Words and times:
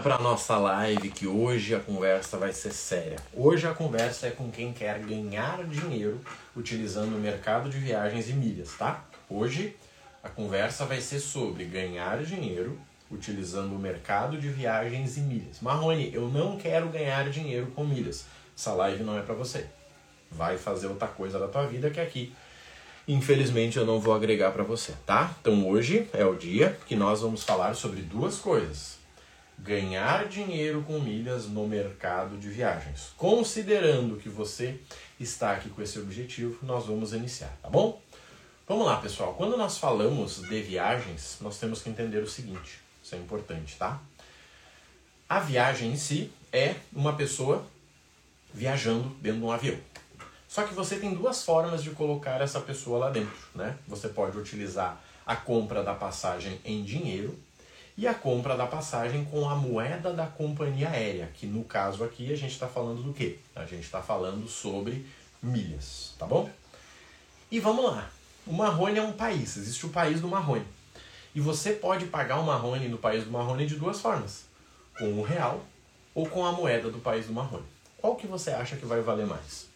para 0.00 0.18
nossa 0.18 0.56
live 0.56 1.10
que 1.10 1.26
hoje 1.26 1.74
a 1.74 1.80
conversa 1.80 2.38
vai 2.38 2.52
ser 2.54 2.72
séria. 2.72 3.16
Hoje 3.34 3.66
a 3.66 3.74
conversa 3.74 4.28
é 4.28 4.30
com 4.30 4.50
quem 4.50 4.72
quer 4.72 4.98
ganhar 5.00 5.62
dinheiro 5.64 6.18
utilizando 6.56 7.14
o 7.16 7.18
mercado 7.18 7.68
de 7.68 7.76
viagens 7.76 8.30
e 8.30 8.32
milhas, 8.32 8.72
tá? 8.78 9.04
Hoje 9.28 9.76
a 10.22 10.28
conversa 10.30 10.86
vai 10.86 11.02
ser 11.02 11.20
sobre 11.20 11.64
ganhar 11.64 12.22
dinheiro 12.24 12.80
utilizando 13.10 13.74
o 13.74 13.78
mercado 13.78 14.38
de 14.38 14.48
viagens 14.48 15.18
e 15.18 15.20
milhas. 15.20 15.60
Marrone, 15.60 16.10
eu 16.14 16.28
não 16.28 16.56
quero 16.56 16.88
ganhar 16.88 17.28
dinheiro 17.28 17.66
com 17.74 17.84
milhas. 17.84 18.24
Essa 18.56 18.72
live 18.72 19.02
não 19.02 19.18
é 19.18 19.22
para 19.22 19.34
você. 19.34 19.66
Vai 20.30 20.56
fazer 20.56 20.86
outra 20.86 21.08
coisa 21.08 21.38
da 21.38 21.46
tua 21.46 21.66
vida 21.66 21.90
que 21.90 22.00
aqui 22.00 22.32
infelizmente 23.06 23.76
eu 23.76 23.84
não 23.84 24.00
vou 24.00 24.14
agregar 24.14 24.52
para 24.52 24.62
você, 24.62 24.94
tá? 25.04 25.34
Então 25.40 25.68
hoje 25.68 26.08
é 26.14 26.24
o 26.24 26.36
dia 26.36 26.78
que 26.86 26.96
nós 26.96 27.20
vamos 27.20 27.42
falar 27.42 27.74
sobre 27.74 28.00
duas 28.00 28.38
coisas 28.38 28.99
ganhar 29.62 30.26
dinheiro 30.26 30.82
com 30.82 30.98
milhas 30.98 31.46
no 31.46 31.66
mercado 31.66 32.36
de 32.38 32.48
viagens. 32.48 33.12
Considerando 33.16 34.16
que 34.16 34.28
você 34.28 34.80
está 35.18 35.52
aqui 35.52 35.68
com 35.68 35.82
esse 35.82 35.98
objetivo, 35.98 36.58
nós 36.64 36.86
vamos 36.86 37.12
iniciar, 37.12 37.56
tá 37.62 37.68
bom? 37.68 38.00
Vamos 38.66 38.86
lá, 38.86 38.96
pessoal. 38.96 39.34
Quando 39.34 39.56
nós 39.56 39.78
falamos 39.78 40.40
de 40.42 40.62
viagens, 40.62 41.38
nós 41.40 41.58
temos 41.58 41.82
que 41.82 41.90
entender 41.90 42.18
o 42.18 42.28
seguinte: 42.28 42.80
isso 43.02 43.14
é 43.14 43.18
importante, 43.18 43.76
tá? 43.76 44.00
A 45.28 45.40
viagem 45.40 45.92
em 45.92 45.96
si 45.96 46.32
é 46.52 46.76
uma 46.92 47.14
pessoa 47.14 47.64
viajando 48.52 49.08
dentro 49.20 49.40
de 49.40 49.44
um 49.44 49.52
avião. 49.52 49.78
Só 50.48 50.64
que 50.64 50.74
você 50.74 50.96
tem 50.98 51.14
duas 51.14 51.44
formas 51.44 51.82
de 51.82 51.90
colocar 51.90 52.40
essa 52.40 52.60
pessoa 52.60 52.98
lá 52.98 53.10
dentro, 53.10 53.36
né? 53.54 53.76
Você 53.86 54.08
pode 54.08 54.36
utilizar 54.36 55.00
a 55.24 55.36
compra 55.36 55.82
da 55.82 55.94
passagem 55.94 56.60
em 56.64 56.82
dinheiro 56.82 57.38
e 57.96 58.06
a 58.06 58.14
compra 58.14 58.56
da 58.56 58.66
passagem 58.66 59.24
com 59.24 59.48
a 59.48 59.54
moeda 59.54 60.12
da 60.12 60.26
companhia 60.26 60.88
aérea, 60.88 61.30
que 61.34 61.46
no 61.46 61.64
caso 61.64 62.02
aqui 62.04 62.32
a 62.32 62.36
gente 62.36 62.52
está 62.52 62.66
falando 62.66 63.02
do 63.02 63.12
quê? 63.12 63.38
A 63.54 63.64
gente 63.64 63.84
está 63.84 64.00
falando 64.00 64.48
sobre 64.48 65.06
milhas, 65.42 66.14
tá 66.18 66.26
bom? 66.26 66.48
E 67.50 67.58
vamos 67.60 67.84
lá. 67.84 68.10
O 68.46 68.52
Marrone 68.52 68.98
é 68.98 69.02
um 69.02 69.12
país, 69.12 69.56
existe 69.56 69.84
o 69.86 69.90
país 69.90 70.20
do 70.20 70.28
Marrone. 70.28 70.66
E 71.34 71.40
você 71.40 71.72
pode 71.72 72.06
pagar 72.06 72.38
o 72.40 72.44
Marrone 72.44 72.88
no 72.88 72.98
país 72.98 73.24
do 73.24 73.30
Marrone 73.30 73.66
de 73.66 73.76
duas 73.76 74.00
formas: 74.00 74.44
com 74.98 75.12
o 75.18 75.22
real 75.22 75.64
ou 76.14 76.26
com 76.26 76.44
a 76.44 76.52
moeda 76.52 76.90
do 76.90 76.98
país 76.98 77.26
do 77.26 77.32
Marrone. 77.32 77.66
Qual 77.98 78.16
que 78.16 78.26
você 78.26 78.50
acha 78.50 78.76
que 78.76 78.86
vai 78.86 79.00
valer 79.00 79.26
mais? 79.26 79.66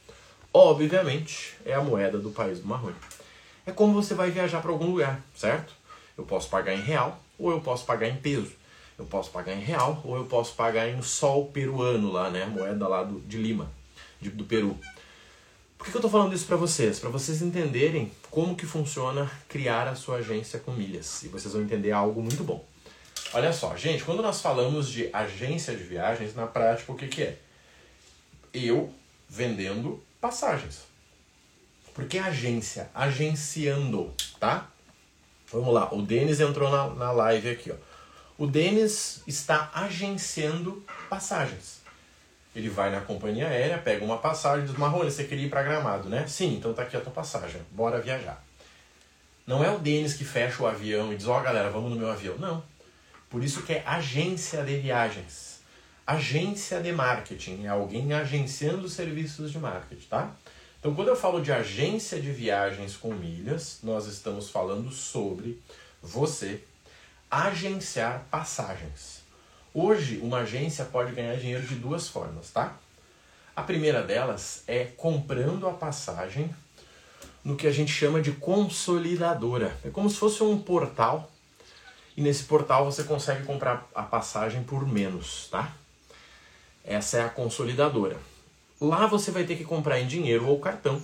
Obviamente 0.53 1.56
é 1.64 1.75
a 1.75 1.83
moeda 1.83 2.19
do 2.19 2.31
país 2.31 2.58
do 2.60 2.66
Marrone. 2.66 2.97
É 3.66 3.72
como 3.72 3.92
você 3.92 4.14
vai 4.14 4.31
viajar 4.31 4.60
para 4.60 4.70
algum 4.70 4.86
lugar, 4.86 5.20
certo? 5.34 5.72
Eu 6.16 6.25
posso 6.25 6.48
pagar 6.48 6.75
em 6.75 6.81
real 6.81 7.20
ou 7.38 7.50
eu 7.50 7.60
posso 7.60 7.84
pagar 7.84 8.08
em 8.08 8.16
peso. 8.16 8.52
Eu 8.96 9.04
posso 9.06 9.30
pagar 9.30 9.54
em 9.54 9.60
real 9.60 10.00
ou 10.04 10.16
eu 10.16 10.24
posso 10.27 10.54
pagar 10.54 10.88
em 10.88 11.02
sol 11.02 11.46
peruano 11.46 12.12
lá, 12.12 12.30
né? 12.30 12.46
Moeda 12.46 12.86
lá 12.86 13.02
do, 13.02 13.20
de 13.20 13.36
Lima, 13.36 13.70
de, 14.20 14.30
do 14.30 14.44
Peru. 14.44 14.78
Por 15.76 15.86
que, 15.86 15.91
que 15.91 15.96
eu 15.96 15.98
estou 15.98 16.10
falando 16.10 16.32
isso 16.32 16.46
para 16.46 16.56
vocês? 16.56 16.98
Para 16.98 17.10
vocês 17.10 17.42
entenderem 17.42 18.10
como 18.30 18.56
que 18.56 18.64
funciona 18.64 19.30
criar 19.48 19.88
a 19.88 19.94
sua 19.94 20.16
agência 20.16 20.58
com 20.58 20.70
milhas. 20.70 21.22
E 21.24 21.28
vocês 21.28 21.52
vão 21.52 21.62
entender 21.62 21.92
algo 21.92 22.22
muito 22.22 22.42
bom. 22.44 22.64
Olha 23.34 23.52
só, 23.52 23.76
gente, 23.76 24.04
quando 24.04 24.22
nós 24.22 24.41
falamos 24.41 24.88
de 24.88 25.10
agência 25.12 25.76
de 25.76 25.82
viagens, 25.82 26.34
na 26.34 26.46
prática 26.46 26.92
o 26.92 26.94
que, 26.94 27.08
que 27.08 27.22
é? 27.22 27.38
Eu 28.54 28.94
vendendo 29.28 30.02
passagens. 30.20 30.82
Porque 31.92 32.16
agência, 32.16 32.88
agenciando, 32.94 34.14
tá? 34.38 34.70
Vamos 35.55 35.72
lá, 35.72 35.88
o 35.94 36.02
Denis 36.02 36.41
entrou 36.41 36.69
na, 36.69 36.88
na 36.88 37.12
live 37.12 37.48
aqui. 37.48 37.70
Ó. 37.70 37.77
O 38.36 38.44
Denis 38.44 39.22
está 39.24 39.70
agenciando 39.72 40.84
passagens. 41.08 41.80
Ele 42.56 42.69
vai 42.69 42.91
na 42.91 43.00
companhia 43.00 43.47
aérea, 43.47 43.78
pega 43.78 44.05
uma 44.05 44.19
passagem 44.19 44.66
diz, 44.66 44.77
Marrone, 44.77 45.12
você 45.12 45.22
queria 45.22 45.47
ir 45.47 45.48
para 45.48 45.62
Gramado, 45.62 46.08
né? 46.08 46.27
Sim, 46.27 46.56
então 46.56 46.75
tá 46.75 46.82
aqui 46.82 46.97
a 46.97 47.00
tua 47.00 47.12
passagem, 47.12 47.60
bora 47.70 48.00
viajar. 48.00 48.44
Não 49.47 49.62
é 49.62 49.70
o 49.70 49.78
Denis 49.78 50.15
que 50.15 50.25
fecha 50.25 50.60
o 50.60 50.66
avião 50.66 51.12
e 51.12 51.16
diz, 51.16 51.28
ó 51.28 51.38
oh, 51.38 51.42
galera, 51.42 51.71
vamos 51.71 51.91
no 51.91 51.97
meu 51.97 52.10
avião. 52.10 52.36
Não. 52.36 52.60
Por 53.31 53.44
isso 53.44 53.62
que 53.62 53.75
é 53.75 53.84
agência 53.86 54.65
de 54.65 54.76
viagens. 54.78 55.60
Agência 56.04 56.81
de 56.81 56.91
marketing. 56.91 57.65
É 57.65 57.69
alguém 57.69 58.12
agenciando 58.12 58.88
serviços 58.88 59.53
de 59.53 59.59
marketing, 59.59 60.06
tá? 60.09 60.32
Então, 60.84 60.95
quando 60.95 61.09
eu 61.09 61.17
falo 61.17 61.41
de 61.41 61.50
agência 61.50 62.21
de 62.21 62.31
viagens 62.31 62.95
com 62.95 63.15
milhas, 63.15 63.78
nós 63.83 64.06
estamos 64.06 64.50
falando 64.50 64.93
sobre 64.93 65.59
você 66.03 66.62
agenciar 67.31 68.27
passagens. 68.31 69.22
Hoje, 69.72 70.19
uma 70.22 70.41
agência 70.41 70.84
pode 70.84 71.12
ganhar 71.12 71.37
dinheiro 71.37 71.67
de 71.67 71.77
duas 71.77 72.06
formas, 72.06 72.50
tá? 72.50 72.77
A 73.56 73.62
primeira 73.62 74.03
delas 74.03 74.62
é 74.67 74.84
comprando 74.84 75.67
a 75.67 75.72
passagem 75.72 76.55
no 77.43 77.56
que 77.56 77.66
a 77.66 77.72
gente 77.72 77.91
chama 77.91 78.21
de 78.21 78.33
consolidadora. 78.33 79.75
É 79.83 79.89
como 79.89 80.11
se 80.11 80.16
fosse 80.16 80.43
um 80.43 80.61
portal 80.61 81.33
e 82.15 82.21
nesse 82.21 82.45
portal 82.45 82.84
você 82.84 83.05
consegue 83.05 83.47
comprar 83.47 83.89
a 83.95 84.03
passagem 84.03 84.62
por 84.62 84.87
menos, 84.87 85.49
tá? 85.51 85.72
Essa 86.84 87.16
é 87.16 87.25
a 87.25 87.31
consolidadora. 87.31 88.34
Lá 88.80 89.06
você 89.06 89.30
vai 89.30 89.44
ter 89.44 89.56
que 89.56 89.64
comprar 89.64 90.00
em 90.00 90.06
dinheiro 90.06 90.46
ou 90.46 90.58
cartão. 90.58 91.00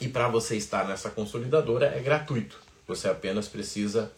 E 0.00 0.08
para 0.08 0.28
você 0.28 0.56
estar 0.56 0.86
nessa 0.86 1.08
consolidadora 1.08 1.86
é 1.86 2.00
gratuito. 2.00 2.60
Você 2.86 3.08
apenas 3.08 3.48
precisa 3.48 4.12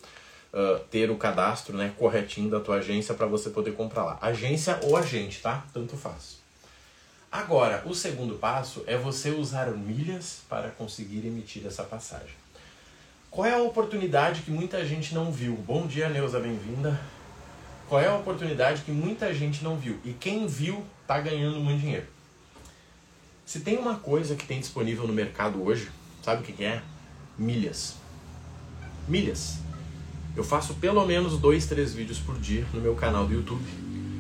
uh, 0.52 0.78
ter 0.90 1.10
o 1.10 1.16
cadastro 1.16 1.76
né, 1.76 1.92
corretinho 1.96 2.50
da 2.50 2.58
tua 2.58 2.76
agência 2.76 3.14
para 3.14 3.26
você 3.26 3.50
poder 3.50 3.72
comprar 3.72 4.04
lá. 4.04 4.18
Agência 4.20 4.80
ou 4.82 4.96
agente, 4.96 5.40
tá? 5.40 5.64
Tanto 5.72 5.96
faz. 5.96 6.38
Agora, 7.30 7.82
o 7.86 7.94
segundo 7.94 8.34
passo 8.36 8.82
é 8.86 8.96
você 8.96 9.30
usar 9.30 9.66
milhas 9.70 10.40
para 10.48 10.70
conseguir 10.70 11.26
emitir 11.26 11.66
essa 11.66 11.84
passagem. 11.84 12.34
Qual 13.30 13.46
é 13.46 13.52
a 13.52 13.62
oportunidade 13.62 14.42
que 14.42 14.50
muita 14.50 14.84
gente 14.84 15.14
não 15.14 15.30
viu? 15.30 15.54
Bom 15.54 15.86
dia, 15.86 16.08
Neuza, 16.08 16.40
bem-vinda. 16.40 16.98
Qual 17.88 18.00
é 18.00 18.08
a 18.08 18.16
oportunidade 18.16 18.82
que 18.82 18.90
muita 18.90 19.32
gente 19.34 19.62
não 19.62 19.76
viu? 19.76 20.00
E 20.04 20.12
quem 20.12 20.46
viu 20.46 20.84
está 21.02 21.20
ganhando 21.20 21.60
muito 21.60 21.80
dinheiro. 21.80 22.15
Se 23.46 23.60
tem 23.60 23.78
uma 23.78 23.94
coisa 23.94 24.34
que 24.34 24.44
tem 24.44 24.58
disponível 24.58 25.06
no 25.06 25.12
mercado 25.12 25.62
hoje, 25.62 25.88
sabe 26.20 26.42
o 26.42 26.44
que 26.44 26.64
é? 26.64 26.82
Milhas. 27.38 27.94
Milhas. 29.06 29.58
Eu 30.34 30.42
faço 30.42 30.74
pelo 30.74 31.06
menos 31.06 31.38
dois, 31.38 31.64
três 31.64 31.94
vídeos 31.94 32.18
por 32.18 32.36
dia 32.40 32.66
no 32.74 32.80
meu 32.80 32.96
canal 32.96 33.24
do 33.24 33.32
YouTube. 33.32 33.64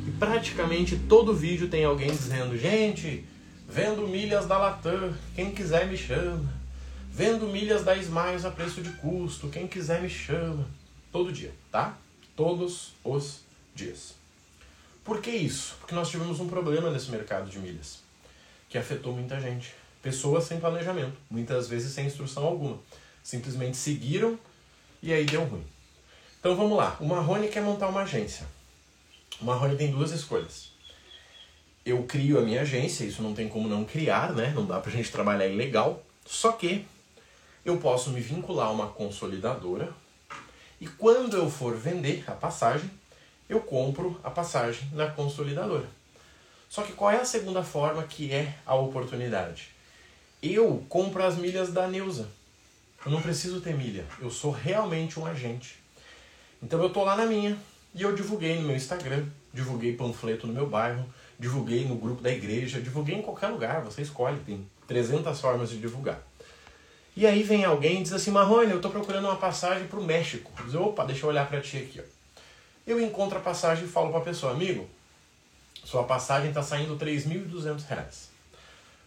E 0.06 0.12
praticamente 0.12 0.96
todo 1.08 1.34
vídeo 1.34 1.68
tem 1.68 1.84
alguém 1.84 2.08
dizendo: 2.08 2.56
gente, 2.56 3.26
vendo 3.68 4.06
milhas 4.06 4.46
da 4.46 4.58
Latam, 4.58 5.12
quem 5.34 5.50
quiser 5.50 5.88
me 5.88 5.96
chama. 5.96 6.54
Vendo 7.10 7.48
milhas 7.48 7.82
da 7.82 7.96
Smiles 7.96 8.44
a 8.44 8.50
preço 8.52 8.80
de 8.80 8.90
custo, 8.92 9.48
quem 9.48 9.66
quiser 9.66 10.00
me 10.02 10.08
chama. 10.08 10.68
Todo 11.10 11.32
dia, 11.32 11.52
tá? 11.72 11.98
Todos 12.36 12.92
os 13.02 13.40
dias. 13.74 14.14
Por 15.02 15.20
que 15.20 15.30
isso? 15.30 15.74
Porque 15.80 15.96
nós 15.96 16.08
tivemos 16.08 16.38
um 16.38 16.46
problema 16.46 16.90
nesse 16.90 17.10
mercado 17.10 17.50
de 17.50 17.58
milhas 17.58 18.05
que 18.76 18.78
afetou 18.78 19.14
muita 19.14 19.40
gente. 19.40 19.74
Pessoas 20.02 20.44
sem 20.44 20.60
planejamento, 20.60 21.16
muitas 21.30 21.66
vezes 21.66 21.94
sem 21.94 22.06
instrução 22.06 22.44
alguma. 22.44 22.78
Simplesmente 23.22 23.76
seguiram 23.76 24.38
e 25.02 25.14
aí 25.14 25.24
deu 25.24 25.44
ruim. 25.44 25.64
Então 26.38 26.54
vamos 26.54 26.76
lá. 26.76 26.96
O 27.00 27.06
Marrone 27.06 27.48
quer 27.48 27.62
montar 27.62 27.88
uma 27.88 28.02
agência. 28.02 28.46
O 29.40 29.46
Marrone 29.46 29.76
tem 29.76 29.90
duas 29.90 30.10
escolhas. 30.12 30.72
Eu 31.86 32.02
crio 32.02 32.38
a 32.38 32.42
minha 32.42 32.60
agência, 32.60 33.04
isso 33.04 33.22
não 33.22 33.32
tem 33.32 33.48
como 33.48 33.66
não 33.66 33.84
criar, 33.84 34.34
né? 34.34 34.52
Não 34.54 34.66
dá 34.66 34.78
pra 34.78 34.92
gente 34.92 35.10
trabalhar 35.10 35.46
ilegal. 35.46 36.04
Só 36.26 36.52
que 36.52 36.84
eu 37.64 37.78
posso 37.78 38.10
me 38.10 38.20
vincular 38.20 38.66
a 38.66 38.72
uma 38.72 38.88
consolidadora 38.88 39.92
e 40.78 40.86
quando 40.86 41.36
eu 41.36 41.50
for 41.50 41.74
vender 41.74 42.24
a 42.26 42.32
passagem, 42.32 42.90
eu 43.48 43.60
compro 43.60 44.20
a 44.22 44.30
passagem 44.30 44.86
na 44.92 45.08
consolidadora. 45.08 45.88
Só 46.68 46.82
que 46.82 46.92
qual 46.92 47.10
é 47.10 47.20
a 47.20 47.24
segunda 47.24 47.62
forma 47.62 48.02
que 48.02 48.32
é 48.32 48.54
a 48.64 48.74
oportunidade? 48.74 49.68
Eu 50.42 50.84
compro 50.88 51.24
as 51.24 51.36
milhas 51.36 51.72
da 51.72 51.86
Neuza. 51.86 52.28
Eu 53.04 53.12
não 53.12 53.22
preciso 53.22 53.60
ter 53.60 53.74
milha. 53.74 54.04
Eu 54.20 54.30
sou 54.30 54.50
realmente 54.50 55.18
um 55.18 55.26
agente. 55.26 55.78
Então 56.62 56.82
eu 56.82 56.90
tô 56.90 57.04
lá 57.04 57.16
na 57.16 57.26
minha 57.26 57.56
e 57.94 58.02
eu 58.02 58.14
divulguei 58.14 58.56
no 58.56 58.66
meu 58.66 58.76
Instagram, 58.76 59.24
divulguei 59.52 59.94
panfleto 59.94 60.46
no 60.46 60.52
meu 60.52 60.66
bairro, 60.66 61.06
divulguei 61.38 61.84
no 61.84 61.96
grupo 61.96 62.22
da 62.22 62.30
igreja, 62.30 62.80
divulguei 62.80 63.16
em 63.16 63.22
qualquer 63.22 63.48
lugar, 63.48 63.82
você 63.82 64.02
escolhe, 64.02 64.38
tem 64.40 64.66
300 64.86 65.40
formas 65.40 65.70
de 65.70 65.78
divulgar. 65.78 66.20
E 67.16 67.26
aí 67.26 67.42
vem 67.42 67.64
alguém 67.64 68.00
e 68.00 68.02
diz 68.02 68.12
assim, 68.12 68.30
Marrone, 68.30 68.70
eu 68.70 68.80
tô 68.80 68.90
procurando 68.90 69.24
uma 69.24 69.36
passagem 69.36 69.86
para 69.86 69.98
o 69.98 70.04
México. 70.04 70.52
Diz, 70.64 70.74
opa, 70.74 71.04
deixa 71.04 71.24
eu 71.24 71.30
olhar 71.30 71.48
para 71.48 71.60
ti 71.62 71.78
aqui. 71.78 72.00
Ó. 72.00 72.40
Eu 72.86 73.00
encontro 73.00 73.38
a 73.38 73.40
passagem 73.40 73.84
e 73.84 73.88
falo 73.88 74.10
para 74.10 74.18
a 74.18 74.24
pessoa, 74.24 74.52
amigo, 74.52 74.86
sua 75.84 76.04
passagem 76.04 76.48
está 76.48 76.62
saindo 76.62 76.96
R$ 76.96 77.04
3.200. 77.04 78.28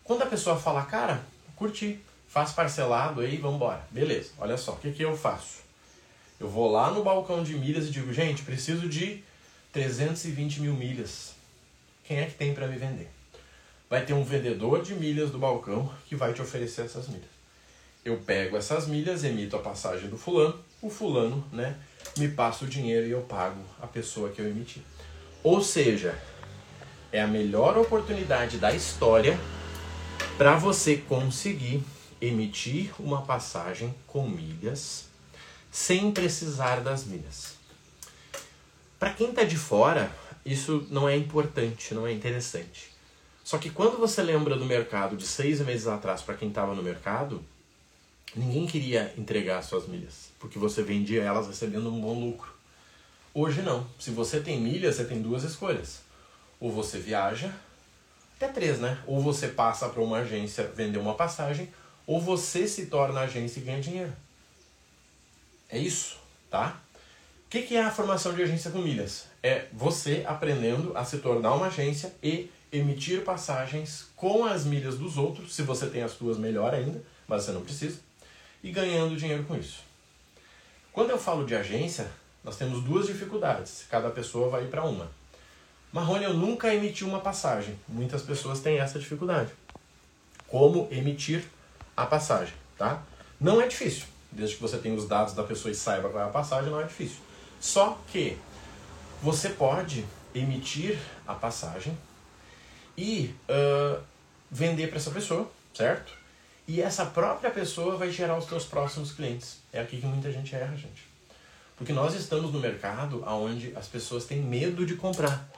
Quando 0.03 0.23
a 0.23 0.25
pessoa 0.25 0.57
fala, 0.57 0.83
cara, 0.85 1.21
curti, 1.55 1.99
faz 2.27 2.51
parcelado 2.51 3.21
aí, 3.21 3.37
vamos 3.37 3.57
embora. 3.57 3.85
Beleza, 3.91 4.31
olha 4.37 4.57
só, 4.57 4.73
o 4.73 4.77
que, 4.77 4.91
que 4.91 5.03
eu 5.03 5.15
faço? 5.15 5.59
Eu 6.39 6.49
vou 6.49 6.71
lá 6.71 6.89
no 6.91 7.03
balcão 7.03 7.43
de 7.43 7.53
milhas 7.55 7.87
e 7.87 7.91
digo, 7.91 8.13
gente, 8.13 8.43
preciso 8.43 8.87
de 8.87 9.21
320 9.73 10.61
mil 10.61 10.73
milhas. 10.73 11.33
Quem 12.05 12.19
é 12.19 12.25
que 12.25 12.35
tem 12.35 12.53
para 12.53 12.67
me 12.67 12.77
vender? 12.77 13.09
Vai 13.89 14.05
ter 14.05 14.13
um 14.13 14.23
vendedor 14.23 14.81
de 14.81 14.95
milhas 14.95 15.31
do 15.31 15.37
balcão 15.37 15.91
que 16.07 16.15
vai 16.15 16.33
te 16.33 16.41
oferecer 16.41 16.85
essas 16.85 17.07
milhas. 17.07 17.29
Eu 18.05 18.17
pego 18.17 18.55
essas 18.55 18.87
milhas, 18.87 19.23
emito 19.23 19.55
a 19.55 19.59
passagem 19.59 20.09
do 20.09 20.17
fulano, 20.17 20.57
o 20.81 20.89
fulano, 20.89 21.45
né, 21.51 21.75
me 22.17 22.29
passa 22.29 22.63
o 22.63 22.67
dinheiro 22.67 23.05
e 23.05 23.11
eu 23.11 23.21
pago 23.21 23.61
a 23.81 23.87
pessoa 23.87 24.29
que 24.29 24.39
eu 24.39 24.47
emiti. 24.47 24.81
Ou 25.43 25.61
seja, 25.61 26.17
é 27.11 27.21
a 27.21 27.27
melhor 27.27 27.77
oportunidade 27.77 28.57
da 28.57 28.73
história 28.73 29.39
para 30.37 30.55
você 30.55 30.97
conseguir 30.97 31.83
emitir 32.21 32.91
uma 32.99 33.21
passagem 33.21 33.93
com 34.05 34.27
milhas 34.27 35.05
sem 35.71 36.11
precisar 36.11 36.81
das 36.81 37.05
milhas. 37.05 37.55
Para 38.97 39.13
quem 39.13 39.29
está 39.29 39.43
de 39.43 39.57
fora, 39.57 40.11
isso 40.45 40.85
não 40.89 41.07
é 41.07 41.15
importante, 41.15 41.93
não 41.93 42.05
é 42.05 42.11
interessante. 42.11 42.91
Só 43.43 43.57
que 43.57 43.69
quando 43.69 43.97
você 43.97 44.21
lembra 44.21 44.55
do 44.55 44.65
mercado 44.65 45.15
de 45.15 45.25
seis 45.25 45.59
meses 45.61 45.87
atrás 45.87 46.21
para 46.21 46.35
quem 46.35 46.49
estava 46.49 46.75
no 46.75 46.83
mercado, 46.83 47.43
ninguém 48.35 48.67
queria 48.67 49.13
entregar 49.17 49.61
suas 49.63 49.87
milhas, 49.87 50.29
porque 50.39 50.59
você 50.59 50.83
vendia 50.83 51.23
elas 51.23 51.47
recebendo 51.47 51.89
um 51.89 51.99
bom 51.99 52.19
lucro. 52.19 52.53
Hoje 53.33 53.61
não. 53.61 53.87
Se 53.97 54.11
você 54.11 54.39
tem 54.39 54.59
milhas, 54.59 54.95
você 54.95 55.05
tem 55.05 55.21
duas 55.21 55.43
escolhas. 55.43 56.01
Ou 56.59 56.71
você 56.71 56.99
viaja, 56.99 57.53
até 58.35 58.47
três, 58.47 58.79
né? 58.79 58.97
Ou 59.05 59.21
você 59.21 59.49
passa 59.49 59.89
para 59.89 60.01
uma 60.01 60.19
agência 60.19 60.63
vender 60.75 60.97
uma 60.97 61.15
passagem, 61.15 61.69
ou 62.07 62.19
você 62.21 62.67
se 62.67 62.85
torna 62.85 63.21
agência 63.21 63.59
e 63.59 63.63
ganha 63.63 63.81
dinheiro. 63.81 64.13
É 65.69 65.77
isso, 65.77 66.17
tá? 66.49 66.79
O 67.45 67.49
que, 67.49 67.63
que 67.63 67.75
é 67.75 67.83
a 67.83 67.91
formação 67.91 68.33
de 68.33 68.41
agência 68.41 68.71
com 68.71 68.79
milhas? 68.79 69.25
É 69.43 69.67
você 69.73 70.23
aprendendo 70.27 70.95
a 70.97 71.03
se 71.03 71.17
tornar 71.17 71.53
uma 71.55 71.67
agência 71.67 72.13
e 72.23 72.49
emitir 72.71 73.23
passagens 73.23 74.07
com 74.15 74.45
as 74.45 74.65
milhas 74.65 74.97
dos 74.97 75.17
outros, 75.17 75.53
se 75.55 75.63
você 75.63 75.87
tem 75.87 76.03
as 76.03 76.11
suas 76.11 76.37
melhor 76.37 76.73
ainda, 76.73 77.01
mas 77.27 77.43
você 77.43 77.51
não 77.51 77.61
precisa, 77.61 77.99
e 78.63 78.71
ganhando 78.71 79.17
dinheiro 79.17 79.43
com 79.43 79.55
isso. 79.55 79.83
Quando 80.93 81.09
eu 81.09 81.17
falo 81.17 81.45
de 81.45 81.55
agência, 81.55 82.09
nós 82.43 82.57
temos 82.57 82.83
duas 82.83 83.07
dificuldades, 83.07 83.85
cada 83.89 84.09
pessoa 84.09 84.49
vai 84.49 84.67
para 84.67 84.83
uma. 84.83 85.09
Marrone, 85.91 86.23
eu 86.23 86.33
nunca 86.33 86.73
emiti 86.73 87.03
uma 87.03 87.19
passagem. 87.19 87.77
Muitas 87.87 88.21
pessoas 88.21 88.59
têm 88.59 88.77
essa 88.77 88.99
dificuldade. 88.99 89.51
Como 90.47 90.87
emitir 90.91 91.43
a 91.97 92.05
passagem, 92.05 92.53
tá? 92.77 93.01
Não 93.39 93.61
é 93.61 93.67
difícil. 93.67 94.05
Desde 94.31 94.55
que 94.55 94.61
você 94.61 94.77
tenha 94.77 94.95
os 94.95 95.07
dados 95.07 95.33
da 95.33 95.43
pessoa 95.43 95.71
e 95.71 95.75
saiba 95.75 96.09
qual 96.09 96.23
é 96.23 96.27
a 96.27 96.31
passagem, 96.31 96.69
não 96.69 96.79
é 96.79 96.83
difícil. 96.83 97.17
Só 97.59 97.99
que 98.11 98.37
você 99.21 99.49
pode 99.49 100.05
emitir 100.33 100.97
a 101.27 101.33
passagem 101.33 101.97
e 102.95 103.33
uh, 103.49 104.01
vender 104.51 104.87
para 104.87 104.97
essa 104.97 105.11
pessoa, 105.11 105.49
certo? 105.73 106.13
E 106.67 106.81
essa 106.81 107.05
própria 107.05 107.49
pessoa 107.49 107.97
vai 107.97 108.11
gerar 108.11 108.37
os 108.37 108.45
seus 108.45 108.63
próximos 108.63 109.11
clientes. 109.11 109.57
É 109.73 109.81
aqui 109.81 109.99
que 109.99 110.05
muita 110.05 110.31
gente 110.31 110.53
erra, 110.53 110.75
gente. 110.75 111.07
Porque 111.75 111.91
nós 111.91 112.13
estamos 112.13 112.53
no 112.53 112.59
mercado 112.59 113.23
onde 113.25 113.75
as 113.75 113.87
pessoas 113.87 114.25
têm 114.25 114.39
medo 114.39 114.85
de 114.85 114.95
comprar. 114.95 115.49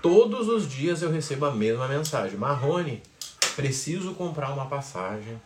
Todos 0.00 0.48
os 0.48 0.68
dias 0.68 1.02
eu 1.02 1.10
recebo 1.10 1.46
a 1.46 1.50
mesma 1.50 1.88
mensagem. 1.88 2.38
Marrone, 2.38 3.02
preciso 3.56 4.14
comprar 4.14 4.50
uma 4.52 4.66
passagem. 4.66 5.40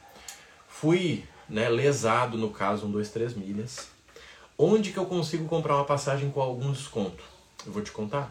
Fui 0.69 1.25
né, 1.49 1.69
lesado 1.71 2.37
no 2.37 2.51
caso 2.51 2.87
1, 2.87 2.91
2, 2.91 3.09
3 3.11 3.35
milhas. 3.35 3.89
Onde 4.59 4.93
que 4.93 4.99
eu 4.99 5.07
consigo 5.07 5.49
comprar 5.49 5.77
uma 5.77 5.85
passagem 5.85 6.31
com 6.31 6.41
algum 6.41 6.71
desconto? 6.71 7.25
Eu 7.65 7.73
vou 7.73 7.83
te 7.83 7.91
contar. 7.91 8.31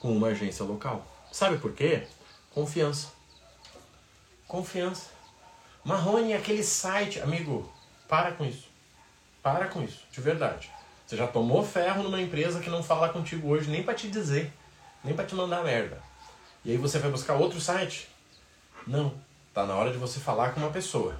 Com 0.00 0.16
uma 0.16 0.28
agência 0.28 0.64
local. 0.64 1.06
Sabe 1.30 1.58
por 1.58 1.72
quê? 1.72 2.06
Confiança. 2.54 3.08
Confiança. 4.48 5.10
Marrone, 5.84 6.32
aquele 6.32 6.64
site. 6.64 7.20
Amigo, 7.20 7.70
para 8.08 8.32
com 8.32 8.46
isso. 8.46 8.66
Para 9.42 9.68
com 9.68 9.82
isso, 9.82 10.00
de 10.10 10.20
verdade. 10.22 10.70
Você 11.06 11.16
já 11.16 11.26
tomou 11.26 11.62
ferro 11.62 12.02
numa 12.02 12.20
empresa 12.20 12.60
que 12.60 12.70
não 12.70 12.82
fala 12.82 13.10
contigo 13.10 13.48
hoje 13.48 13.70
nem 13.70 13.82
para 13.82 13.94
te 13.94 14.08
dizer, 14.08 14.52
nem 15.02 15.14
para 15.14 15.24
te 15.24 15.34
mandar 15.34 15.62
merda. 15.62 16.02
E 16.64 16.70
aí 16.70 16.76
você 16.76 16.98
vai 16.98 17.10
buscar 17.10 17.34
outro 17.34 17.60
site? 17.60 18.08
Não. 18.86 19.14
Tá 19.52 19.66
na 19.66 19.74
hora 19.74 19.90
de 19.90 19.98
você 19.98 20.20
falar 20.20 20.52
com 20.52 20.60
uma 20.60 20.70
pessoa. 20.70 21.18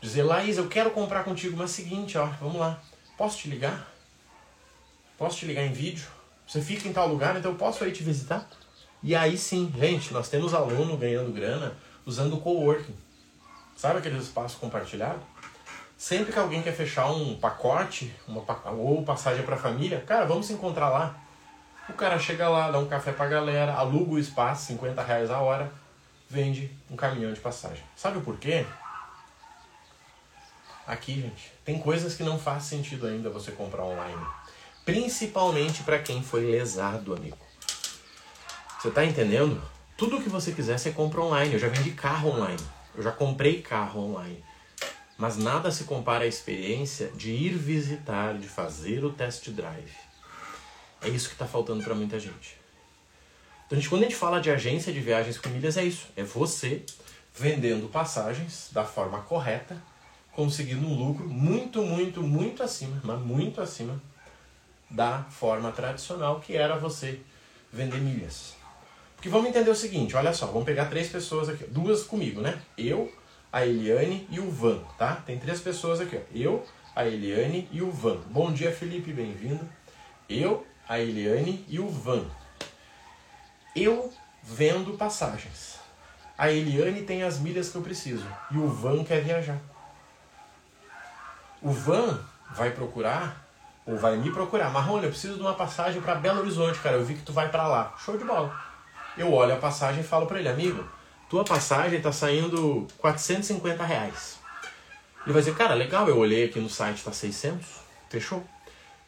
Dizer, 0.00 0.22
Laís, 0.22 0.56
eu 0.56 0.68
quero 0.68 0.90
comprar 0.90 1.24
contigo, 1.24 1.56
mas 1.56 1.70
seguinte, 1.70 2.18
ó, 2.18 2.26
vamos 2.40 2.56
lá. 2.56 2.80
Posso 3.16 3.38
te 3.38 3.48
ligar? 3.48 3.86
Posso 5.18 5.38
te 5.38 5.46
ligar 5.46 5.64
em 5.64 5.72
vídeo? 5.72 6.08
Você 6.46 6.60
fica 6.60 6.88
em 6.88 6.92
tal 6.92 7.06
lugar, 7.06 7.36
então 7.36 7.52
eu 7.52 7.56
posso 7.58 7.84
aí 7.84 7.92
te 7.92 8.02
visitar? 8.02 8.48
E 9.02 9.14
aí 9.14 9.38
sim, 9.38 9.72
gente, 9.78 10.12
nós 10.12 10.28
temos 10.28 10.52
aluno 10.54 10.96
ganhando 10.96 11.32
grana 11.32 11.76
usando 12.04 12.34
o 12.34 12.40
coworking. 12.40 12.94
Sabe 13.76 13.98
aquele 13.98 14.18
espaço 14.18 14.58
compartilhado? 14.58 15.20
Sempre 15.96 16.32
que 16.32 16.38
alguém 16.38 16.62
quer 16.62 16.74
fechar 16.74 17.10
um 17.10 17.36
pacote, 17.36 18.14
uma, 18.26 18.42
ou 18.72 19.04
passagem 19.04 19.44
para 19.44 19.56
família, 19.56 20.00
cara, 20.00 20.24
vamos 20.24 20.46
se 20.46 20.52
encontrar 20.54 20.88
lá. 20.88 21.16
O 21.90 21.94
cara 21.94 22.18
chega 22.18 22.48
lá, 22.48 22.70
dá 22.70 22.78
um 22.78 22.86
café 22.86 23.12
pra 23.12 23.26
galera, 23.26 23.74
aluga 23.74 24.12
o 24.12 24.18
espaço, 24.18 24.66
50 24.66 25.02
reais 25.02 25.28
a 25.28 25.40
hora, 25.40 25.70
vende 26.28 26.70
um 26.88 26.94
caminhão 26.94 27.32
de 27.32 27.40
passagem. 27.40 27.82
Sabe 27.96 28.20
por 28.20 28.38
quê? 28.38 28.64
Aqui, 30.86 31.20
gente, 31.20 31.52
tem 31.64 31.78
coisas 31.78 32.14
que 32.14 32.22
não 32.22 32.38
faz 32.38 32.62
sentido 32.62 33.06
ainda 33.06 33.28
você 33.28 33.50
comprar 33.50 33.84
online. 33.84 34.24
Principalmente 34.84 35.82
para 35.82 35.98
quem 35.98 36.22
foi 36.22 36.50
lesado, 36.50 37.14
amigo. 37.14 37.38
Você 38.80 38.90
tá 38.90 39.04
entendendo? 39.04 39.60
Tudo 39.96 40.22
que 40.22 40.28
você 40.28 40.52
quiser, 40.52 40.78
você 40.78 40.92
compra 40.92 41.20
online. 41.20 41.54
Eu 41.54 41.58
já 41.58 41.68
vendi 41.68 41.90
carro 41.90 42.30
online. 42.30 42.62
Eu 42.94 43.02
já 43.02 43.12
comprei 43.12 43.60
carro 43.60 44.00
online. 44.00 44.42
Mas 45.18 45.36
nada 45.36 45.70
se 45.70 45.84
compara 45.84 46.24
à 46.24 46.28
experiência 46.28 47.08
de 47.08 47.32
ir 47.32 47.50
visitar, 47.50 48.38
de 48.38 48.48
fazer 48.48 49.04
o 49.04 49.12
test 49.12 49.50
drive. 49.50 50.09
É 51.02 51.08
isso 51.08 51.28
que 51.28 51.34
está 51.34 51.46
faltando 51.46 51.82
para 51.82 51.94
muita 51.94 52.18
gente. 52.18 52.58
Então, 53.66 53.78
gente, 53.78 53.88
quando 53.88 54.02
a 54.02 54.04
gente 54.04 54.16
fala 54.16 54.40
de 54.40 54.50
agência 54.50 54.92
de 54.92 55.00
viagens 55.00 55.38
com 55.38 55.48
milhas, 55.48 55.76
é 55.76 55.84
isso. 55.84 56.08
É 56.16 56.22
você 56.22 56.82
vendendo 57.34 57.88
passagens 57.88 58.68
da 58.72 58.84
forma 58.84 59.20
correta 59.22 59.76
conseguindo 60.32 60.86
um 60.86 60.94
lucro 60.94 61.28
muito, 61.28 61.82
muito, 61.82 62.22
muito 62.22 62.62
acima, 62.62 63.00
mas 63.04 63.20
muito 63.20 63.60
acima 63.60 64.00
da 64.90 65.22
forma 65.24 65.70
tradicional 65.70 66.40
que 66.40 66.56
era 66.56 66.76
você 66.76 67.20
vender 67.72 67.98
milhas. 67.98 68.54
Porque 69.14 69.28
vamos 69.28 69.50
entender 69.50 69.70
o 69.70 69.74
seguinte, 69.74 70.16
olha 70.16 70.32
só, 70.32 70.46
vamos 70.46 70.64
pegar 70.64 70.86
três 70.86 71.08
pessoas 71.08 71.48
aqui, 71.48 71.64
duas 71.64 72.02
comigo, 72.02 72.40
né? 72.40 72.60
Eu, 72.76 73.12
a 73.52 73.66
Eliane 73.66 74.26
e 74.30 74.40
o 74.40 74.50
Van, 74.50 74.78
tá? 74.96 75.16
Tem 75.16 75.38
três 75.38 75.60
pessoas 75.60 76.00
aqui, 76.00 76.16
ó. 76.16 76.20
Eu, 76.34 76.66
a 76.96 77.06
Eliane 77.06 77.68
e 77.70 77.82
o 77.82 77.90
Van. 77.90 78.18
Bom 78.30 78.52
dia, 78.52 78.72
Felipe, 78.72 79.12
bem-vindo. 79.12 79.68
Eu, 80.28 80.66
a 80.90 80.98
Eliane 80.98 81.64
e 81.68 81.78
o 81.78 81.88
Van. 81.88 82.24
Eu 83.76 84.12
vendo 84.42 84.98
passagens. 84.98 85.78
A 86.36 86.50
Eliane 86.50 87.02
tem 87.02 87.22
as 87.22 87.38
milhas 87.38 87.70
que 87.70 87.76
eu 87.76 87.82
preciso 87.82 88.26
e 88.50 88.58
o 88.58 88.66
Van 88.66 89.04
quer 89.04 89.22
viajar. 89.22 89.56
O 91.62 91.70
van 91.70 92.18
vai 92.52 92.72
procurar, 92.72 93.46
ou 93.86 93.96
vai 93.96 94.16
me 94.16 94.32
procurar. 94.32 94.70
Marrone, 94.70 95.04
eu 95.04 95.10
preciso 95.10 95.36
de 95.36 95.42
uma 95.42 95.54
passagem 95.54 96.00
para 96.00 96.16
Belo 96.16 96.40
Horizonte, 96.40 96.80
cara. 96.80 96.96
Eu 96.96 97.04
vi 97.04 97.14
que 97.14 97.22
tu 97.22 97.32
vai 97.32 97.50
para 97.50 97.68
lá. 97.68 97.94
Show 98.04 98.18
de 98.18 98.24
bola. 98.24 98.52
Eu 99.16 99.32
olho 99.32 99.54
a 99.54 99.58
passagem 99.58 100.00
e 100.00 100.06
falo 100.06 100.26
para 100.26 100.40
ele, 100.40 100.48
amigo, 100.48 100.84
tua 101.28 101.44
passagem 101.44 101.98
está 101.98 102.10
saindo 102.10 102.88
450 102.98 103.84
reais. 103.84 104.40
Ele 105.24 105.34
vai 105.34 105.42
dizer, 105.42 105.54
cara, 105.54 105.74
legal, 105.74 106.08
eu 106.08 106.18
olhei 106.18 106.46
aqui 106.46 106.58
no 106.58 106.68
site, 106.68 107.04
tá 107.04 107.12
600. 107.12 107.64
Fechou? 108.08 108.44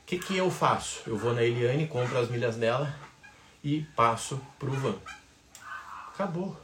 O 0.02 0.04
que, 0.06 0.18
que 0.18 0.36
eu 0.36 0.50
faço? 0.50 1.00
Eu 1.06 1.16
vou 1.16 1.32
na 1.32 1.42
Eliane, 1.42 1.86
compro 1.86 2.18
as 2.18 2.28
milhas 2.28 2.56
dela 2.56 2.94
e 3.64 3.82
passo 3.96 4.40
pro 4.58 4.70
van. 4.72 4.96
Acabou. 6.12 6.56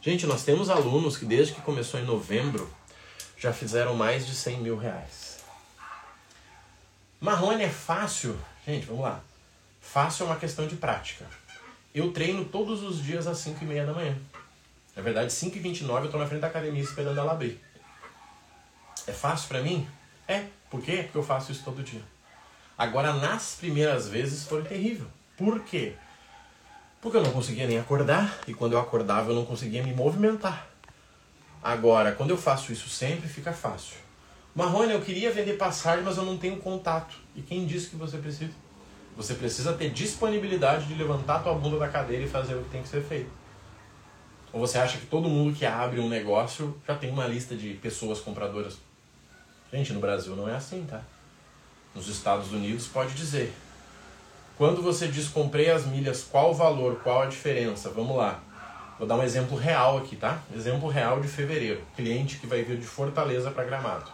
Gente, 0.00 0.26
nós 0.26 0.42
temos 0.42 0.70
alunos 0.70 1.16
que 1.16 1.24
desde 1.24 1.54
que 1.54 1.60
começou 1.60 2.00
em 2.00 2.04
novembro 2.04 2.68
já 3.36 3.52
fizeram 3.52 3.94
mais 3.94 4.26
de 4.26 4.34
100 4.34 4.60
mil 4.60 4.76
reais. 4.76 5.44
Marrone 7.20 7.64
é 7.64 7.68
fácil? 7.68 8.38
Gente, 8.66 8.86
vamos 8.86 9.02
lá. 9.02 9.20
Fácil 9.80 10.24
é 10.24 10.26
uma 10.26 10.36
questão 10.36 10.66
de 10.66 10.76
prática. 10.76 11.26
Eu 11.94 12.12
treino 12.12 12.44
todos 12.44 12.82
os 12.82 13.02
dias 13.02 13.26
às 13.26 13.38
5 13.38 13.62
e 13.62 13.66
meia 13.66 13.84
da 13.84 13.92
manhã. 13.92 14.16
Na 14.96 15.02
verdade, 15.02 15.32
5 15.32 15.56
e 15.56 15.60
29 15.60 16.00
eu 16.00 16.04
estou 16.06 16.20
na 16.20 16.26
frente 16.26 16.40
da 16.40 16.46
academia 16.46 16.82
esperando 16.82 17.18
ela 17.18 17.32
abrir. 17.32 17.60
É 19.06 19.12
fácil 19.12 19.48
para 19.48 19.60
mim? 19.60 19.86
É. 20.26 20.46
Por 20.70 20.80
quê? 20.80 21.02
Porque 21.02 21.18
eu 21.18 21.22
faço 21.22 21.52
isso 21.52 21.64
todo 21.64 21.82
dia. 21.82 22.02
Agora, 22.76 23.12
nas 23.12 23.54
primeiras 23.54 24.08
vezes 24.08 24.44
foi 24.44 24.62
terrível. 24.62 25.06
Por 25.36 25.60
quê? 25.60 25.94
Porque 27.00 27.16
eu 27.16 27.22
não 27.22 27.32
conseguia 27.32 27.66
nem 27.66 27.78
acordar 27.78 28.38
e 28.46 28.54
quando 28.54 28.74
eu 28.74 28.78
acordava 28.78 29.30
eu 29.30 29.34
não 29.34 29.44
conseguia 29.44 29.82
me 29.82 29.92
movimentar. 29.92 30.68
Agora, 31.62 32.12
quando 32.12 32.30
eu 32.30 32.36
faço 32.36 32.72
isso 32.72 32.88
sempre, 32.88 33.28
fica 33.28 33.52
fácil. 33.52 33.96
Marrone, 34.54 34.92
eu 34.92 35.00
queria 35.00 35.32
vender 35.32 35.54
passagem, 35.54 36.04
mas 36.04 36.16
eu 36.16 36.24
não 36.24 36.36
tenho 36.36 36.56
contato. 36.58 37.16
E 37.34 37.42
quem 37.42 37.66
disse 37.66 37.88
que 37.90 37.96
você 37.96 38.18
precisa? 38.18 38.52
Você 39.16 39.34
precisa 39.34 39.72
ter 39.72 39.90
disponibilidade 39.90 40.86
de 40.86 40.94
levantar 40.94 41.36
a 41.36 41.38
tua 41.40 41.54
bunda 41.54 41.78
da 41.78 41.88
cadeira 41.88 42.24
e 42.24 42.28
fazer 42.28 42.54
o 42.54 42.62
que 42.62 42.70
tem 42.70 42.82
que 42.82 42.88
ser 42.88 43.02
feito. 43.02 43.30
Ou 44.52 44.60
você 44.60 44.78
acha 44.78 44.98
que 44.98 45.06
todo 45.06 45.28
mundo 45.28 45.56
que 45.56 45.64
abre 45.64 46.00
um 46.00 46.08
negócio 46.08 46.80
já 46.86 46.94
tem 46.94 47.10
uma 47.10 47.26
lista 47.26 47.56
de 47.56 47.74
pessoas 47.74 48.20
compradoras? 48.20 48.78
Gente, 49.72 49.92
no 49.92 50.00
Brasil 50.00 50.36
não 50.36 50.48
é 50.48 50.54
assim, 50.54 50.84
tá? 50.84 51.02
Nos 51.94 52.08
Estados 52.08 52.52
Unidos 52.52 52.86
pode 52.86 53.14
dizer. 53.14 53.54
Quando 54.56 54.82
você 54.82 55.08
diz 55.08 55.28
comprei 55.28 55.70
as 55.70 55.86
milhas, 55.86 56.22
qual 56.22 56.50
o 56.50 56.54
valor, 56.54 57.00
qual 57.02 57.22
a 57.22 57.26
diferença? 57.26 57.90
Vamos 57.90 58.16
lá. 58.16 58.40
Vou 58.98 59.08
dar 59.08 59.16
um 59.16 59.22
exemplo 59.22 59.56
real 59.56 59.98
aqui, 59.98 60.14
tá? 60.14 60.40
Exemplo 60.54 60.88
real 60.88 61.20
de 61.20 61.28
fevereiro. 61.28 61.82
Cliente 61.96 62.38
que 62.38 62.46
vai 62.46 62.62
vir 62.62 62.78
de 62.78 62.86
Fortaleza 62.86 63.50
para 63.50 63.64
Gramado. 63.64 64.10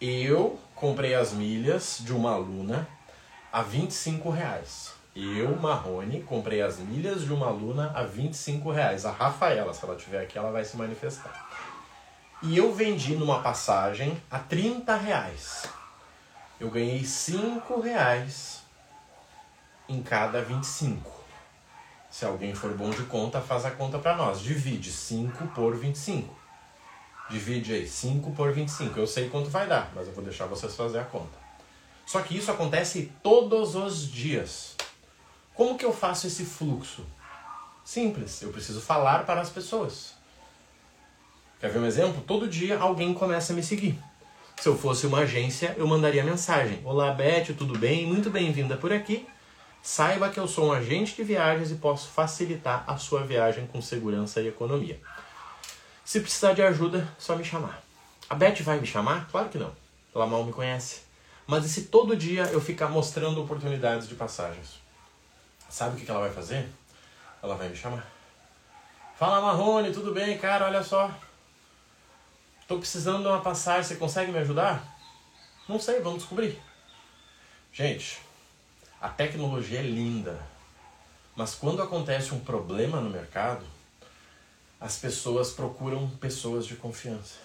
Eu 0.00 0.58
comprei 0.74 1.14
as 1.14 1.32
milhas 1.32 1.98
de 2.00 2.12
uma 2.12 2.32
aluna 2.32 2.88
a 3.52 3.62
25 3.62 4.30
reais. 4.30 4.92
Eu, 5.14 5.56
Marrone, 5.56 6.22
comprei 6.22 6.62
as 6.62 6.78
milhas 6.78 7.24
de 7.24 7.32
uma 7.32 7.48
aluna 7.48 7.92
a 7.94 8.04
25 8.04 8.70
reais. 8.70 9.04
A 9.04 9.10
Rafaela, 9.10 9.74
se 9.74 9.84
ela 9.84 9.96
estiver 9.96 10.22
aqui, 10.22 10.38
ela 10.38 10.50
vai 10.50 10.64
se 10.64 10.76
manifestar. 10.76 11.48
E 12.42 12.56
eu 12.56 12.72
vendi 12.72 13.16
numa 13.16 13.42
passagem 13.42 14.16
a 14.30 14.38
30 14.38 14.96
reais. 14.96 15.68
Eu 16.60 16.68
ganhei 16.68 17.02
5 17.02 17.80
reais 17.80 18.60
em 19.88 20.02
cada 20.02 20.42
25. 20.42 21.10
Se 22.10 22.26
alguém 22.26 22.54
for 22.54 22.74
bom 22.74 22.90
de 22.90 23.02
conta, 23.04 23.40
faz 23.40 23.64
a 23.64 23.70
conta 23.70 23.98
para 23.98 24.14
nós. 24.14 24.40
Divide 24.40 24.92
5 24.92 25.46
por 25.54 25.74
25. 25.74 26.38
Divide 27.30 27.72
aí 27.72 27.88
5 27.88 28.32
por 28.32 28.52
25. 28.52 28.98
Eu 28.98 29.06
sei 29.06 29.30
quanto 29.30 29.48
vai 29.48 29.66
dar, 29.66 29.90
mas 29.94 30.06
eu 30.06 30.12
vou 30.12 30.22
deixar 30.22 30.44
vocês 30.44 30.76
fazer 30.76 30.98
a 30.98 31.04
conta. 31.04 31.38
Só 32.04 32.20
que 32.20 32.36
isso 32.36 32.50
acontece 32.50 33.10
todos 33.22 33.74
os 33.74 34.06
dias. 34.06 34.76
Como 35.54 35.78
que 35.78 35.84
eu 35.84 35.94
faço 35.94 36.26
esse 36.26 36.44
fluxo? 36.44 37.06
Simples, 37.82 38.42
eu 38.42 38.52
preciso 38.52 38.82
falar 38.82 39.24
para 39.24 39.40
as 39.40 39.48
pessoas. 39.48 40.14
Quer 41.58 41.70
ver 41.70 41.78
um 41.78 41.86
exemplo? 41.86 42.22
Todo 42.26 42.46
dia 42.46 42.78
alguém 42.78 43.14
começa 43.14 43.54
a 43.54 43.56
me 43.56 43.62
seguir. 43.62 43.98
Se 44.60 44.68
eu 44.68 44.76
fosse 44.76 45.06
uma 45.06 45.20
agência, 45.20 45.74
eu 45.78 45.86
mandaria 45.86 46.22
mensagem: 46.22 46.82
Olá, 46.84 47.10
Beth, 47.12 47.54
tudo 47.56 47.78
bem? 47.78 48.06
Muito 48.06 48.28
bem-vinda 48.28 48.76
por 48.76 48.92
aqui. 48.92 49.26
Saiba 49.82 50.28
que 50.28 50.38
eu 50.38 50.46
sou 50.46 50.66
um 50.66 50.72
agente 50.72 51.16
de 51.16 51.24
viagens 51.24 51.70
e 51.70 51.76
posso 51.76 52.10
facilitar 52.10 52.84
a 52.86 52.98
sua 52.98 53.22
viagem 53.22 53.66
com 53.68 53.80
segurança 53.80 54.38
e 54.42 54.48
economia. 54.48 55.00
Se 56.04 56.20
precisar 56.20 56.52
de 56.52 56.60
ajuda, 56.60 56.98
é 56.98 57.06
só 57.18 57.34
me 57.36 57.42
chamar. 57.42 57.82
A 58.28 58.34
Beth 58.34 58.60
vai 58.60 58.78
me 58.78 58.86
chamar? 58.86 59.26
Claro 59.30 59.48
que 59.48 59.56
não. 59.56 59.72
Ela 60.14 60.26
mal 60.26 60.44
me 60.44 60.52
conhece. 60.52 61.04
Mas 61.46 61.64
e 61.64 61.68
se 61.70 61.84
todo 61.84 62.14
dia 62.14 62.42
eu 62.52 62.60
ficar 62.60 62.88
mostrando 62.88 63.42
oportunidades 63.42 64.06
de 64.06 64.14
passagens? 64.14 64.78
Sabe 65.70 65.96
o 65.96 66.04
que 66.04 66.10
ela 66.10 66.20
vai 66.20 66.32
fazer? 66.32 66.68
Ela 67.42 67.54
vai 67.54 67.70
me 67.70 67.76
chamar. 67.76 68.06
Fala 69.18 69.40
Marrone, 69.40 69.90
tudo 69.90 70.12
bem, 70.12 70.36
cara? 70.36 70.66
Olha 70.66 70.82
só. 70.82 71.10
Tô 72.70 72.78
precisando 72.78 73.22
de 73.22 73.26
uma 73.26 73.40
passagem, 73.40 73.82
você 73.82 73.96
consegue 73.96 74.30
me 74.30 74.38
ajudar? 74.38 74.96
Não 75.68 75.80
sei, 75.80 75.98
vamos 75.98 76.20
descobrir. 76.20 76.56
Gente, 77.72 78.20
a 79.00 79.08
tecnologia 79.08 79.80
é 79.80 79.82
linda, 79.82 80.40
mas 81.34 81.52
quando 81.52 81.82
acontece 81.82 82.32
um 82.32 82.38
problema 82.38 83.00
no 83.00 83.10
mercado, 83.10 83.66
as 84.80 84.96
pessoas 84.96 85.50
procuram 85.50 86.08
pessoas 86.20 86.64
de 86.64 86.76
confiança. 86.76 87.38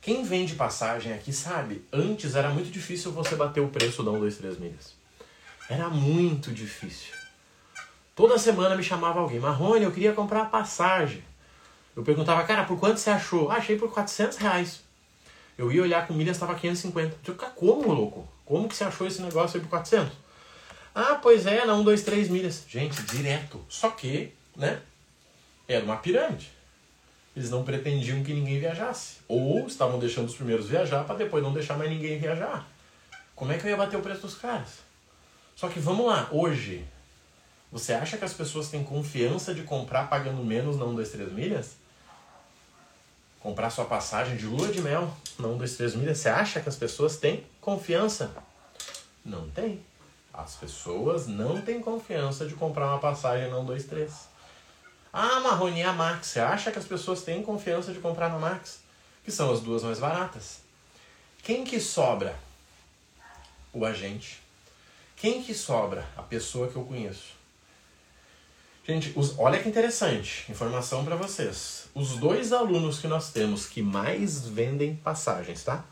Quem 0.00 0.22
vende 0.22 0.54
passagem 0.54 1.12
aqui 1.12 1.32
sabe, 1.32 1.84
antes 1.92 2.36
era 2.36 2.50
muito 2.50 2.70
difícil 2.70 3.10
você 3.10 3.34
bater 3.34 3.62
o 3.62 3.68
preço 3.68 4.04
da 4.04 4.12
1, 4.12 4.20
2, 4.20 4.36
3 4.36 4.58
milhas. 4.60 4.94
Era 5.68 5.88
muito 5.88 6.52
difícil. 6.52 7.12
Toda 8.14 8.38
semana 8.38 8.76
me 8.76 8.82
chamava 8.84 9.18
alguém, 9.18 9.40
Marrone, 9.40 9.82
eu 9.82 9.90
queria 9.90 10.12
comprar 10.12 10.42
a 10.42 10.46
passagem. 10.46 11.24
Eu 11.96 12.02
perguntava, 12.02 12.42
cara, 12.44 12.64
por 12.64 12.78
quanto 12.78 12.98
você 12.98 13.10
achou? 13.10 13.50
Ah, 13.50 13.56
achei 13.56 13.78
por 13.78 13.92
400 13.92 14.38
reais. 14.38 14.80
Eu 15.56 15.70
ia 15.70 15.82
olhar 15.82 16.06
com 16.06 16.14
milhas, 16.14 16.36
estava 16.36 16.54
550. 16.54 17.16
Eu 17.26 17.34
falei, 17.34 17.52
como, 17.54 17.92
louco? 17.92 18.28
Como 18.44 18.68
que 18.68 18.74
você 18.74 18.84
achou 18.84 19.06
esse 19.06 19.22
negócio 19.22 19.56
aí 19.56 19.62
por 19.62 19.70
400? 19.70 20.12
Ah, 20.94 21.18
pois 21.22 21.46
é, 21.46 21.64
na 21.64 21.74
1, 21.74 21.84
2, 21.84 22.02
3 22.02 22.28
milhas. 22.28 22.64
Gente, 22.68 23.00
direto. 23.02 23.64
Só 23.68 23.90
que, 23.90 24.32
né? 24.56 24.80
Era 25.68 25.84
uma 25.84 25.96
pirâmide. 25.96 26.50
Eles 27.36 27.50
não 27.50 27.64
pretendiam 27.64 28.22
que 28.22 28.32
ninguém 28.32 28.60
viajasse. 28.60 29.18
Ou 29.26 29.66
estavam 29.66 29.98
deixando 29.98 30.28
os 30.28 30.36
primeiros 30.36 30.68
viajar 30.68 31.04
para 31.04 31.16
depois 31.16 31.42
não 31.42 31.52
deixar 31.52 31.76
mais 31.76 31.90
ninguém 31.90 32.18
viajar. 32.18 32.68
Como 33.34 33.50
é 33.50 33.58
que 33.58 33.66
eu 33.66 33.70
ia 33.70 33.76
bater 33.76 33.96
o 33.96 34.02
preço 34.02 34.22
dos 34.22 34.36
caras? 34.36 34.84
Só 35.56 35.68
que 35.68 35.80
vamos 35.80 36.06
lá, 36.06 36.28
hoje, 36.30 36.84
você 37.72 37.92
acha 37.92 38.16
que 38.16 38.24
as 38.24 38.32
pessoas 38.32 38.68
têm 38.68 38.84
confiança 38.84 39.52
de 39.52 39.62
comprar 39.62 40.08
pagando 40.08 40.44
menos 40.44 40.76
na 40.76 40.84
1, 40.84 40.94
2, 40.94 41.10
3 41.10 41.32
milhas? 41.32 41.76
Comprar 43.44 43.68
sua 43.68 43.84
passagem 43.84 44.38
de 44.38 44.46
lua 44.46 44.68
de 44.68 44.80
mel 44.80 45.14
na 45.38 45.48
1, 45.48 45.58
2, 45.58 45.76
3 45.76 45.94
milhas, 45.96 46.16
você 46.16 46.30
acha 46.30 46.62
que 46.62 46.68
as 46.70 46.76
pessoas 46.76 47.18
têm 47.18 47.44
confiança? 47.60 48.34
Não 49.22 49.50
tem. 49.50 49.84
As 50.32 50.54
pessoas 50.54 51.26
não 51.26 51.60
têm 51.60 51.78
confiança 51.78 52.46
de 52.46 52.54
comprar 52.54 52.86
uma 52.86 52.98
passagem 52.98 53.50
não 53.50 53.62
2, 53.62 53.84
3. 53.84 54.10
Ah, 55.12 55.42
e 55.76 55.82
a 55.82 55.92
Max. 55.92 56.28
Você 56.28 56.40
acha 56.40 56.72
que 56.72 56.78
as 56.78 56.86
pessoas 56.86 57.20
têm 57.20 57.42
confiança 57.42 57.92
de 57.92 57.98
comprar 57.98 58.30
na 58.30 58.38
Max? 58.38 58.80
Que 59.22 59.30
são 59.30 59.52
as 59.52 59.60
duas 59.60 59.82
mais 59.82 59.98
baratas. 59.98 60.60
Quem 61.42 61.64
que 61.64 61.78
sobra? 61.78 62.34
O 63.74 63.84
agente. 63.84 64.42
Quem 65.16 65.42
que 65.42 65.52
sobra? 65.52 66.08
A 66.16 66.22
pessoa 66.22 66.68
que 66.68 66.76
eu 66.76 66.84
conheço. 66.84 67.34
Gente, 68.86 69.12
os, 69.16 69.38
olha 69.38 69.58
que 69.62 69.68
interessante, 69.68 70.44
informação 70.50 71.04
para 71.04 71.16
vocês. 71.16 71.88
Os 71.94 72.16
dois 72.16 72.52
alunos 72.52 72.98
que 72.98 73.08
nós 73.08 73.30
temos 73.30 73.66
que 73.66 73.80
mais 73.80 74.46
vendem 74.46 74.96
passagens, 74.96 75.64
tá? 75.64 75.84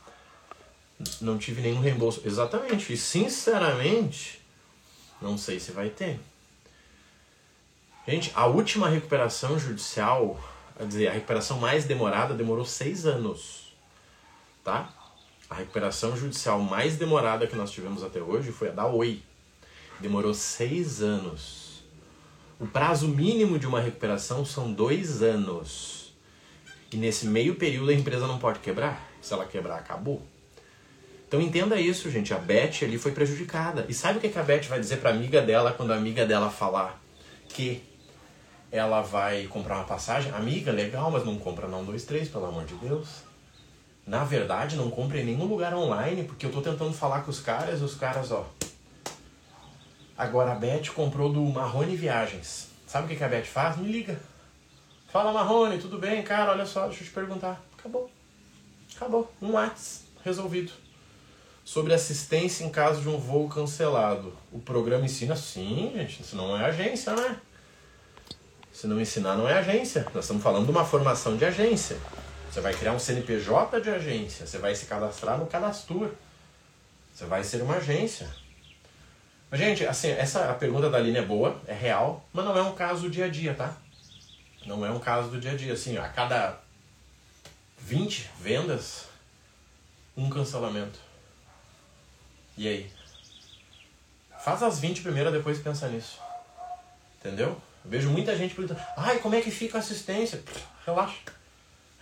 não 1.20 1.38
tive 1.38 1.61
nenhum 1.61 1.80
reembolso. 1.80 2.22
Exatamente. 2.25 2.92
E 2.92 2.96
sinceramente, 2.96 4.40
não 5.20 5.37
sei 5.37 5.58
se 5.58 5.72
vai 5.72 5.88
ter. 5.88 6.20
Gente, 8.06 8.32
a 8.34 8.46
última 8.46 8.88
recuperação 8.88 9.58
judicial, 9.58 10.38
quer 10.76 10.87
dizer, 10.87 11.08
a 11.08 11.12
recuperação 11.12 11.58
mais 11.58 11.84
demorada 11.84 12.34
demorou 12.34 12.64
seis 12.64 13.06
anos. 13.06 13.72
Tá? 14.64 14.88
A 15.49 15.54
recuperação 15.54 16.16
judicial 16.16 16.61
mais 16.61 16.96
demorada 16.96 17.46
que 17.46 17.56
nós 17.56 17.70
tivemos 17.70 18.02
até 18.02 18.20
hoje 18.20 18.50
foi 18.52 18.68
a 18.68 18.72
da 18.72 18.87
Oi. 18.87 19.22
Demorou 20.00 20.34
seis 20.34 21.00
anos. 21.00 21.62
O 22.62 22.66
prazo 22.69 23.09
mínimo 23.09 23.59
de 23.59 23.66
uma 23.66 23.81
recuperação 23.81 24.45
são 24.45 24.73
dois 24.73 25.21
anos. 25.21 26.14
E 26.92 26.97
nesse 26.97 27.26
meio 27.26 27.57
período 27.57 27.90
a 27.90 27.92
empresa 27.92 28.25
não 28.25 28.38
pode 28.38 28.61
quebrar. 28.61 29.04
Se 29.21 29.35
ela 29.35 29.45
quebrar, 29.45 29.78
acabou. 29.78 30.23
Então 31.26 31.40
entenda 31.40 31.81
isso, 31.81 32.09
gente. 32.09 32.33
A 32.33 32.38
Beth 32.38 32.85
ali 32.85 32.99
foi 32.99 33.11
prejudicada. 33.11 33.85
E 33.88 33.92
sabe 33.92 34.19
o 34.19 34.21
que 34.21 34.38
a 34.38 34.42
Beth 34.45 34.69
vai 34.69 34.78
dizer 34.78 34.99
para 34.99 35.11
amiga 35.11 35.42
dela 35.42 35.73
quando 35.73 35.92
a 35.92 35.97
amiga 35.97 36.25
dela 36.25 36.50
falar 36.50 37.02
que 37.49 37.83
ela 38.71 39.02
vai 39.02 39.49
comprar 39.49 39.78
uma 39.78 39.85
passagem? 39.85 40.31
Amiga, 40.31 40.71
legal, 40.71 41.11
mas 41.11 41.25
não 41.25 41.37
compra 41.38 41.66
não 41.66 41.85
dois, 41.85 42.04
três, 42.04 42.28
pelo 42.28 42.47
amor 42.47 42.64
de 42.64 42.75
Deus. 42.75 43.09
Na 44.07 44.23
verdade, 44.23 44.76
não 44.76 44.88
compra 44.88 45.19
em 45.19 45.25
nenhum 45.25 45.47
lugar 45.47 45.75
online, 45.75 46.23
porque 46.23 46.47
eu 46.47 46.52
tô 46.52 46.61
tentando 46.61 46.92
falar 46.92 47.23
com 47.23 47.31
os 47.33 47.40
caras 47.40 47.81
e 47.81 47.83
os 47.83 47.97
caras, 47.97 48.31
ó. 48.31 48.49
Agora 50.16 50.52
a 50.52 50.54
Beth 50.54 50.90
comprou 50.95 51.33
do 51.33 51.42
Marrone 51.42 51.97
Viagens. 51.97 52.69
Sabe 52.87 53.12
o 53.12 53.16
que 53.16 53.25
a 53.25 53.28
Beth 53.28 53.45
faz? 53.45 53.76
Me 53.76 53.90
liga. 53.90 54.21
Fala 55.11 55.33
Marrone, 55.33 55.78
tudo 55.78 55.99
bem? 55.99 56.23
Cara, 56.23 56.52
olha 56.52 56.66
só, 56.66 56.87
deixa 56.87 57.02
eu 57.02 57.07
te 57.07 57.12
perguntar. 57.12 57.61
Acabou. 57.78 58.11
Acabou. 58.95 59.33
Um 59.40 59.52
WhatsApp. 59.52 60.02
Resolvido 60.25 60.73
sobre 61.64 61.95
assistência 61.95 62.64
em 62.64 62.71
caso 62.71 63.00
de 63.00 63.09
um 63.09 63.19
voo 63.19 63.49
cancelado. 63.49 64.33
O 64.50 64.59
programa 64.59 65.04
ensina 65.04 65.37
sim, 65.37 65.92
gente, 65.95 66.23
isso 66.23 66.37
não 66.37 66.57
é 66.57 66.64
agência, 66.64 67.14
né? 67.14 67.40
Se 68.73 68.87
não 68.87 69.00
ensinar, 69.00 69.37
não 69.37 69.49
é 69.49 69.54
agência. 69.54 70.07
Nós 70.14 70.25
estamos 70.25 70.42
falando 70.42 70.64
de 70.64 70.71
uma 70.71 70.85
formação 70.85 71.37
de 71.37 71.45
agência. 71.45 71.97
Você 72.50 72.61
vai 72.61 72.75
criar 72.75 72.92
um 72.92 72.99
CNPJ 72.99 73.81
de 73.81 73.90
agência, 73.90 74.47
você 74.47 74.59
vai 74.59 74.75
se 74.75 74.87
cadastrar 74.87 75.38
no 75.38 75.47
Cadastur. 75.47 76.11
Você 77.12 77.25
vai 77.26 77.45
ser 77.45 77.62
uma 77.62 77.76
agência. 77.76 78.28
Mas, 79.52 79.61
gente, 79.61 79.87
assim, 79.87 80.09
essa 80.09 80.50
a 80.50 80.54
pergunta 80.54 80.88
da 80.88 80.97
Aline 80.97 81.18
é 81.18 81.23
boa, 81.23 81.61
é 81.66 81.75
real, 81.75 82.26
mas 82.32 82.42
não 82.42 82.56
é 82.56 82.62
um 82.62 82.75
caso 82.75 83.02
do 83.02 83.11
dia 83.11 83.26
a 83.26 83.28
dia, 83.28 83.52
tá? 83.52 83.76
Não 84.64 84.87
é 84.87 84.90
um 84.90 84.99
caso 84.99 85.28
do 85.28 85.38
dia 85.38 85.50
a 85.50 85.54
dia. 85.54 85.75
Assim, 85.75 85.99
a 85.99 86.09
cada 86.09 86.59
20 87.76 88.30
vendas, 88.40 89.09
um 90.16 90.30
cancelamento. 90.30 90.99
E 92.56 92.66
aí? 92.66 92.90
Faz 94.42 94.62
as 94.62 94.78
20 94.80 95.02
primeiras, 95.02 95.30
depois 95.30 95.59
pensa 95.59 95.87
nisso. 95.87 96.18
Entendeu? 97.21 97.49
Eu 97.85 97.90
vejo 97.90 98.09
muita 98.09 98.35
gente 98.35 98.54
perguntando, 98.54 98.80
ai, 98.97 99.18
como 99.18 99.35
é 99.35 99.42
que 99.42 99.50
fica 99.50 99.76
a 99.76 99.80
assistência? 99.80 100.42
Relaxa. 100.87 101.18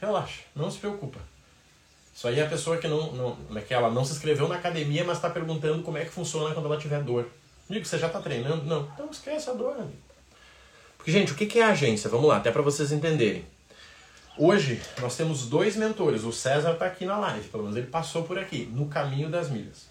Relaxa, 0.01 0.43
não 0.55 0.71
se 0.71 0.79
preocupa. 0.79 1.19
Isso 2.15 2.29
aí 2.29 2.39
é 2.39 2.47
a 2.47 2.49
pessoa 2.49 2.77
que 2.77 2.87
não, 2.87 3.13
não, 3.13 3.59
é 3.59 3.61
que 3.61 3.75
ela 3.75 3.91
não 3.91 4.05
se 4.05 4.13
inscreveu 4.13 4.47
na 4.47 4.55
academia, 4.55 5.03
mas 5.03 5.17
está 5.17 5.29
perguntando 5.29 5.83
como 5.83 5.99
é 5.99 6.05
que 6.05 6.13
funciona 6.13 6.55
quando 6.55 6.67
ela 6.67 6.79
tiver 6.79 7.03
dor. 7.03 7.29
Amigo, 7.71 7.87
você 7.87 7.99
já 7.99 8.09
está 8.09 8.21
treinando? 8.21 8.65
Não. 8.65 8.83
Então 8.93 9.09
esquece 9.13 9.49
a 9.49 9.53
dor, 9.53 9.77
amigo. 9.77 10.03
Porque, 10.97 11.13
gente, 11.13 11.33
o 11.33 11.37
que 11.37 11.61
é 11.61 11.63
a 11.63 11.69
agência? 11.69 12.11
Vamos 12.11 12.27
lá, 12.27 12.39
até 12.39 12.51
para 12.51 12.63
vocês 12.63 12.91
entenderem. 12.91 13.47
Hoje 14.37 14.83
nós 15.01 15.17
temos 15.17 15.47
dois 15.47 15.77
mentores. 15.77 16.25
O 16.25 16.33
César 16.33 16.73
está 16.73 16.87
aqui 16.87 17.07
na 17.07 17.17
live, 17.17 17.49
pelo 17.49 17.63
menos 17.63 17.79
ele 17.79 17.87
passou 17.87 18.25
por 18.25 18.37
aqui, 18.37 18.69
no 18.73 18.89
caminho 18.89 19.31
das 19.31 19.49
milhas. 19.49 19.89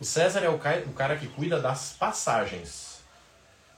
O 0.00 0.04
César 0.04 0.40
é 0.40 0.48
o 0.48 0.58
cara 0.58 1.18
que 1.18 1.26
cuida 1.26 1.60
das 1.60 1.92
passagens. 1.92 3.00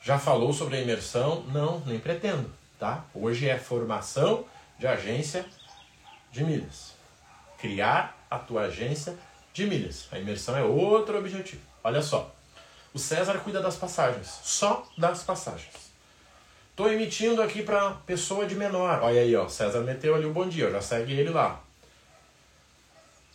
Já 0.01 0.21
falou 0.21 0.53
sobre 0.53 0.77
a 0.77 0.81
imersão? 0.81 1.43
Não, 1.49 1.81
nem 1.81 1.99
pretendo, 1.99 2.49
tá? 2.79 3.05
Hoje 3.13 3.49
é 3.49 3.59
formação 3.59 4.45
de 4.79 4.87
agência 4.87 5.45
de 6.31 6.45
milhas. 6.45 6.93
Criar 7.59 8.17
a 8.31 8.39
tua 8.39 8.63
agência 8.67 9.19
de 9.53 9.67
milhas. 9.67 10.07
A 10.13 10.19
imersão 10.21 10.57
é 10.57 10.63
outro 10.63 11.19
objetivo. 11.19 11.63
Olha 11.83 12.03
só. 12.03 12.33
O 12.95 12.99
César 12.99 13.39
cuida 13.39 13.61
das 13.61 13.77
passagens, 13.77 14.29
só 14.43 14.87
das 14.99 15.23
passagens. 15.23 15.73
Tô 16.77 16.89
emitindo 16.89 17.43
aqui 17.43 17.63
para 17.63 17.91
pessoa 18.07 18.47
de 18.47 18.55
menor. 18.55 19.01
Olha 19.03 19.21
aí, 19.21 19.35
ó, 19.35 19.49
César 19.49 19.81
meteu 19.81 20.15
ali 20.15 20.27
o 20.27 20.33
bom 20.33 20.49
dia, 20.49 20.71
já 20.71 20.81
segue 20.81 21.13
ele 21.13 21.31
lá. 21.31 21.61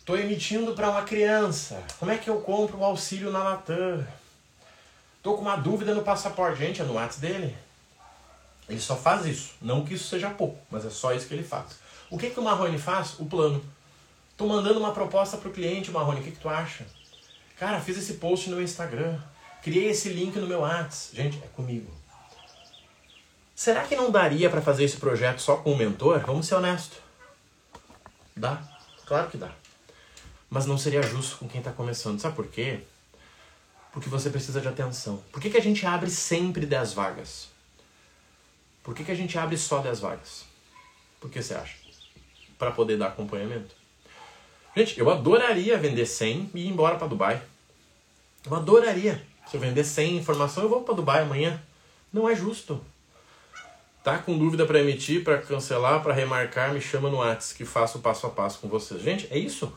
Tô 0.04 0.16
emitindo 0.16 0.72
para 0.72 0.90
uma 0.90 1.02
criança. 1.02 1.82
Como 1.98 2.10
é 2.10 2.16
que 2.16 2.30
eu 2.30 2.40
compro 2.40 2.78
o 2.78 2.84
auxílio 2.84 3.30
na 3.30 3.42
Latam? 3.42 4.06
Tô 5.22 5.34
com 5.34 5.42
uma 5.42 5.56
dúvida 5.56 5.94
no 5.94 6.02
passaporte. 6.02 6.60
Gente, 6.60 6.80
é 6.80 6.84
no 6.84 6.94
WhatsApp 6.94 7.20
dele. 7.20 7.56
Ele 8.68 8.80
só 8.80 8.96
faz 8.96 9.26
isso. 9.26 9.54
Não 9.60 9.84
que 9.84 9.94
isso 9.94 10.08
seja 10.08 10.30
pouco, 10.30 10.58
mas 10.70 10.86
é 10.86 10.90
só 10.90 11.12
isso 11.12 11.26
que 11.26 11.34
ele 11.34 11.42
faz. 11.42 11.78
O 12.08 12.16
que, 12.16 12.30
que 12.30 12.40
o 12.40 12.42
Marrone 12.42 12.78
faz? 12.78 13.18
O 13.18 13.26
plano. 13.26 13.62
Tô 14.36 14.46
mandando 14.46 14.78
uma 14.78 14.92
proposta 14.92 15.36
pro 15.36 15.50
cliente, 15.50 15.90
Marrone, 15.90 16.20
o 16.20 16.22
que, 16.22 16.30
que 16.30 16.40
tu 16.40 16.48
acha? 16.48 16.86
Cara, 17.58 17.80
fiz 17.80 17.98
esse 17.98 18.14
post 18.14 18.48
no 18.48 18.62
Instagram. 18.62 19.18
Criei 19.62 19.90
esse 19.90 20.08
link 20.08 20.36
no 20.36 20.46
meu 20.46 20.60
WhatsApp. 20.60 21.16
Gente, 21.16 21.38
é 21.38 21.48
comigo. 21.48 21.90
Será 23.54 23.84
que 23.84 23.96
não 23.96 24.10
daria 24.10 24.48
para 24.48 24.62
fazer 24.62 24.84
esse 24.84 24.96
projeto 24.98 25.40
só 25.40 25.56
com 25.56 25.72
o 25.72 25.76
mentor? 25.76 26.20
Vamos 26.20 26.46
ser 26.46 26.54
honestos. 26.54 26.98
Dá. 28.36 28.62
Claro 29.04 29.28
que 29.30 29.36
dá. 29.36 29.50
Mas 30.48 30.64
não 30.64 30.78
seria 30.78 31.02
justo 31.02 31.38
com 31.38 31.48
quem 31.48 31.58
está 31.58 31.72
começando. 31.72 32.20
Sabe 32.20 32.36
por 32.36 32.46
quê? 32.46 32.80
Porque 33.92 34.08
você 34.08 34.30
precisa 34.30 34.60
de 34.60 34.68
atenção. 34.68 35.22
Por 35.32 35.42
que, 35.42 35.50
que 35.50 35.56
a 35.56 35.62
gente 35.62 35.84
abre 35.84 36.08
sempre 36.08 36.64
10 36.66 36.92
vagas? 36.92 37.48
Por 38.82 38.94
que, 38.94 39.04
que 39.04 39.10
a 39.10 39.14
gente 39.14 39.36
abre 39.36 39.58
só 39.58 39.80
10 39.80 40.00
vagas? 40.00 40.44
Por 41.20 41.28
que 41.30 41.42
você 41.42 41.54
acha? 41.54 41.74
Para 42.56 42.70
poder 42.70 42.96
dar 42.96 43.08
acompanhamento. 43.08 43.74
Gente, 44.76 44.98
eu 44.98 45.10
adoraria 45.10 45.76
vender 45.76 46.06
100 46.06 46.52
e 46.54 46.60
ir 46.60 46.68
embora 46.68 46.96
para 46.96 47.08
Dubai. 47.08 47.42
Eu 48.46 48.54
adoraria. 48.54 49.20
Se 49.50 49.56
eu 49.56 49.60
vender 49.60 49.82
100 49.82 50.18
informação, 50.18 50.62
eu 50.62 50.68
vou 50.68 50.82
para 50.82 50.94
Dubai 50.94 51.22
amanhã. 51.22 51.60
Não 52.12 52.28
é 52.28 52.34
justo. 52.34 52.80
Tá 54.04 54.18
com 54.18 54.38
dúvida 54.38 54.66
para 54.66 54.80
emitir, 54.80 55.24
para 55.24 55.38
cancelar, 55.38 56.02
para 56.02 56.12
remarcar, 56.12 56.72
me 56.72 56.80
chama 56.80 57.10
no 57.10 57.18
WhatsApp 57.18 57.56
que 57.56 57.64
faço 57.64 57.98
passo 58.00 58.26
a 58.26 58.30
passo 58.30 58.58
com 58.58 58.68
vocês. 58.68 59.02
Gente, 59.02 59.26
é 59.30 59.38
isso. 59.38 59.72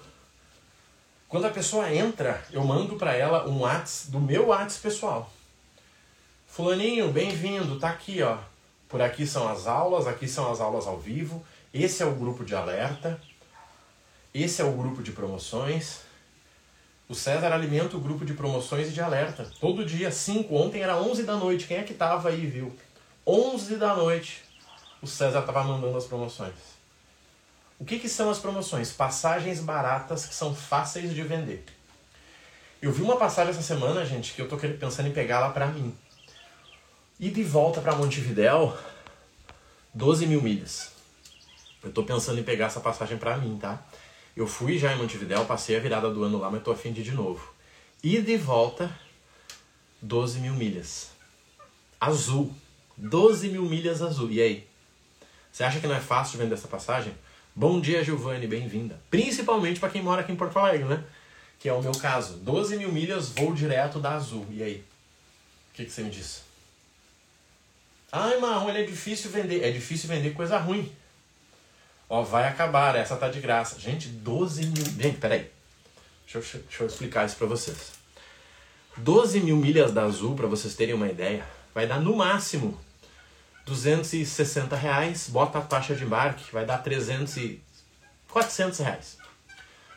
Quando 1.27 1.45
a 1.45 1.49
pessoa 1.49 1.93
entra, 1.93 2.43
eu 2.51 2.63
mando 2.63 2.97
para 2.97 3.13
ela 3.15 3.47
um 3.47 3.61
WhatsApp 3.61 4.11
do 4.11 4.19
meu 4.19 4.47
WhatsApp 4.47 4.81
pessoal. 4.81 5.31
Fulaninho, 6.47 7.09
bem-vindo, 7.09 7.79
tá 7.79 7.89
aqui, 7.89 8.21
ó. 8.21 8.37
Por 8.89 9.01
aqui 9.01 9.25
são 9.25 9.47
as 9.47 9.67
aulas, 9.67 10.05
aqui 10.05 10.27
são 10.27 10.51
as 10.51 10.59
aulas 10.59 10.85
ao 10.85 10.99
vivo. 10.99 11.45
Esse 11.73 12.03
é 12.03 12.05
o 12.05 12.13
grupo 12.13 12.43
de 12.43 12.53
alerta. 12.53 13.21
Esse 14.33 14.61
é 14.61 14.65
o 14.65 14.73
grupo 14.73 15.01
de 15.01 15.13
promoções. 15.13 16.01
O 17.11 17.13
César 17.13 17.51
alimenta 17.51 17.97
o 17.97 17.99
grupo 17.99 18.23
de 18.23 18.33
promoções 18.33 18.87
e 18.87 18.93
de 18.93 19.01
alerta. 19.01 19.45
Todo 19.59 19.83
dia, 19.83 20.09
5. 20.09 20.55
Ontem 20.55 20.81
era 20.81 20.95
11 20.95 21.23
da 21.23 21.35
noite. 21.35 21.67
Quem 21.67 21.75
é 21.75 21.83
que 21.83 21.93
tava 21.93 22.29
aí, 22.29 22.47
viu? 22.47 22.73
11 23.27 23.75
da 23.75 23.93
noite, 23.93 24.41
o 25.01 25.07
César 25.07 25.41
tava 25.41 25.61
mandando 25.61 25.97
as 25.97 26.05
promoções. 26.05 26.53
O 27.77 27.83
que, 27.83 27.99
que 27.99 28.07
são 28.07 28.29
as 28.29 28.39
promoções? 28.39 28.93
Passagens 28.93 29.59
baratas 29.59 30.25
que 30.25 30.33
são 30.33 30.55
fáceis 30.55 31.13
de 31.13 31.21
vender. 31.21 31.65
Eu 32.81 32.93
vi 32.93 33.01
uma 33.01 33.17
passagem 33.17 33.51
essa 33.51 33.61
semana, 33.61 34.05
gente, 34.05 34.31
que 34.33 34.41
eu 34.41 34.47
tô 34.47 34.55
pensando 34.55 35.09
em 35.09 35.11
pegar 35.11 35.41
lá 35.41 35.49
pra 35.49 35.67
mim. 35.67 35.93
E 37.19 37.29
de 37.29 37.43
volta 37.43 37.81
para 37.81 37.93
Montevidéu, 37.93 38.73
12 39.93 40.27
mil 40.27 40.41
milhas. 40.41 40.93
Eu 41.83 41.91
tô 41.91 42.03
pensando 42.03 42.39
em 42.39 42.43
pegar 42.43 42.67
essa 42.67 42.79
passagem 42.79 43.17
pra 43.17 43.35
mim, 43.35 43.57
tá? 43.59 43.83
Eu 44.35 44.47
fui 44.47 44.77
já 44.77 44.93
em 44.93 44.97
Montevidéu, 44.97 45.45
passei 45.45 45.75
a 45.75 45.79
virada 45.79 46.09
do 46.09 46.23
ano 46.23 46.37
lá, 46.37 46.49
mas 46.49 46.63
tô 46.63 46.71
afim 46.71 46.93
de 46.93 47.01
ir 47.01 47.03
de 47.03 47.11
novo. 47.11 47.53
E 48.01 48.21
de 48.21 48.37
volta, 48.37 48.89
12 50.01 50.39
mil 50.39 50.53
milhas. 50.53 51.11
Azul. 51.99 52.53
12 52.97 53.49
mil 53.49 53.63
milhas 53.63 54.01
azul. 54.01 54.31
E 54.31 54.41
aí? 54.41 54.67
Você 55.51 55.63
acha 55.63 55.79
que 55.79 55.87
não 55.87 55.95
é 55.95 55.99
fácil 55.99 56.33
de 56.33 56.43
vender 56.43 56.53
essa 56.53 56.67
passagem? 56.67 57.13
Bom 57.53 57.81
dia, 57.81 58.03
Giovanni, 58.03 58.47
bem-vinda. 58.47 58.99
Principalmente 59.09 59.79
para 59.79 59.89
quem 59.89 60.01
mora 60.01 60.21
aqui 60.21 60.31
em 60.31 60.35
Porto 60.35 60.57
Alegre, 60.57 60.87
né? 60.87 61.03
Que 61.59 61.67
é 61.67 61.73
o 61.73 61.81
meu 61.81 61.91
caso. 61.91 62.37
12 62.37 62.77
mil 62.77 62.91
milhas, 62.91 63.29
voo 63.29 63.53
direto 63.53 63.99
da 63.99 64.13
Azul. 64.13 64.45
E 64.49 64.63
aí? 64.63 64.83
O 65.71 65.75
que, 65.75 65.85
que 65.85 65.91
você 65.91 66.01
me 66.01 66.09
diz? 66.09 66.43
Ai, 68.11 68.39
Marrom, 68.39 68.69
ele 68.69 68.83
é 68.83 68.83
difícil 68.83 69.29
vender. 69.29 69.63
É 69.63 69.71
difícil 69.71 70.07
vender 70.07 70.33
coisa 70.33 70.57
ruim. 70.57 70.91
Ó, 72.13 72.23
vai 72.23 72.45
acabar, 72.45 72.93
essa 72.97 73.15
tá 73.15 73.29
de 73.29 73.39
graça. 73.39 73.79
Gente, 73.79 74.09
12 74.09 74.65
mil. 74.65 74.83
Gente, 74.99 75.17
peraí. 75.17 75.49
Deixa 76.25 76.57
eu, 76.57 76.61
deixa 76.63 76.83
eu 76.83 76.87
explicar 76.87 77.25
isso 77.25 77.37
para 77.37 77.47
vocês. 77.47 77.93
12 78.97 79.39
mil 79.39 79.55
milhas 79.55 79.93
da 79.93 80.03
Azul, 80.03 80.35
para 80.35 80.45
vocês 80.45 80.75
terem 80.75 80.93
uma 80.93 81.07
ideia, 81.07 81.47
vai 81.73 81.87
dar 81.87 82.01
no 82.01 82.13
máximo 82.13 82.77
260 83.65 84.75
reais. 84.75 85.29
Bota 85.29 85.59
a 85.59 85.61
taxa 85.61 85.95
de 85.95 86.03
embarque, 86.03 86.51
vai 86.51 86.65
dar 86.65 86.79
300 86.79 87.37
e... 87.37 87.63
400 88.27 88.79
reais. 88.79 89.17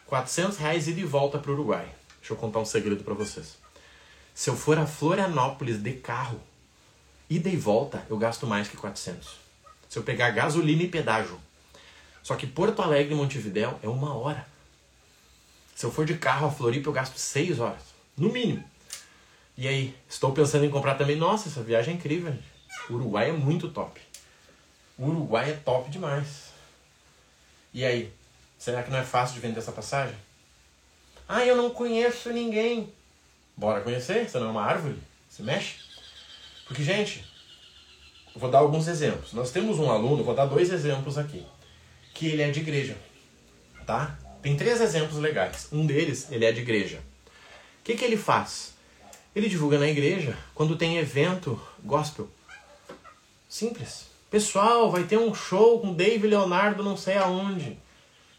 400 0.06 0.56
reais 0.58 0.86
e 0.86 0.92
de 0.92 1.04
volta 1.04 1.40
para 1.40 1.50
o 1.50 1.54
Uruguai. 1.54 1.88
Deixa 2.20 2.32
eu 2.32 2.36
contar 2.36 2.60
um 2.60 2.64
segredo 2.64 3.02
para 3.02 3.14
vocês. 3.14 3.56
Se 4.32 4.48
eu 4.48 4.56
for 4.56 4.78
a 4.78 4.86
Florianópolis 4.86 5.82
de 5.82 5.94
carro, 5.94 6.40
ida 7.28 7.48
e 7.48 7.56
volta, 7.56 8.06
eu 8.08 8.16
gasto 8.16 8.46
mais 8.46 8.68
que 8.68 8.76
400. 8.76 9.34
Se 9.88 9.98
eu 9.98 10.04
pegar 10.04 10.30
gasolina 10.30 10.84
e 10.84 10.88
pedágio, 10.88 11.40
só 12.24 12.34
que 12.36 12.46
Porto 12.46 12.80
Alegre 12.80 13.12
e 13.12 13.16
Montevidéu 13.16 13.78
é 13.82 13.88
uma 13.88 14.16
hora. 14.16 14.46
Se 15.74 15.84
eu 15.84 15.92
for 15.92 16.06
de 16.06 16.16
carro 16.16 16.46
a 16.46 16.50
Floripa, 16.50 16.88
eu 16.88 16.92
gasto 16.92 17.18
seis 17.18 17.60
horas. 17.60 17.82
No 18.16 18.32
mínimo. 18.32 18.64
E 19.58 19.68
aí, 19.68 19.94
estou 20.08 20.32
pensando 20.32 20.64
em 20.64 20.70
comprar 20.70 20.94
também. 20.94 21.16
Nossa, 21.16 21.50
essa 21.50 21.62
viagem 21.62 21.92
é 21.92 21.96
incrível. 21.98 22.34
O 22.88 22.94
Uruguai 22.94 23.28
é 23.28 23.32
muito 23.32 23.68
top. 23.68 24.00
Uruguai 24.98 25.50
é 25.50 25.52
top 25.52 25.90
demais. 25.90 26.48
E 27.74 27.84
aí, 27.84 28.10
será 28.58 28.82
que 28.82 28.90
não 28.90 28.98
é 28.98 29.04
fácil 29.04 29.34
de 29.34 29.40
vender 29.40 29.58
essa 29.58 29.72
passagem? 29.72 30.16
Ah, 31.28 31.44
eu 31.44 31.54
não 31.54 31.68
conheço 31.68 32.32
ninguém. 32.32 32.90
Bora 33.54 33.82
conhecer? 33.82 34.26
Você 34.26 34.38
não 34.38 34.46
é 34.46 34.50
uma 34.50 34.64
árvore? 34.64 34.96
Se 35.28 35.42
mexe? 35.42 35.76
Porque, 36.66 36.82
gente, 36.82 37.22
vou 38.34 38.50
dar 38.50 38.60
alguns 38.60 38.88
exemplos. 38.88 39.34
Nós 39.34 39.50
temos 39.50 39.78
um 39.78 39.90
aluno, 39.90 40.24
vou 40.24 40.34
dar 40.34 40.46
dois 40.46 40.70
exemplos 40.70 41.18
aqui 41.18 41.44
que 42.14 42.28
ele 42.28 42.42
é 42.42 42.50
de 42.50 42.60
igreja, 42.60 42.96
tá? 43.84 44.16
Tem 44.40 44.56
três 44.56 44.80
exemplos 44.80 45.18
legais. 45.18 45.68
Um 45.72 45.84
deles, 45.84 46.28
ele 46.30 46.44
é 46.44 46.52
de 46.52 46.60
igreja. 46.60 46.98
O 47.80 47.84
que, 47.84 47.96
que 47.96 48.04
ele 48.04 48.16
faz? 48.16 48.72
Ele 49.34 49.48
divulga 49.48 49.78
na 49.78 49.88
igreja 49.88 50.38
quando 50.54 50.76
tem 50.76 50.96
evento 50.96 51.60
gospel. 51.82 52.30
Simples. 53.48 54.06
Pessoal, 54.30 54.90
vai 54.90 55.04
ter 55.04 55.18
um 55.18 55.34
show 55.34 55.80
com 55.80 55.92
Dave 55.92 56.26
Leonardo 56.26 56.82
não 56.82 56.96
sei 56.96 57.16
aonde. 57.16 57.78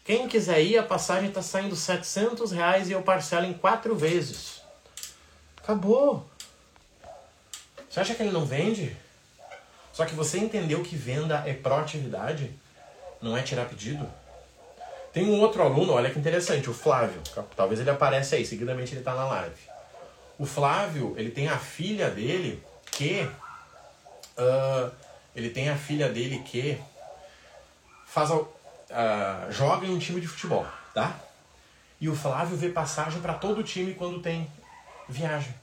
Quem 0.04 0.28
quiser 0.28 0.62
ir, 0.62 0.78
a 0.78 0.82
passagem 0.82 1.28
está 1.28 1.42
saindo 1.42 1.74
700 1.74 2.52
reais 2.52 2.88
e 2.88 2.92
eu 2.92 3.02
parcelo 3.02 3.44
em 3.44 3.52
quatro 3.52 3.94
vezes. 3.96 4.62
Acabou. 5.56 6.28
Você 7.90 8.00
acha 8.00 8.14
que 8.14 8.22
ele 8.22 8.30
não 8.30 8.46
vende? 8.46 8.96
Só 9.92 10.04
que 10.04 10.14
você 10.14 10.38
entendeu 10.38 10.82
que 10.82 10.94
venda 10.94 11.42
é 11.46 11.52
proatividade? 11.52 12.54
Não 13.20 13.36
é 13.36 13.42
tirar 13.42 13.66
pedido? 13.66 14.08
Tem 15.12 15.24
um 15.24 15.40
outro 15.40 15.62
aluno, 15.62 15.94
olha 15.94 16.10
que 16.10 16.18
interessante, 16.18 16.68
o 16.68 16.74
Flávio. 16.74 17.22
Talvez 17.56 17.80
ele 17.80 17.88
apareça 17.88 18.36
aí, 18.36 18.44
seguidamente 18.44 18.92
ele 18.92 19.00
está 19.00 19.14
na 19.14 19.24
live. 19.24 19.56
O 20.38 20.44
Flávio, 20.44 21.14
ele 21.16 21.30
tem 21.30 21.48
a 21.48 21.56
filha 21.56 22.10
dele 22.10 22.62
que. 22.90 23.26
Uh, 24.36 24.92
ele 25.34 25.48
tem 25.48 25.70
a 25.70 25.76
filha 25.76 26.10
dele 26.10 26.40
que 26.40 26.78
faz 28.04 28.30
uh, 28.30 28.44
joga 29.48 29.86
em 29.86 29.94
um 29.94 29.98
time 29.98 30.20
de 30.20 30.28
futebol, 30.28 30.66
tá? 30.92 31.16
E 31.98 32.10
o 32.10 32.14
Flávio 32.14 32.56
vê 32.56 32.68
passagem 32.68 33.20
para 33.22 33.32
todo 33.32 33.60
o 33.60 33.64
time 33.64 33.94
quando 33.94 34.20
tem 34.20 34.50
viagem. 35.08 35.54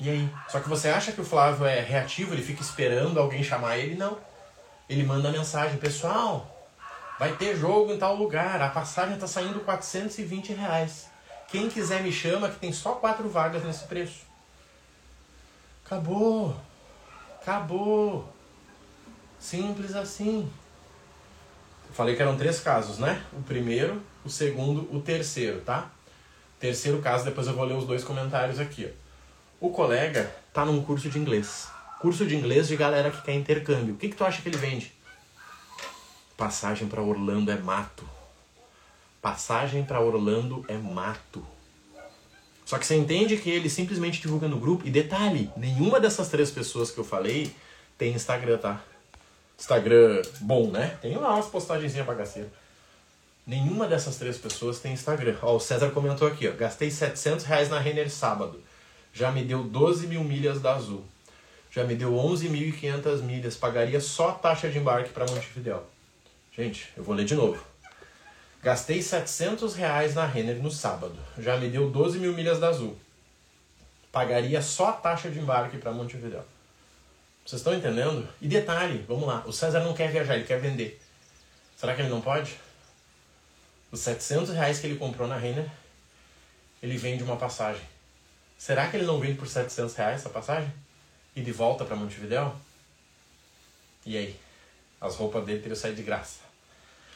E 0.00 0.08
aí? 0.08 0.30
Só 0.48 0.60
que 0.60 0.68
você 0.68 0.88
acha 0.88 1.12
que 1.12 1.20
o 1.20 1.24
Flávio 1.24 1.66
é 1.66 1.80
reativo, 1.80 2.32
ele 2.32 2.42
fica 2.42 2.62
esperando 2.62 3.20
alguém 3.20 3.42
chamar 3.42 3.76
ele? 3.76 3.94
Não 3.94 4.27
ele 4.88 5.04
manda 5.04 5.30
mensagem, 5.30 5.78
pessoal, 5.78 6.68
vai 7.18 7.36
ter 7.36 7.56
jogo 7.56 7.92
em 7.92 7.98
tal 7.98 8.14
lugar, 8.14 8.60
a 8.62 8.68
passagem 8.68 9.14
está 9.14 9.26
saindo 9.26 9.60
420 9.60 10.52
reais. 10.52 11.08
Quem 11.48 11.68
quiser 11.68 12.02
me 12.02 12.12
chama 12.12 12.48
que 12.48 12.58
tem 12.58 12.72
só 12.72 12.92
quatro 12.92 13.28
vagas 13.28 13.64
nesse 13.64 13.84
preço. 13.84 14.26
Acabou. 15.84 16.54
Acabou. 17.40 18.32
Simples 19.38 19.94
assim. 19.94 20.50
Falei 21.92 22.14
que 22.14 22.22
eram 22.22 22.36
três 22.36 22.60
casos, 22.60 22.98
né? 22.98 23.24
O 23.32 23.42
primeiro, 23.42 24.02
o 24.24 24.28
segundo, 24.28 24.94
o 24.94 25.00
terceiro, 25.00 25.62
tá? 25.62 25.90
Terceiro 26.60 27.00
caso, 27.00 27.24
depois 27.24 27.46
eu 27.46 27.54
vou 27.54 27.64
ler 27.64 27.74
os 27.74 27.86
dois 27.86 28.04
comentários 28.04 28.60
aqui. 28.60 28.92
O 29.58 29.70
colega 29.70 30.30
tá 30.52 30.64
num 30.64 30.84
curso 30.84 31.08
de 31.08 31.18
inglês. 31.18 31.68
Curso 32.00 32.26
de 32.26 32.36
inglês 32.36 32.68
de 32.68 32.76
galera 32.76 33.10
que 33.10 33.22
quer 33.22 33.34
intercâmbio. 33.34 33.94
O 33.94 33.96
que, 33.96 34.08
que 34.08 34.16
tu 34.16 34.24
acha 34.24 34.40
que 34.40 34.48
ele 34.48 34.56
vende? 34.56 34.92
Passagem 36.36 36.86
para 36.86 37.02
Orlando 37.02 37.50
é 37.50 37.56
mato. 37.56 38.08
Passagem 39.20 39.84
para 39.84 40.00
Orlando 40.00 40.64
é 40.68 40.76
mato. 40.76 41.44
Só 42.64 42.78
que 42.78 42.86
você 42.86 42.94
entende 42.94 43.36
que 43.36 43.50
ele 43.50 43.68
simplesmente 43.68 44.20
divulga 44.20 44.46
no 44.46 44.60
grupo. 44.60 44.86
E 44.86 44.90
detalhe, 44.90 45.50
nenhuma 45.56 45.98
dessas 45.98 46.28
três 46.28 46.50
pessoas 46.50 46.90
que 46.90 46.98
eu 46.98 47.04
falei 47.04 47.52
tem 47.96 48.12
Instagram, 48.12 48.58
tá? 48.58 48.80
Instagram 49.58 50.22
bom, 50.40 50.70
né? 50.70 50.96
Tem 51.02 51.16
lá 51.16 51.34
umas 51.34 51.46
postagenzinhas 51.46 52.06
bagaceiras. 52.06 52.50
Nenhuma 53.44 53.88
dessas 53.88 54.16
três 54.16 54.38
pessoas 54.38 54.78
tem 54.78 54.92
Instagram. 54.92 55.36
Ó, 55.42 55.56
o 55.56 55.60
César 55.60 55.90
comentou 55.90 56.28
aqui, 56.28 56.46
ó. 56.46 56.52
Gastei 56.52 56.90
700 56.90 57.44
reais 57.44 57.68
na 57.68 57.80
Renner 57.80 58.08
sábado. 58.08 58.62
Já 59.12 59.32
me 59.32 59.42
deu 59.42 59.64
12 59.64 60.06
mil 60.06 60.22
milhas 60.22 60.60
da 60.60 60.74
Azul. 60.74 61.02
Já 61.70 61.84
me 61.84 61.94
deu 61.94 62.12
11.500 62.12 63.22
milhas. 63.22 63.56
Pagaria 63.56 64.00
só 64.00 64.30
a 64.30 64.34
taxa 64.34 64.68
de 64.68 64.78
embarque 64.78 65.10
para 65.10 65.26
Montevideo. 65.26 65.82
Gente, 66.56 66.92
eu 66.96 67.04
vou 67.04 67.14
ler 67.14 67.24
de 67.24 67.34
novo. 67.34 67.62
Gastei 68.62 69.00
700 69.00 69.74
reais 69.74 70.14
na 70.14 70.26
Renner 70.26 70.56
no 70.56 70.70
sábado. 70.70 71.16
Já 71.38 71.56
me 71.56 71.68
deu 71.68 71.90
12 71.90 72.18
mil 72.18 72.32
milhas 72.32 72.58
da 72.58 72.68
Azul. 72.68 72.98
Pagaria 74.10 74.60
só 74.60 74.88
a 74.88 74.92
taxa 74.92 75.30
de 75.30 75.38
embarque 75.38 75.78
para 75.78 75.92
Montevideo. 75.92 76.42
Vocês 77.46 77.60
estão 77.60 77.72
entendendo? 77.72 78.28
E 78.40 78.48
detalhe, 78.48 79.04
vamos 79.06 79.26
lá. 79.26 79.42
O 79.46 79.52
César 79.52 79.80
não 79.80 79.94
quer 79.94 80.10
viajar, 80.10 80.34
ele 80.34 80.44
quer 80.44 80.60
vender. 80.60 81.00
Será 81.76 81.94
que 81.94 82.02
ele 82.02 82.10
não 82.10 82.20
pode? 82.20 82.58
Os 83.90 84.00
700 84.00 84.50
reais 84.50 84.80
que 84.80 84.86
ele 84.86 84.96
comprou 84.96 85.28
na 85.28 85.36
Renner, 85.36 85.70
ele 86.82 86.96
vende 86.96 87.22
uma 87.22 87.36
passagem. 87.36 87.82
Será 88.58 88.88
que 88.88 88.96
ele 88.96 89.06
não 89.06 89.20
vende 89.20 89.38
por 89.38 89.46
700 89.46 89.94
reais 89.94 90.20
essa 90.20 90.28
passagem? 90.28 90.70
E 91.34 91.40
de 91.40 91.52
volta 91.52 91.84
para 91.84 91.96
Montevideo? 91.96 92.52
E 94.04 94.16
aí? 94.16 94.36
As 95.00 95.14
roupas 95.16 95.44
dele 95.44 95.60
teriam 95.60 95.76
saído 95.76 95.96
de 95.96 96.02
graça. 96.02 96.40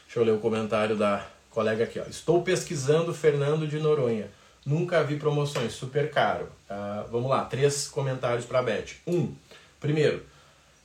Deixa 0.05 0.21
eu 0.21 0.25
ler 0.25 0.33
o 0.33 0.39
comentário 0.41 0.97
da 0.97 1.27
colega 1.51 1.85
aqui. 1.85 1.99
Ó. 1.99 2.05
Estou 2.05 2.43
pesquisando 2.43 3.13
Fernando 3.15 3.67
de 3.67 3.79
Noronha. 3.79 4.31
Nunca 4.65 5.03
vi 5.03 5.17
promoções, 5.17 5.73
super 5.73 6.11
caro. 6.11 6.45
Uh, 6.71 7.11
vamos 7.11 7.29
lá, 7.29 7.45
três 7.45 7.89
comentários 7.89 8.45
para 8.45 8.61
a 8.61 8.63
Beth. 8.63 8.97
Um, 9.07 9.35
primeiro, 9.81 10.25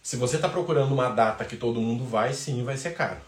se 0.01 0.15
você 0.15 0.37
está 0.37 0.49
procurando 0.49 0.93
uma 0.93 1.09
data 1.09 1.45
que 1.45 1.57
todo 1.57 1.81
mundo 1.81 2.05
vai, 2.05 2.33
sim, 2.33 2.63
vai 2.63 2.77
ser 2.77 2.95
caro. 2.95 3.19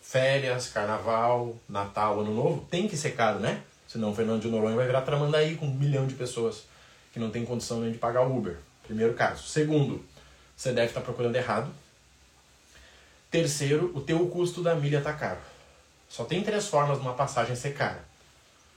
Férias, 0.00 0.68
carnaval, 0.68 1.56
Natal, 1.68 2.20
Ano 2.20 2.34
Novo, 2.34 2.66
tem 2.70 2.86
que 2.86 2.96
ser 2.96 3.12
caro, 3.12 3.40
né? 3.40 3.62
Senão 3.88 4.10
o 4.10 4.14
Fernando 4.14 4.42
de 4.42 4.48
Noronha 4.48 4.76
vai 4.76 4.86
virar 4.86 5.00
Tramandaí 5.00 5.56
com 5.56 5.66
um 5.66 5.74
milhão 5.74 6.06
de 6.06 6.14
pessoas 6.14 6.64
que 7.12 7.18
não 7.18 7.30
tem 7.30 7.44
condição 7.44 7.80
nem 7.80 7.90
de 7.90 7.98
pagar 7.98 8.22
o 8.22 8.36
Uber. 8.36 8.58
Primeiro 8.90 9.14
caso. 9.14 9.46
Segundo, 9.46 10.04
você 10.56 10.72
deve 10.72 10.88
estar 10.88 10.98
tá 10.98 11.04
procurando 11.04 11.36
errado. 11.36 11.70
Terceiro, 13.30 13.92
o 13.94 14.00
teu 14.00 14.26
custo 14.26 14.64
da 14.64 14.74
milha 14.74 14.98
está 14.98 15.12
caro. 15.12 15.38
Só 16.08 16.24
tem 16.24 16.42
três 16.42 16.66
formas 16.66 16.98
de 16.98 17.02
uma 17.04 17.14
passagem 17.14 17.54
ser 17.54 17.72
cara. 17.72 18.04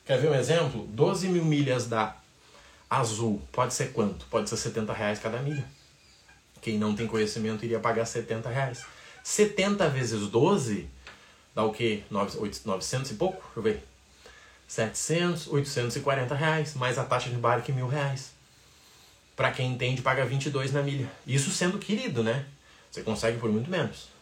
Quer 0.06 0.20
ver 0.20 0.30
um 0.30 0.36
exemplo? 0.36 0.86
12 0.92 1.30
mil 1.30 1.44
milhas 1.44 1.88
da 1.88 2.16
Azul 2.88 3.42
pode 3.52 3.74
ser 3.74 3.92
quanto? 3.92 4.28
Pode 4.28 4.52
ser 4.52 4.58
70 4.58 4.94
reais 4.94 5.18
cada 5.18 5.40
milha. 5.40 5.66
Quem 6.62 6.78
não 6.78 6.96
tem 6.96 7.08
conhecimento 7.08 7.66
iria 7.66 7.80
pagar 7.80 8.06
70 8.06 8.48
reais. 8.50 8.86
70 9.24 9.90
vezes 9.90 10.28
12 10.28 10.88
dá 11.56 11.64
o 11.64 11.74
quê? 11.74 12.04
900 12.12 13.10
e 13.10 13.16
pouco? 13.16 13.42
Deixa 13.42 13.58
eu 13.58 13.64
ver. 13.64 13.84
700, 14.68 15.48
840 15.48 16.36
reais, 16.36 16.76
mais 16.76 17.00
a 17.00 17.04
taxa 17.04 17.32
de 17.32 17.36
embarque 17.36 17.72
mil 17.72 17.88
reais. 17.88 18.32
Para 19.36 19.52
quem 19.52 19.72
entende, 19.72 20.02
paga 20.02 20.26
22 20.26 20.72
na 20.72 20.82
milha. 20.82 21.10
Isso 21.26 21.50
sendo 21.50 21.78
querido, 21.78 22.24
né? 22.24 22.46
Você 22.92 23.02
consegue 23.02 23.40
por 23.40 23.52
muito 23.52 23.70
menos 23.70 24.14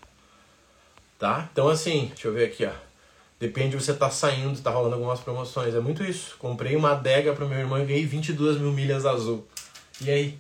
tá? 1.21 1.47
Então 1.53 1.69
assim, 1.69 2.07
deixa 2.07 2.27
eu 2.27 2.33
ver 2.33 2.45
aqui, 2.45 2.65
ó. 2.65 2.71
Depende 3.39 3.77
de 3.77 3.83
você 3.83 3.93
tá 3.93 4.09
saindo, 4.09 4.59
tá 4.59 4.71
rolando 4.71 4.95
algumas 4.95 5.19
promoções. 5.19 5.73
É 5.75 5.79
muito 5.79 6.03
isso. 6.03 6.35
Comprei 6.37 6.75
uma 6.75 6.91
adega 6.93 7.33
pro 7.33 7.47
meu 7.47 7.59
irmão 7.59 7.81
e 7.81 7.85
ganhei 7.85 8.05
22 8.05 8.57
mil 8.57 8.71
milhas 8.71 9.05
azul. 9.05 9.47
E 10.01 10.09
aí? 10.09 10.39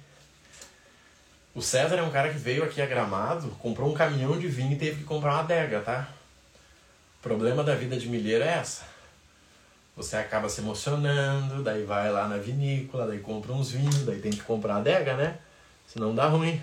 O 1.53 1.61
César 1.61 1.97
é 1.97 2.03
um 2.03 2.09
cara 2.09 2.29
que 2.29 2.37
veio 2.37 2.63
aqui 2.63 2.81
a 2.81 2.85
Gramado, 2.85 3.49
comprou 3.59 3.89
um 3.89 3.93
caminhão 3.93 4.39
de 4.39 4.47
vinho 4.47 4.73
e 4.73 4.77
teve 4.77 4.97
que 4.97 5.03
comprar 5.03 5.33
uma 5.33 5.39
adega, 5.41 5.81
tá? 5.81 6.09
O 7.19 7.23
problema 7.23 7.63
da 7.63 7.75
vida 7.75 7.97
de 7.97 8.07
milheiro 8.07 8.43
é 8.43 8.53
essa. 8.53 8.85
Você 9.95 10.15
acaba 10.15 10.47
se 10.49 10.61
emocionando, 10.61 11.61
daí 11.63 11.83
vai 11.83 12.11
lá 12.11 12.27
na 12.27 12.37
vinícola, 12.37 13.05
daí 13.05 13.19
compra 13.19 13.51
uns 13.51 13.71
vinhos, 13.71 14.03
daí 14.05 14.19
tem 14.19 14.31
que 14.31 14.41
comprar 14.41 14.77
adega, 14.77 15.15
né? 15.15 15.37
Senão 15.85 16.15
dá 16.15 16.27
ruim. 16.27 16.61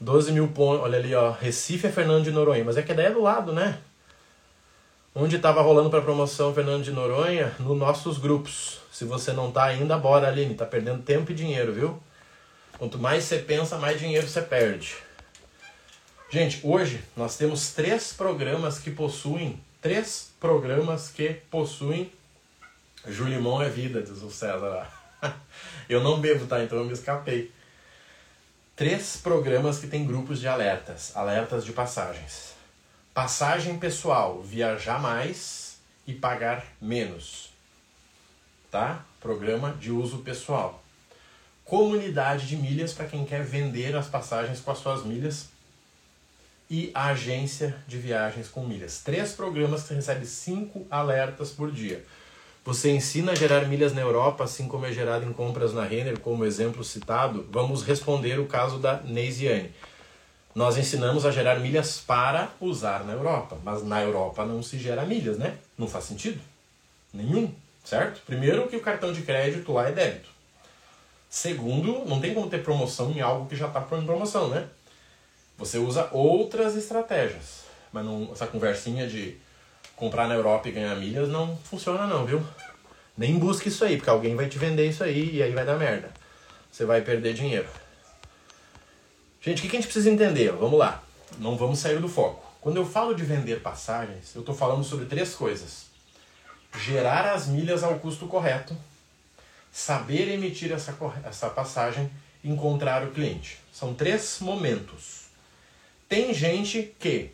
12 0.00 0.32
mil 0.32 0.48
pontos. 0.48 0.82
Olha 0.82 0.98
ali, 0.98 1.14
ó. 1.14 1.30
Recife 1.30 1.86
é 1.86 1.92
Fernando 1.92 2.24
de 2.24 2.30
Noronha. 2.30 2.64
Mas 2.64 2.76
é 2.76 2.82
que 2.82 2.94
daí 2.94 3.06
é 3.06 3.10
do 3.10 3.22
lado, 3.22 3.52
né? 3.52 3.78
Onde 5.14 5.36
estava 5.36 5.60
rolando 5.60 5.90
para 5.90 6.00
promoção 6.00 6.54
Fernando 6.54 6.84
de 6.84 6.90
Noronha? 6.90 7.54
Nos 7.58 7.76
nossos 7.76 8.18
grupos. 8.18 8.80
Se 8.92 9.04
você 9.04 9.32
não 9.32 9.50
tá 9.50 9.64
ainda, 9.64 9.98
bora, 9.98 10.28
Aline. 10.28 10.54
Tá 10.54 10.64
perdendo 10.64 11.02
tempo 11.02 11.32
e 11.32 11.34
dinheiro, 11.34 11.72
viu? 11.72 12.02
Quanto 12.78 12.98
mais 12.98 13.24
você 13.24 13.38
pensa, 13.38 13.76
mais 13.76 13.98
dinheiro 13.98 14.26
você 14.26 14.40
perde. 14.40 14.96
Gente, 16.30 16.60
hoje 16.62 17.02
nós 17.16 17.36
temos 17.36 17.72
três 17.72 18.12
programas 18.12 18.78
que 18.78 18.90
possuem. 18.90 19.60
Três 19.80 20.30
programas 20.38 21.08
que 21.08 21.30
possuem. 21.50 22.12
Julimão 23.06 23.62
é 23.62 23.68
vida, 23.70 24.02
diz 24.02 24.22
o 24.22 24.30
César. 24.30 24.86
Eu 25.88 26.02
não 26.02 26.20
bebo, 26.20 26.46
tá? 26.46 26.62
Então 26.62 26.78
eu 26.78 26.84
me 26.84 26.92
escapei 26.92 27.50
três 28.76 29.16
programas 29.16 29.78
que 29.78 29.86
tem 29.86 30.06
grupos 30.06 30.38
de 30.38 30.46
alertas, 30.46 31.16
alertas 31.16 31.64
de 31.64 31.72
passagens. 31.72 32.54
Passagem 33.12 33.78
pessoal, 33.78 34.42
viajar 34.42 35.00
mais 35.00 35.78
e 36.06 36.12
pagar 36.12 36.64
menos. 36.80 37.50
Tá? 38.70 39.04
Programa 39.20 39.72
de 39.72 39.90
uso 39.90 40.18
pessoal. 40.18 40.82
Comunidade 41.64 42.46
de 42.46 42.56
milhas 42.56 42.92
para 42.92 43.06
quem 43.06 43.24
quer 43.24 43.42
vender 43.44 43.96
as 43.96 44.08
passagens 44.08 44.60
com 44.60 44.70
as 44.70 44.78
suas 44.78 45.04
milhas. 45.04 45.48
E 46.70 46.92
a 46.94 47.06
agência 47.06 47.74
de 47.88 47.98
viagens 47.98 48.46
com 48.46 48.64
milhas. 48.64 49.00
Três 49.04 49.32
programas 49.32 49.82
que 49.82 49.88
você 49.88 49.94
recebe 49.94 50.24
cinco 50.24 50.86
alertas 50.88 51.50
por 51.50 51.72
dia. 51.72 52.04
Você 52.64 52.92
ensina 52.92 53.32
a 53.32 53.34
gerar 53.34 53.66
milhas 53.66 53.92
na 53.92 54.00
Europa, 54.00 54.44
assim 54.44 54.68
como 54.68 54.86
é 54.86 54.92
gerado 54.92 55.26
em 55.26 55.32
compras 55.32 55.74
na 55.74 55.82
Renner, 55.82 56.20
como 56.20 56.44
exemplo 56.44 56.84
citado? 56.84 57.44
Vamos 57.50 57.82
responder 57.82 58.38
o 58.38 58.46
caso 58.46 58.78
da 58.78 59.00
Neisiane. 59.00 59.72
Nós 60.54 60.76
ensinamos 60.76 61.26
a 61.26 61.32
gerar 61.32 61.58
milhas 61.58 61.98
para 61.98 62.50
usar 62.60 63.04
na 63.04 63.14
Europa, 63.14 63.58
mas 63.64 63.82
na 63.82 64.00
Europa 64.02 64.44
não 64.44 64.62
se 64.62 64.78
gera 64.78 65.04
milhas, 65.04 65.38
né? 65.38 65.56
Não 65.76 65.88
faz 65.88 66.04
sentido 66.04 66.40
nenhum, 67.12 67.52
certo? 67.84 68.20
Primeiro 68.24 68.68
que 68.68 68.76
o 68.76 68.80
cartão 68.80 69.12
de 69.12 69.22
crédito 69.22 69.72
lá 69.72 69.88
é 69.88 69.92
débito. 69.92 70.28
Segundo, 71.28 72.04
não 72.06 72.20
tem 72.20 72.34
como 72.34 72.48
ter 72.48 72.62
promoção 72.62 73.10
em 73.10 73.20
algo 73.20 73.48
que 73.48 73.56
já 73.56 73.66
está 73.68 73.80
em 73.80 74.04
promoção, 74.04 74.48
né? 74.48 74.68
Você 75.60 75.76
usa 75.76 76.08
outras 76.10 76.74
estratégias, 76.74 77.64
mas 77.92 78.02
não, 78.02 78.30
essa 78.32 78.46
conversinha 78.46 79.06
de 79.06 79.36
comprar 79.94 80.26
na 80.26 80.34
Europa 80.34 80.70
e 80.70 80.72
ganhar 80.72 80.96
milhas 80.96 81.28
não 81.28 81.54
funciona 81.58 82.06
não, 82.06 82.24
viu? 82.24 82.42
Nem 83.14 83.38
busque 83.38 83.68
isso 83.68 83.84
aí, 83.84 83.98
porque 83.98 84.08
alguém 84.08 84.34
vai 84.34 84.48
te 84.48 84.56
vender 84.56 84.88
isso 84.88 85.04
aí 85.04 85.36
e 85.36 85.42
aí 85.42 85.52
vai 85.52 85.66
dar 85.66 85.76
merda. 85.76 86.10
Você 86.72 86.86
vai 86.86 87.02
perder 87.02 87.34
dinheiro. 87.34 87.68
Gente, 89.42 89.58
o 89.58 89.62
que 89.62 89.76
a 89.76 89.78
gente 89.78 89.84
precisa 89.84 90.08
entender? 90.08 90.50
Vamos 90.52 90.78
lá. 90.78 91.02
Não 91.38 91.58
vamos 91.58 91.78
sair 91.78 92.00
do 92.00 92.08
foco. 92.08 92.42
Quando 92.62 92.78
eu 92.78 92.86
falo 92.86 93.14
de 93.14 93.22
vender 93.22 93.60
passagens, 93.60 94.34
eu 94.34 94.40
estou 94.40 94.54
falando 94.54 94.82
sobre 94.82 95.04
três 95.04 95.34
coisas. 95.34 95.84
Gerar 96.78 97.34
as 97.34 97.46
milhas 97.46 97.82
ao 97.82 97.98
custo 97.98 98.26
correto, 98.26 98.74
saber 99.70 100.26
emitir 100.30 100.72
essa, 100.72 100.96
essa 101.22 101.50
passagem 101.50 102.10
encontrar 102.42 103.04
o 103.04 103.10
cliente. 103.10 103.58
São 103.70 103.92
três 103.92 104.38
momentos. 104.40 105.19
Tem 106.10 106.34
gente 106.34 106.92
que 106.98 107.30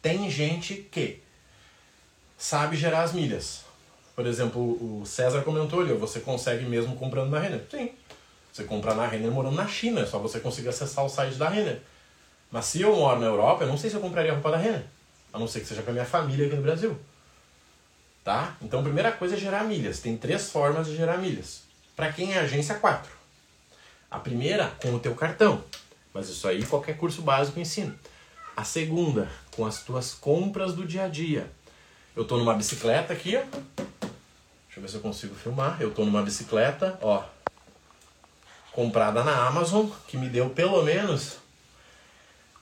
tem 0.00 0.30
gente 0.30 0.76
que 0.90 1.22
sabe 2.38 2.74
gerar 2.74 3.02
as 3.02 3.12
milhas. 3.12 3.66
Por 4.16 4.26
exemplo, 4.26 4.60
o 4.60 5.04
César 5.04 5.42
comentou 5.42 5.82
ali, 5.82 5.92
você 5.92 6.20
consegue 6.20 6.64
mesmo 6.64 6.96
comprando 6.96 7.28
na 7.28 7.38
Renner. 7.38 7.66
Sim. 7.70 7.90
Você 8.50 8.64
compra 8.64 8.94
na 8.94 9.06
Renner 9.06 9.30
morando 9.30 9.56
na 9.56 9.68
China, 9.68 10.00
é 10.00 10.06
só 10.06 10.18
você 10.18 10.40
conseguir 10.40 10.70
acessar 10.70 11.04
o 11.04 11.08
site 11.10 11.34
da 11.34 11.50
Renner. 11.50 11.82
Mas 12.50 12.64
se 12.64 12.80
eu 12.80 12.96
moro 12.96 13.20
na 13.20 13.26
Europa, 13.26 13.64
eu 13.64 13.68
não 13.68 13.76
sei 13.76 13.90
se 13.90 13.96
eu 13.96 14.00
compraria 14.00 14.32
roupa 14.32 14.52
da 14.52 14.56
Renner. 14.56 14.86
A 15.30 15.38
não 15.38 15.46
ser 15.46 15.60
que 15.60 15.66
seja 15.66 15.82
com 15.82 15.90
a 15.90 15.92
minha 15.92 16.06
família 16.06 16.46
aqui 16.46 16.56
no 16.56 16.62
Brasil. 16.62 16.98
Tá? 18.24 18.56
Então, 18.62 18.80
a 18.80 18.82
primeira 18.82 19.12
coisa 19.12 19.36
é 19.36 19.38
gerar 19.38 19.64
milhas. 19.64 20.00
Tem 20.00 20.16
três 20.16 20.50
formas 20.50 20.86
de 20.86 20.96
gerar 20.96 21.18
milhas. 21.18 21.64
Para 21.94 22.10
quem 22.10 22.32
é 22.32 22.38
agência, 22.38 22.74
quatro. 22.76 23.12
A 24.10 24.18
primeira, 24.18 24.68
com 24.80 24.94
o 24.94 24.98
teu 24.98 25.14
cartão. 25.14 25.62
Mas 26.12 26.28
isso 26.28 26.46
aí 26.46 26.64
qualquer 26.64 26.96
curso 26.96 27.22
básico 27.22 27.58
ensina. 27.58 27.94
A 28.56 28.64
segunda, 28.64 29.30
com 29.56 29.64
as 29.64 29.82
tuas 29.82 30.12
compras 30.12 30.74
do 30.74 30.86
dia 30.86 31.04
a 31.04 31.08
dia. 31.08 31.50
Eu 32.14 32.24
tô 32.24 32.36
numa 32.36 32.54
bicicleta 32.54 33.12
aqui, 33.12 33.36
ó. 33.36 33.40
Deixa 33.40 34.78
eu 34.78 34.82
ver 34.82 34.88
se 34.88 34.94
eu 34.96 35.00
consigo 35.00 35.34
filmar. 35.34 35.80
Eu 35.80 35.92
tô 35.92 36.04
numa 36.04 36.22
bicicleta, 36.22 36.98
ó. 37.00 37.24
Comprada 38.72 39.24
na 39.24 39.46
Amazon, 39.46 39.86
que 40.06 40.16
me 40.16 40.28
deu 40.28 40.50
pelo 40.50 40.82
menos 40.82 41.38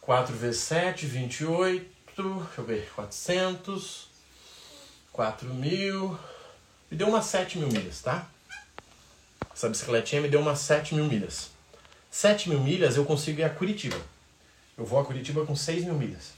4 0.00 0.34
vezes 0.36 0.60
7, 0.62 1.06
28. 1.06 2.00
Deixa 2.16 2.60
eu 2.60 2.64
ver, 2.64 2.90
400, 2.94 4.08
4 5.12 5.48
mil. 5.54 6.18
Me 6.90 6.96
deu 6.96 7.08
umas 7.08 7.26
7 7.26 7.58
mil 7.58 7.68
milhas, 7.68 8.00
tá? 8.02 8.26
Essa 9.54 9.68
bicicletinha 9.68 10.20
me 10.20 10.28
deu 10.28 10.40
umas 10.40 10.58
7 10.60 10.94
mil 10.94 11.04
milhas. 11.04 11.50
7 12.11 12.49
mil 12.49 12.61
milhas 12.61 12.96
eu 12.96 13.05
consigo 13.05 13.40
ir 13.40 13.44
a 13.44 13.51
Curitiba. 13.51 13.96
Eu 14.77 14.85
vou 14.85 14.99
a 14.99 15.05
Curitiba 15.05 15.46
com 15.46 15.55
6 15.55 15.85
mil 15.85 15.94
milhas. 15.94 16.33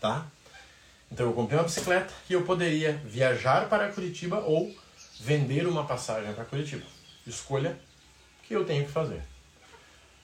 Tá? 0.00 0.26
Então 1.10 1.26
eu 1.26 1.32
comprei 1.32 1.58
uma 1.58 1.64
bicicleta 1.64 2.12
e 2.28 2.32
eu 2.34 2.42
poderia 2.42 3.00
viajar 3.04 3.68
para 3.68 3.92
Curitiba 3.92 4.40
ou 4.40 4.74
vender 5.20 5.66
uma 5.66 5.86
passagem 5.86 6.32
para 6.34 6.44
Curitiba. 6.44 6.84
Escolha 7.26 7.78
que 8.42 8.54
eu 8.54 8.64
tenho 8.64 8.84
que 8.84 8.90
fazer. 8.90 9.22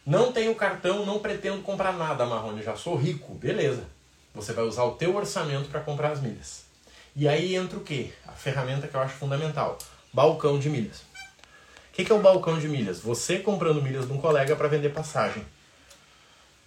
Não 0.05 0.33
tenho 0.33 0.55
cartão, 0.55 1.07
não 1.07 1.21
pretendo 1.21 1.63
comprar 1.63 1.93
nada, 1.93 2.27
Marrone, 2.27 2.63
já 2.63 2.77
sou 2.77 2.97
rico. 2.97 3.35
Beleza. 3.35 3.85
Você 4.35 4.53
vai 4.53 4.65
usar 4.65 4.85
o 4.85 4.93
teu 4.93 5.15
orçamento 5.15 5.69
para 5.69 5.81
comprar 5.81 6.11
as 6.11 6.21
milhas. 6.21 6.65
E 7.15 7.29
aí 7.29 7.55
entra 7.55 7.79
o 7.79 7.85
quê? 7.85 8.13
A 8.27 8.33
ferramenta 8.33 8.89
que 8.89 8.95
eu 8.95 9.01
acho 9.01 9.15
fundamental. 9.15 9.79
Balcão 10.13 10.59
de 10.59 10.69
milhas. 10.69 11.03
O 11.93 11.95
que, 11.95 12.07
que 12.07 12.11
é 12.11 12.15
o 12.15 12.21
balcão 12.21 12.59
de 12.59 12.67
milhas? 12.67 13.01
Você 13.01 13.39
comprando 13.39 13.83
milhas 13.83 14.07
de 14.07 14.13
um 14.15 14.17
colega 14.17 14.57
para 14.57 14.67
vender 14.67 14.89
passagem. 14.89 15.45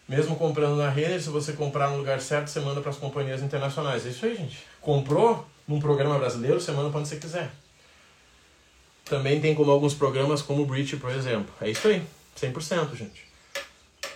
Mesmo 0.08 0.36
comprando 0.36 0.76
na 0.76 0.88
Renner, 0.88 1.20
se 1.20 1.30
você 1.30 1.54
comprar 1.54 1.90
no 1.90 1.98
lugar 1.98 2.22
certo, 2.22 2.48
você 2.48 2.60
manda 2.60 2.80
para 2.80 2.92
as 2.92 2.98
companhias 2.98 3.42
internacionais. 3.42 4.06
É 4.06 4.10
isso 4.10 4.24
aí, 4.24 4.36
gente. 4.36 4.60
Comprou 4.80 5.44
num 5.68 5.80
programa 5.80 6.20
brasileiro, 6.20 6.62
você 6.62 6.72
manda 6.72 6.92
para 6.92 7.00
onde 7.00 7.10
você 7.10 7.16
quiser. 7.16 7.52
Também 9.04 9.42
tem 9.42 9.56
como 9.56 9.72
alguns 9.72 9.96
programas 9.96 10.44
como 10.44 10.62
o 10.62 10.66
Bridge, 10.68 10.98
por 10.98 11.10
exemplo. 11.10 11.52
É 11.60 11.72
isso 11.72 11.88
aí, 11.88 12.06
100%, 12.40 12.94
gente. 12.94 13.26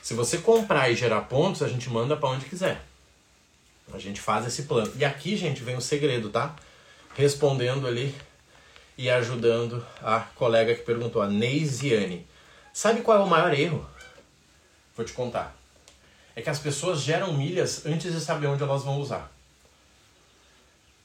Se 0.04 0.14
você 0.14 0.38
comprar 0.38 0.92
e 0.92 0.96
gerar 0.96 1.22
pontos, 1.22 1.64
a 1.64 1.68
gente 1.68 1.90
manda 1.90 2.16
para 2.16 2.30
onde 2.30 2.46
quiser. 2.46 2.84
A 3.92 3.98
gente 3.98 4.22
faz 4.22 4.46
esse 4.46 4.64
plano. 4.64 4.92
E 4.96 5.04
aqui, 5.04 5.36
gente, 5.36 5.64
vem 5.64 5.76
o 5.76 5.82
segredo, 5.82 6.30
tá? 6.30 6.56
Respondendo 7.16 7.88
ali 7.88 8.14
e 9.00 9.10
ajudando 9.10 9.82
a 10.04 10.20
colega 10.20 10.76
que 10.76 10.82
perguntou, 10.82 11.22
a 11.22 11.28
Neisiane. 11.30 12.28
Sabe 12.74 13.00
qual 13.00 13.18
é 13.18 13.24
o 13.24 13.30
maior 13.30 13.54
erro? 13.54 13.90
Vou 14.94 15.06
te 15.06 15.14
contar. 15.14 15.56
É 16.36 16.42
que 16.42 16.50
as 16.50 16.60
pessoas 16.60 17.00
geram 17.00 17.32
milhas 17.32 17.86
antes 17.86 18.12
de 18.12 18.20
saber 18.20 18.48
onde 18.48 18.62
elas 18.62 18.84
vão 18.84 19.00
usar. 19.00 19.32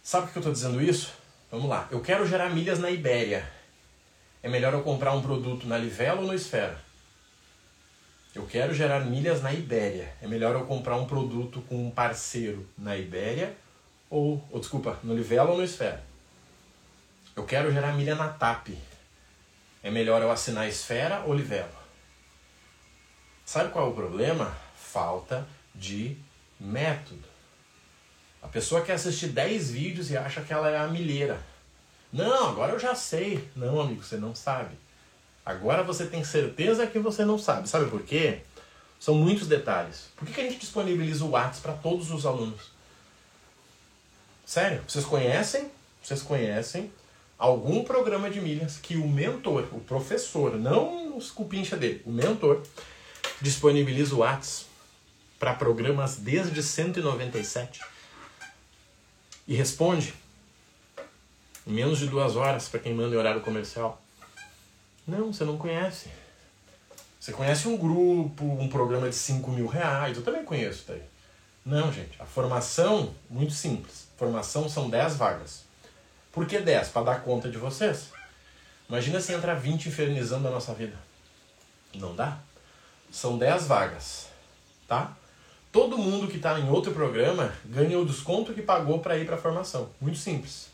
Sabe 0.03 0.27
por 0.27 0.33
que 0.33 0.39
eu 0.39 0.41
estou 0.41 0.53
dizendo 0.53 0.83
isso? 0.83 1.13
Vamos 1.53 1.69
lá. 1.71 1.87
Eu 1.89 2.01
quero 2.01 2.27
gerar 2.27 2.51
milhas 2.51 2.81
na 2.81 2.91
Ibéria. 2.91 3.49
É 4.43 4.49
melhor 4.49 4.73
eu 4.73 4.83
comprar 4.83 5.13
um 5.13 5.23
produto 5.23 5.69
na 5.69 5.79
Livelo 5.79 6.23
ou 6.23 6.27
no 6.27 6.35
Esfera? 6.35 6.77
Eu 8.35 8.45
quero 8.45 8.75
gerar 8.75 9.05
milhas 9.05 9.41
na 9.41 9.53
Ibéria. 9.53 10.13
É 10.21 10.27
melhor 10.27 10.57
eu 10.57 10.67
comprar 10.67 10.97
um 10.97 11.07
produto 11.07 11.63
com 11.69 11.87
um 11.87 11.93
parceiro 11.93 12.69
na 12.77 12.97
Ibéria 12.97 13.55
ou, 14.11 14.45
ou 14.51 14.59
desculpa, 14.59 14.99
no 15.05 15.15
Livelo 15.15 15.53
ou 15.53 15.59
no 15.59 15.63
Esfera? 15.63 16.14
Eu 17.37 17.45
quero 17.45 17.73
gerar 17.73 17.93
milha 17.95 18.15
na 18.15 18.29
TAP. 18.29 18.69
É 19.83 19.91
melhor 19.91 20.23
eu 20.23 20.31
assinar 20.31 20.69
Esfera 20.69 21.25
ou 21.27 21.35
Livelo? 21.35 21.69
Sabe 23.45 23.71
qual 23.71 23.87
é 23.87 23.91
o 23.91 23.95
problema? 23.95 24.57
Falta 24.77 25.47
de 25.75 26.17
método. 26.59 27.25
A 28.41 28.47
pessoa 28.49 28.83
quer 28.83 28.93
assistir 28.93 29.29
10 29.29 29.71
vídeos 29.71 30.11
e 30.11 30.17
acha 30.17 30.43
que 30.43 30.53
ela 30.53 30.71
é 30.71 30.79
a 30.79 30.87
milheira. 30.87 31.41
Não, 32.13 32.51
agora 32.51 32.73
eu 32.73 32.79
já 32.79 32.95
sei. 32.95 33.49
Não, 33.57 33.81
amigo, 33.81 34.03
você 34.03 34.17
não 34.17 34.35
sabe. 34.35 34.79
Agora 35.45 35.83
você 35.83 36.07
tem 36.07 36.23
certeza 36.23 36.87
que 36.87 36.99
você 36.99 37.25
não 37.25 37.39
sabe. 37.39 37.69
Sabe 37.69 37.91
por 37.91 38.03
quê? 38.03 38.43
São 39.01 39.17
muitos 39.17 39.49
detalhes. 39.49 40.09
Por 40.17 40.27
que, 40.27 40.35
que 40.35 40.41
a 40.41 40.45
gente 40.45 40.61
disponibiliza 40.61 41.25
o 41.25 41.31
WhatsApp 41.31 41.61
para 41.61 41.73
todos 41.73 42.11
os 42.11 42.25
alunos? 42.25 42.71
Sério, 44.47 44.83
vocês 44.87 45.05
conhecem? 45.05 45.71
Vocês 46.03 46.23
conhecem 46.23 46.93
algum 47.45 47.85
programa 47.85 48.31
de 48.31 48.41
milhas 48.41 48.79
que 48.79 48.97
o 48.97 49.07
mentor, 49.07 49.69
o 49.73 49.81
professor, 49.81 50.57
não 50.57 51.17
os 51.17 51.31
cupincha 51.31 51.77
dele, 51.77 52.03
o 52.07 52.11
mentor, 52.11 52.63
disponibiliza 53.41 54.15
o 54.15 54.19
WhatsApp 54.19 54.67
para 55.39 55.53
programas 55.53 56.17
desde 56.17 56.63
197 56.63 57.81
e 59.47 59.55
responde 59.55 60.15
em 61.67 61.73
menos 61.73 61.99
de 61.99 62.07
duas 62.07 62.35
horas 62.35 62.67
para 62.69 62.81
quem 62.81 62.95
manda 62.95 63.15
em 63.15 63.19
horário 63.19 63.43
comercial. 63.43 64.03
Não, 65.07 65.33
você 65.33 65.45
não 65.45 65.59
conhece. 65.59 66.09
Você 67.21 67.33
conhece 67.33 67.69
um 67.69 67.77
grupo, 67.77 68.45
um 68.45 68.69
programa 68.69 69.09
de 69.09 69.17
5 69.17 69.51
mil 69.51 69.67
reais, 69.67 70.17
eu 70.17 70.23
também 70.23 70.45
conheço 70.45 70.85
daí. 70.89 71.03
Não, 71.65 71.93
gente, 71.93 72.21
a 72.21 72.25
formação, 72.25 73.15
muito 73.29 73.53
simples. 73.53 74.09
Formação 74.17 74.67
são 74.69 74.89
10 74.89 75.17
vagas. 75.17 75.64
Por 76.35 76.47
que 76.47 76.59
10? 76.59 76.89
Para 76.89 77.05
dar 77.05 77.23
conta 77.23 77.49
de 77.49 77.57
vocês. 77.57 78.11
Imagina 78.89 79.21
se 79.21 79.33
entrar 79.33 79.55
20 79.55 79.89
infernizando 79.89 80.49
a 80.49 80.51
nossa 80.51 80.75
vida. 80.75 80.97
Não 81.95 82.15
dá. 82.15 82.39
São 83.11 83.39
10 83.39 83.67
vagas, 83.69 84.27
tá? 84.89 85.17
Todo 85.71 85.97
mundo 85.97 86.29
que 86.29 86.37
está 86.37 86.59
em 86.59 86.69
outro 86.69 86.93
programa 86.93 87.53
ganha 87.65 87.99
o 87.99 88.05
desconto 88.05 88.53
que 88.53 88.63
pagou 88.63 88.99
para 88.99 89.17
ir 89.17 89.25
para 89.25 89.37
a 89.37 89.39
formação. 89.39 89.89
Muito 90.01 90.19
simples. 90.19 90.69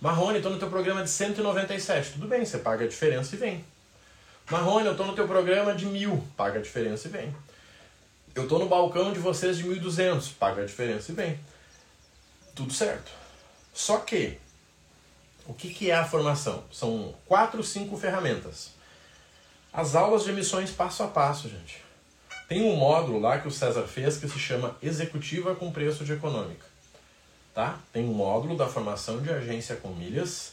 Marrone, 0.00 0.36
estou 0.36 0.52
no 0.52 0.58
teu 0.58 0.68
programa 0.68 1.02
de 1.02 1.08
197. 1.08 2.12
Tudo 2.12 2.28
bem, 2.28 2.44
você 2.44 2.58
paga 2.58 2.84
a 2.84 2.88
diferença 2.88 3.34
e 3.34 3.38
vem. 3.38 3.64
Marrone, 4.50 4.86
eu 4.86 4.92
estou 4.92 5.06
no 5.06 5.14
teu 5.14 5.26
programa 5.26 5.74
de 5.74 5.86
mil. 5.86 6.22
Paga 6.36 6.58
a 6.58 6.62
diferença 6.62 7.08
e 7.08 7.10
vem. 7.10 7.34
Eu 8.34 8.42
estou 8.42 8.58
no 8.58 8.68
balcão 8.68 9.12
de 9.12 9.18
vocês 9.18 9.56
de 9.56 9.64
1.200. 9.64 10.32
Paga 10.38 10.62
a 10.62 10.66
diferença 10.66 11.10
e 11.10 11.14
vem. 11.14 11.40
Tudo 12.54 12.72
certo. 12.72 13.10
Só 13.72 13.98
que, 13.98 14.38
o 15.46 15.54
que, 15.54 15.72
que 15.72 15.90
é 15.90 15.94
a 15.94 16.04
formação? 16.04 16.64
São 16.72 17.14
quatro, 17.26 17.62
cinco 17.62 17.96
ferramentas. 17.96 18.70
As 19.72 19.94
aulas 19.94 20.24
de 20.24 20.30
emissões 20.30 20.70
passo 20.70 21.02
a 21.02 21.08
passo, 21.08 21.48
gente. 21.48 21.82
Tem 22.48 22.62
um 22.62 22.76
módulo 22.76 23.18
lá 23.18 23.38
que 23.38 23.48
o 23.48 23.50
César 23.50 23.86
fez 23.86 24.16
que 24.18 24.28
se 24.28 24.38
chama 24.38 24.76
Executiva 24.82 25.54
com 25.54 25.72
Preço 25.72 26.04
de 26.04 26.12
Econômica 26.12 26.74
tá? 27.54 27.78
Tem 27.92 28.04
um 28.04 28.12
módulo 28.12 28.56
da 28.56 28.66
formação 28.66 29.22
de 29.22 29.30
agência 29.30 29.76
com 29.76 29.88
milhas 29.90 30.52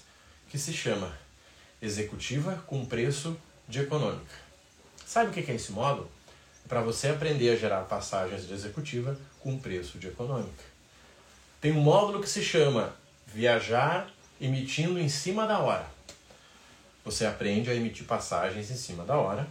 que 0.49 0.57
se 0.57 0.71
chama 0.71 1.11
Executiva 1.81 2.63
com 2.67 2.85
Preço 2.85 3.35
de 3.67 3.79
Econômica. 3.79 4.35
Sabe 5.03 5.31
o 5.31 5.33
que 5.33 5.51
é 5.51 5.55
esse 5.55 5.71
módulo? 5.71 6.09
É 6.63 6.67
para 6.67 6.81
você 6.81 7.07
aprender 7.07 7.49
a 7.49 7.55
gerar 7.55 7.81
passagens 7.81 8.47
de 8.47 8.53
executiva 8.53 9.17
com 9.39 9.57
preço 9.57 9.97
de 9.97 10.07
econômica. 10.07 10.63
Tem 11.59 11.71
um 11.71 11.81
módulo 11.81 12.21
que 12.21 12.29
se 12.29 12.43
chama 12.43 12.95
Viajar 13.25 14.07
emitindo 14.41 14.99
em 14.99 15.07
cima 15.07 15.45
da 15.45 15.59
hora. 15.59 15.85
Você 17.05 17.25
aprende 17.25 17.69
a 17.69 17.75
emitir 17.75 18.05
passagens 18.05 18.71
em 18.71 18.75
cima 18.75 19.03
da 19.05 19.15
hora 19.15 19.47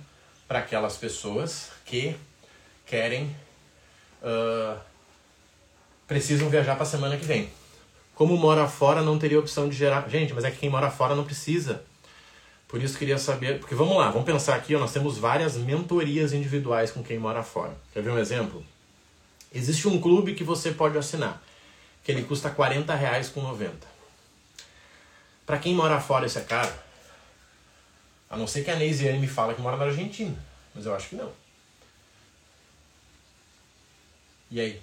para 0.49 0.59
aquelas 0.59 0.97
pessoas 0.97 1.71
que 1.87 2.17
querem 2.85 3.35
uh, 4.21 4.79
precisam 6.09 6.51
viajar 6.51 6.75
para 6.75 6.83
a 6.83 6.87
semana 6.87 7.17
que 7.17 7.25
vem. 7.25 7.49
Como 8.17 8.37
mora 8.37 8.69
fora, 8.69 9.01
não 9.01 9.17
teria 9.17 9.39
opção 9.39 9.69
de 9.69 9.77
gerar. 9.77 10.09
Gente, 10.11 10.35
mas 10.35 10.45
é 10.45 10.51
que 10.51 10.59
quem 10.59 10.69
mora 10.69 10.91
fora 10.91 11.15
não 11.15 11.25
precisa. 11.25 11.83
Por 12.67 12.83
isso 12.83 12.99
queria 12.99 13.17
saber. 13.17 13.61
Porque 13.61 13.75
vamos 13.75 13.97
lá, 13.97 14.11
vamos 14.11 14.27
pensar 14.27 14.57
aqui, 14.57 14.75
ó, 14.75 14.81
nós 14.81 14.93
temos 14.93 15.17
várias 15.17 15.57
mentorias 15.57 16.33
individuais 16.33 16.91
com 16.91 17.03
quem 17.03 17.19
mora 17.19 17.43
fora. 17.43 17.73
Quer 17.93 18.03
ver 18.03 18.11
um 18.11 18.19
exemplo? 18.19 18.65
Existe 19.53 19.89
um 19.89 20.01
clube 20.01 20.35
que 20.35 20.45
você 20.45 20.73
pode 20.73 20.99
assinar, 20.99 21.43
que 22.05 22.13
ele 22.13 22.23
custa 22.23 22.51
40 22.51 22.95
reais 22.95 23.29
com 23.29 23.41
90. 23.41 24.00
Para 25.51 25.59
quem 25.59 25.75
mora 25.75 26.01
fora, 26.01 26.27
isso 26.27 26.39
é 26.39 26.43
caro? 26.43 26.73
A 28.31 28.37
não 28.37 28.47
ser 28.47 28.63
que 28.63 28.71
a 28.71 28.77
Neisiane 28.77 29.19
me 29.19 29.27
fala 29.27 29.53
que 29.53 29.61
mora 29.61 29.77
na 29.77 29.87
Argentina. 29.87 30.39
Mas 30.73 30.87
eu 30.87 30.95
acho 30.95 31.09
que 31.09 31.17
não. 31.17 31.33
E 34.49 34.61
aí? 34.61 34.81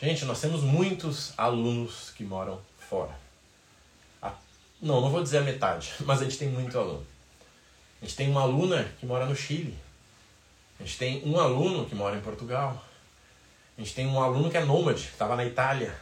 Gente, 0.00 0.24
nós 0.24 0.40
temos 0.40 0.62
muitos 0.62 1.34
alunos 1.36 2.08
que 2.16 2.24
moram 2.24 2.58
fora. 2.78 3.14
Não, 4.80 5.02
não 5.02 5.10
vou 5.10 5.22
dizer 5.22 5.36
a 5.36 5.42
metade, 5.42 5.92
mas 6.06 6.22
a 6.22 6.24
gente 6.24 6.38
tem 6.38 6.48
muito 6.48 6.78
aluno. 6.78 7.06
A 8.00 8.06
gente 8.06 8.16
tem 8.16 8.30
uma 8.30 8.40
aluna 8.40 8.90
que 8.98 9.04
mora 9.04 9.26
no 9.26 9.36
Chile. 9.36 9.78
A 10.80 10.84
gente 10.84 10.96
tem 10.96 11.22
um 11.26 11.38
aluno 11.38 11.84
que 11.84 11.94
mora 11.94 12.16
em 12.16 12.22
Portugal. 12.22 12.82
A 13.76 13.80
gente 13.82 13.94
tem 13.94 14.06
um 14.06 14.22
aluno 14.22 14.50
que 14.50 14.56
é 14.56 14.64
nômade, 14.64 15.02
que 15.02 15.12
estava 15.12 15.36
na 15.36 15.44
Itália. 15.44 15.94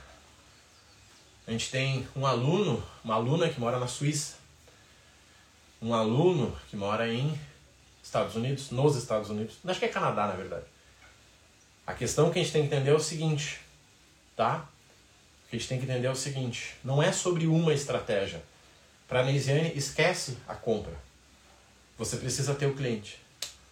A 1.51 1.53
gente 1.53 1.69
tem 1.69 2.07
um 2.15 2.25
aluno, 2.25 2.81
uma 3.03 3.17
aluna 3.17 3.49
que 3.49 3.59
mora 3.59 3.77
na 3.77 3.89
Suíça. 3.89 4.37
Um 5.83 5.93
aluno 5.93 6.57
que 6.69 6.77
mora 6.77 7.13
em 7.13 7.37
Estados 8.01 8.37
Unidos, 8.37 8.71
nos 8.71 8.95
Estados 8.95 9.31
Unidos. 9.31 9.57
Acho 9.67 9.81
que 9.81 9.87
é 9.87 9.89
Canadá, 9.89 10.29
na 10.29 10.35
verdade. 10.35 10.65
A 11.85 11.93
questão 11.93 12.31
que 12.31 12.39
a 12.39 12.43
gente 12.45 12.53
tem 12.53 12.63
que 12.63 12.73
entender 12.73 12.93
é 12.93 12.95
o 12.95 13.01
seguinte, 13.01 13.59
tá? 14.37 14.65
O 15.45 15.51
que 15.51 15.57
a 15.57 15.59
gente 15.59 15.69
tem 15.69 15.79
que 15.81 15.87
entender 15.87 16.07
é 16.07 16.11
o 16.13 16.15
seguinte, 16.15 16.77
não 16.85 17.03
é 17.03 17.11
sobre 17.11 17.49
uma 17.49 17.75
estratégia. 17.75 18.41
Para 19.09 19.19
a 19.19 19.25
Neisiane, 19.25 19.73
esquece 19.75 20.39
a 20.47 20.55
compra. 20.55 20.95
Você 21.99 22.17
precisa 22.17 22.55
ter 22.55 22.67
o 22.67 22.77
cliente. 22.77 23.19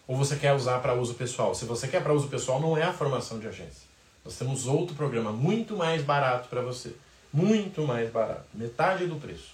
Ou 0.05 0.17
você 0.17 0.35
quer 0.35 0.51
usar 0.51 0.79
para 0.79 0.95
uso 0.95 1.13
pessoal. 1.13 1.55
Se 1.55 1.63
você 1.63 1.87
quer 1.87 2.03
para 2.03 2.11
uso 2.11 2.27
pessoal, 2.27 2.59
não 2.59 2.77
é 2.77 2.83
a 2.83 2.91
formação 2.91 3.39
de 3.39 3.47
agência. 3.47 3.87
Nós 4.25 4.35
temos 4.35 4.67
outro 4.67 4.97
programa 4.97 5.31
muito 5.31 5.77
mais 5.77 6.03
barato 6.03 6.49
para 6.49 6.59
você. 6.59 6.93
Muito 7.31 7.85
mais 7.85 8.09
barato. 8.11 8.45
Metade 8.53 9.05
do 9.05 9.15
preço. 9.15 9.51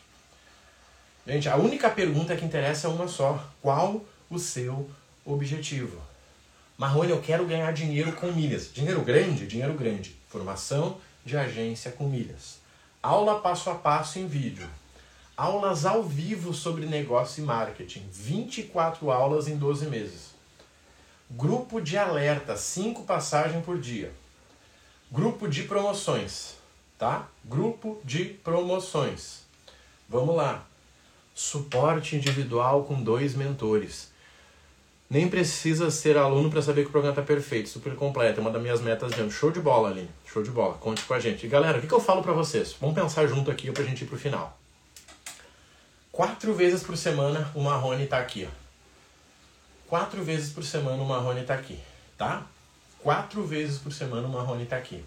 Gente, 1.28 1.50
a 1.50 1.56
única 1.56 1.90
pergunta 1.90 2.36
que 2.36 2.46
interessa 2.46 2.88
é 2.88 2.90
uma 2.90 3.08
só. 3.08 3.44
Qual 3.62 4.04
o 4.30 4.40
seu 4.40 4.90
objetivo? 5.26 6.00
Marrone, 6.78 7.12
eu 7.12 7.22
quero 7.22 7.46
ganhar 7.46 7.72
dinheiro 7.74 8.14
com 8.14 8.32
milhas. 8.32 8.72
Dinheiro 8.72 9.02
grande? 9.02 9.48
Dinheiro 9.48 9.74
grande. 9.74 10.16
Formação 10.30 10.98
de 11.26 11.36
agência 11.36 11.92
com 11.92 12.08
milhas. 12.08 12.60
Aula 13.02 13.40
passo 13.40 13.70
a 13.70 13.76
passo 13.76 14.20
em 14.20 14.28
vídeo. 14.28 14.68
Aulas 15.36 15.86
ao 15.86 16.04
vivo 16.04 16.54
sobre 16.54 16.86
negócio 16.86 17.44
e 17.44 17.46
marketing. 17.46 18.08
24 18.12 19.12
aulas 19.12 19.48
em 19.48 19.58
12 19.58 19.88
meses. 19.88 20.36
Grupo 21.30 21.82
de 21.82 21.98
alerta, 21.98 22.56
5 22.56 23.04
passagens 23.04 23.66
por 23.66 23.80
dia. 23.80 24.14
Grupo 25.12 25.48
de 25.48 25.64
promoções, 25.64 26.56
tá? 26.98 27.28
Grupo 27.44 28.00
de 28.04 28.26
promoções. 28.26 29.42
Vamos 30.08 30.36
lá. 30.36 30.66
Suporte 31.34 32.16
individual 32.16 32.84
com 32.84 33.02
dois 33.02 33.36
mentores. 33.36 34.14
Nem 35.10 35.28
precisa 35.28 35.92
ser 35.92 36.18
aluno 36.18 36.50
para 36.50 36.62
saber 36.62 36.82
que 36.82 36.88
o 36.88 36.92
programa 36.92 37.14
está 37.14 37.22
perfeito, 37.22 37.70
super 37.70 37.96
completo. 37.96 38.40
É 38.40 38.42
uma 38.42 38.50
das 38.50 38.62
minhas 38.62 38.82
metas 38.82 39.12
de 39.12 39.22
ano. 39.22 39.32
Show 39.32 39.52
de 39.52 39.60
bola, 39.60 39.90
ali. 39.90 40.10
Show 40.26 40.42
de 40.42 40.50
bola. 40.50 40.76
Conte 40.76 41.04
com 41.04 41.14
a 41.14 41.20
gente. 41.20 41.46
E 41.46 41.50
galera, 41.50 41.78
o 41.78 41.82
que, 41.82 41.88
que 41.88 41.94
eu 41.94 42.00
falo 42.00 42.24
para 42.24 42.34
vocês? 42.34 42.76
Vamos 42.80 42.96
pensar 42.96 43.28
junto 43.28 43.52
aqui 43.52 43.72
para 43.72 43.84
a 43.84 43.86
gente 43.86 44.04
ir 44.04 44.08
pro 44.08 44.18
final. 44.18 44.58
Quatro 46.12 46.54
vezes 46.54 46.82
por 46.82 46.98
semana 46.98 47.52
o 47.54 47.62
Marrone 47.62 48.06
está 48.06 48.18
aqui. 48.18 48.48
Ó. 48.50 48.66
Quatro 49.88 50.24
vezes 50.24 50.52
por 50.52 50.64
semana 50.64 51.04
o 51.04 51.06
Marrone 51.06 51.42
está 51.42 51.54
aqui, 51.54 51.80
tá? 52.18 52.48
Quatro 53.00 53.46
vezes 53.46 53.78
por 53.78 53.94
semana 53.94 54.28
o 54.28 54.32
Marrone 54.32 54.64
está 54.64 54.78
aqui. 54.78 55.04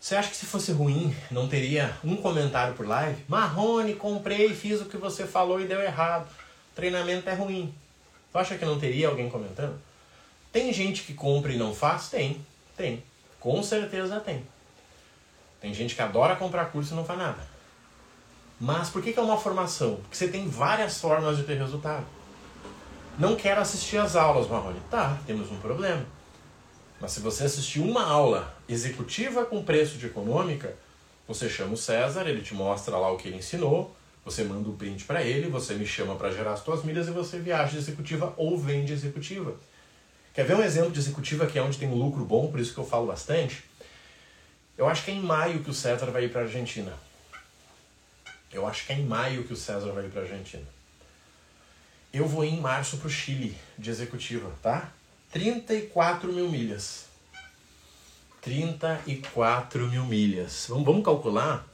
Você 0.00 0.14
acha 0.14 0.30
que 0.30 0.36
se 0.36 0.46
fosse 0.46 0.70
ruim, 0.70 1.14
não 1.30 1.48
teria 1.48 1.92
um 2.04 2.16
comentário 2.16 2.74
por 2.74 2.86
live? 2.86 3.24
Marrone, 3.26 3.94
comprei, 3.94 4.54
fiz 4.54 4.80
o 4.80 4.84
que 4.84 4.96
você 4.96 5.26
falou 5.26 5.60
e 5.60 5.66
deu 5.66 5.80
errado. 5.80 6.28
Treinamento 6.74 7.28
é 7.28 7.34
ruim. 7.34 7.74
Tu 8.30 8.38
acha 8.38 8.56
que 8.56 8.64
não 8.64 8.78
teria 8.78 9.08
alguém 9.08 9.28
comentando? 9.28 9.76
Tem 10.52 10.72
gente 10.72 11.02
que 11.02 11.14
compra 11.14 11.52
e 11.52 11.56
não 11.56 11.74
faz? 11.74 12.08
Tem, 12.08 12.40
tem. 12.76 13.02
Com 13.40 13.60
certeza 13.62 14.20
tem. 14.20 14.46
Tem 15.60 15.74
gente 15.74 15.96
que 15.96 16.02
adora 16.02 16.36
comprar 16.36 16.66
curso 16.66 16.92
e 16.92 16.96
não 16.96 17.04
faz 17.04 17.18
nada. 17.18 17.58
Mas 18.60 18.88
por 18.90 19.02
que, 19.02 19.12
que 19.12 19.18
é 19.18 19.22
uma 19.22 19.36
formação? 19.36 19.96
Porque 19.96 20.16
você 20.16 20.28
tem 20.28 20.48
várias 20.48 21.00
formas 21.00 21.36
de 21.36 21.42
ter 21.42 21.58
resultado. 21.58 22.06
Não 23.18 23.34
quero 23.34 23.60
assistir 23.60 23.98
as 23.98 24.14
aulas, 24.14 24.48
Marrone. 24.48 24.80
Tá, 24.88 25.18
temos 25.26 25.50
um 25.50 25.58
problema 25.58 26.04
mas 27.00 27.12
se 27.12 27.20
você 27.20 27.44
assistir 27.44 27.80
uma 27.80 28.04
aula 28.04 28.56
executiva 28.68 29.44
com 29.44 29.62
preço 29.62 29.98
de 29.98 30.06
econômica, 30.06 30.74
você 31.26 31.48
chama 31.48 31.74
o 31.74 31.76
César, 31.76 32.26
ele 32.26 32.42
te 32.42 32.54
mostra 32.54 32.96
lá 32.96 33.10
o 33.12 33.16
que 33.16 33.28
ele 33.28 33.36
ensinou, 33.36 33.94
você 34.24 34.42
manda 34.44 34.68
o 34.68 34.72
um 34.72 34.76
print 34.76 35.04
para 35.04 35.22
ele, 35.22 35.48
você 35.48 35.74
me 35.74 35.86
chama 35.86 36.16
para 36.16 36.30
gerar 36.30 36.54
as 36.54 36.60
suas 36.60 36.82
milhas 36.84 37.06
e 37.08 37.10
você 37.10 37.38
viaja 37.38 37.72
de 37.72 37.78
executiva 37.78 38.34
ou 38.36 38.58
vende 38.58 38.92
executiva. 38.92 39.54
Quer 40.34 40.44
ver 40.44 40.54
um 40.54 40.62
exemplo 40.62 40.90
de 40.90 40.98
executiva 40.98 41.46
que 41.46 41.58
é 41.58 41.62
onde 41.62 41.78
tem 41.78 41.88
um 41.88 41.94
lucro 41.94 42.24
bom, 42.24 42.50
por 42.50 42.60
isso 42.60 42.74
que 42.74 42.78
eu 42.78 42.86
falo 42.86 43.06
bastante? 43.06 43.64
Eu 44.76 44.88
acho 44.88 45.04
que 45.04 45.10
é 45.10 45.14
em 45.14 45.20
maio 45.20 45.62
que 45.62 45.70
o 45.70 45.74
César 45.74 46.06
vai 46.10 46.24
ir 46.24 46.30
para 46.30 46.42
a 46.42 46.44
Argentina. 46.44 46.92
Eu 48.52 48.66
acho 48.66 48.86
que 48.86 48.92
é 48.92 48.96
em 48.96 49.04
maio 49.04 49.44
que 49.44 49.52
o 49.52 49.56
César 49.56 49.92
vai 49.92 50.06
ir 50.06 50.10
para 50.10 50.20
a 50.20 50.24
Argentina. 50.24 50.66
Eu 52.12 52.26
vou 52.26 52.44
em 52.44 52.60
março 52.60 52.96
para 52.98 53.06
o 53.06 53.10
Chile 53.10 53.56
de 53.76 53.90
executiva, 53.90 54.50
tá? 54.62 54.92
34 55.30 56.32
mil 56.32 56.48
milhas. 56.48 57.06
34 58.40 59.86
mil 59.88 60.04
milhas. 60.04 60.66
Vamos, 60.68 60.84
vamos 60.84 61.04
calcular? 61.04 61.66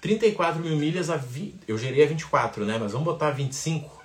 34 0.00 0.60
mil 0.60 0.76
milhas, 0.76 1.10
a 1.10 1.16
vi... 1.16 1.54
eu 1.66 1.76
gerei 1.76 2.04
a 2.04 2.06
24, 2.06 2.64
né? 2.64 2.78
Mas 2.78 2.92
vamos 2.92 3.04
botar 3.04 3.30
25. 3.30 4.02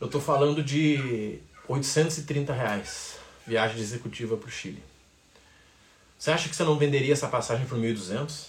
Eu 0.00 0.08
tô 0.08 0.20
falando 0.20 0.62
de 0.62 1.40
830 1.68 2.52
reais. 2.52 3.16
Viagem 3.46 3.80
executiva 3.80 4.36
para 4.36 4.48
o 4.48 4.50
Chile. 4.50 4.82
Você 6.18 6.30
acha 6.30 6.48
que 6.48 6.56
você 6.56 6.64
não 6.64 6.78
venderia 6.78 7.12
essa 7.12 7.28
passagem 7.28 7.66
por 7.66 7.78
1.200? 7.78 8.46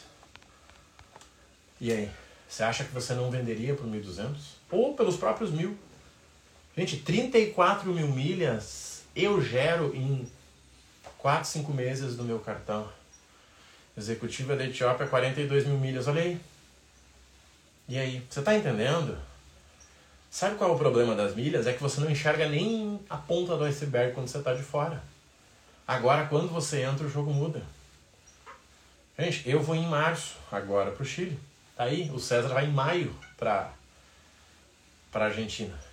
E 1.81 1.91
aí? 1.91 2.09
Você 2.47 2.63
acha 2.63 2.83
que 2.83 2.93
você 2.93 3.13
não 3.13 3.29
venderia 3.29 3.73
por 3.73 3.85
1.200? 3.87 4.35
Ou 4.71 4.93
pelos 4.93 5.17
próprios 5.17 5.51
mil? 5.51 5.77
Gente, 6.77 6.97
34 6.97 7.91
mil 7.91 8.07
milhas 8.07 9.04
eu 9.15 9.41
gero 9.41 9.95
em 9.95 10.29
4, 11.17 11.47
5 11.47 11.73
meses 11.73 12.15
do 12.15 12.23
meu 12.23 12.39
cartão. 12.39 12.89
Executiva 13.97 14.55
da 14.55 14.65
Etiópia, 14.65 15.07
42 15.07 15.65
mil 15.65 15.77
milhas, 15.77 16.07
olha 16.07 16.21
aí. 16.21 16.39
E 17.87 17.97
aí, 17.97 18.25
você 18.29 18.39
está 18.39 18.53
entendendo? 18.53 19.17
Sabe 20.29 20.57
qual 20.57 20.71
é 20.71 20.73
o 20.73 20.77
problema 20.77 21.15
das 21.15 21.33
milhas? 21.33 21.65
É 21.65 21.71
que 21.71 21.81
você 21.81 22.01
não 22.01 22.09
enxerga 22.09 22.49
nem 22.49 22.99
a 23.09 23.15
ponta 23.15 23.55
do 23.55 23.63
iceberg 23.63 24.13
quando 24.13 24.27
você 24.27 24.39
está 24.39 24.53
de 24.53 24.63
fora. 24.63 25.01
Agora, 25.87 26.25
quando 26.25 26.49
você 26.49 26.81
entra, 26.81 27.05
o 27.05 27.09
jogo 27.09 27.31
muda. 27.31 27.63
Gente, 29.17 29.49
eu 29.49 29.63
vou 29.63 29.75
em 29.75 29.87
março 29.87 30.35
agora 30.51 30.91
para 30.91 31.03
o 31.03 31.05
Chile. 31.05 31.39
Tá 31.75 31.85
aí, 31.85 32.11
o 32.11 32.19
César 32.19 32.49
vai 32.49 32.65
em 32.65 32.71
maio 32.71 33.15
para 33.37 33.71
a 35.13 35.19
Argentina. 35.19 35.84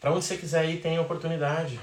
Para 0.00 0.12
onde 0.12 0.24
você 0.24 0.36
quiser 0.36 0.68
ir, 0.68 0.82
tem 0.82 0.98
oportunidade. 0.98 1.80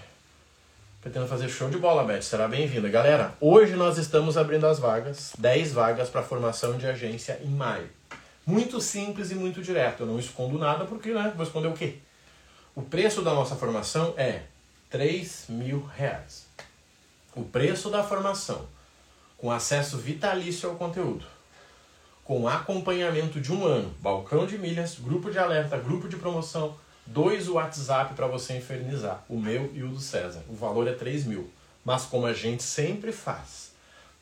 Pretendo 1.01 1.27
fazer 1.27 1.49
show 1.49 1.67
de 1.69 1.77
bola, 1.77 2.03
Beth. 2.03 2.21
Será 2.21 2.47
bem-vinda. 2.47 2.87
Galera, 2.87 3.33
hoje 3.41 3.75
nós 3.75 3.97
estamos 3.97 4.37
abrindo 4.37 4.67
as 4.67 4.77
vagas, 4.77 5.33
10 5.39 5.73
vagas 5.73 6.09
para 6.09 6.21
formação 6.21 6.77
de 6.77 6.85
agência 6.85 7.39
em 7.43 7.49
maio. 7.49 7.89
Muito 8.45 8.79
simples 8.79 9.31
e 9.31 9.35
muito 9.35 9.63
direto. 9.63 10.01
Eu 10.03 10.07
não 10.07 10.19
escondo 10.19 10.59
nada 10.59 10.85
porque, 10.85 11.11
né? 11.11 11.33
Vou 11.35 11.43
esconder 11.43 11.69
o 11.69 11.73
quê? 11.73 11.95
O 12.75 12.83
preço 12.83 13.23
da 13.23 13.33
nossa 13.33 13.55
formação 13.55 14.13
é 14.15 14.43
3 14.91 15.45
mil 15.49 15.83
reais. 15.97 16.45
O 17.35 17.43
preço 17.43 17.89
da 17.89 18.03
formação, 18.03 18.67
com 19.39 19.49
acesso 19.49 19.97
vitalício 19.97 20.69
ao 20.69 20.75
conteúdo, 20.75 21.25
com 22.23 22.47
acompanhamento 22.47 23.41
de 23.41 23.51
um 23.51 23.65
ano, 23.65 23.91
balcão 23.99 24.45
de 24.45 24.55
milhas, 24.59 24.99
grupo 24.99 25.31
de 25.31 25.39
alerta, 25.39 25.77
grupo 25.77 26.07
de 26.07 26.15
promoção, 26.15 26.77
dois 27.05 27.47
WhatsApp 27.47 28.13
para 28.13 28.27
você 28.27 28.57
infernizar, 28.57 29.23
o 29.27 29.37
meu 29.37 29.71
e 29.73 29.83
o 29.83 29.89
do 29.89 29.99
César. 29.99 30.43
O 30.49 30.55
valor 30.55 30.87
é 30.87 30.93
3 30.93 31.25
mil. 31.25 31.51
Mas 31.83 32.05
como 32.05 32.25
a 32.25 32.33
gente 32.33 32.63
sempre 32.63 33.11
faz, 33.11 33.71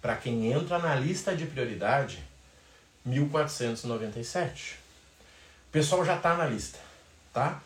para 0.02 0.15
quem 0.15 0.52
entra 0.52 0.80
na 0.80 0.96
lista 0.96 1.36
de 1.36 1.46
prioridade, 1.46 2.24
1497. 3.06 4.76
O 5.70 5.72
pessoal 5.72 6.04
já 6.04 6.17
está 6.17 6.36
na 6.36 6.46
lista, 6.46 6.80
tá? 7.34 7.62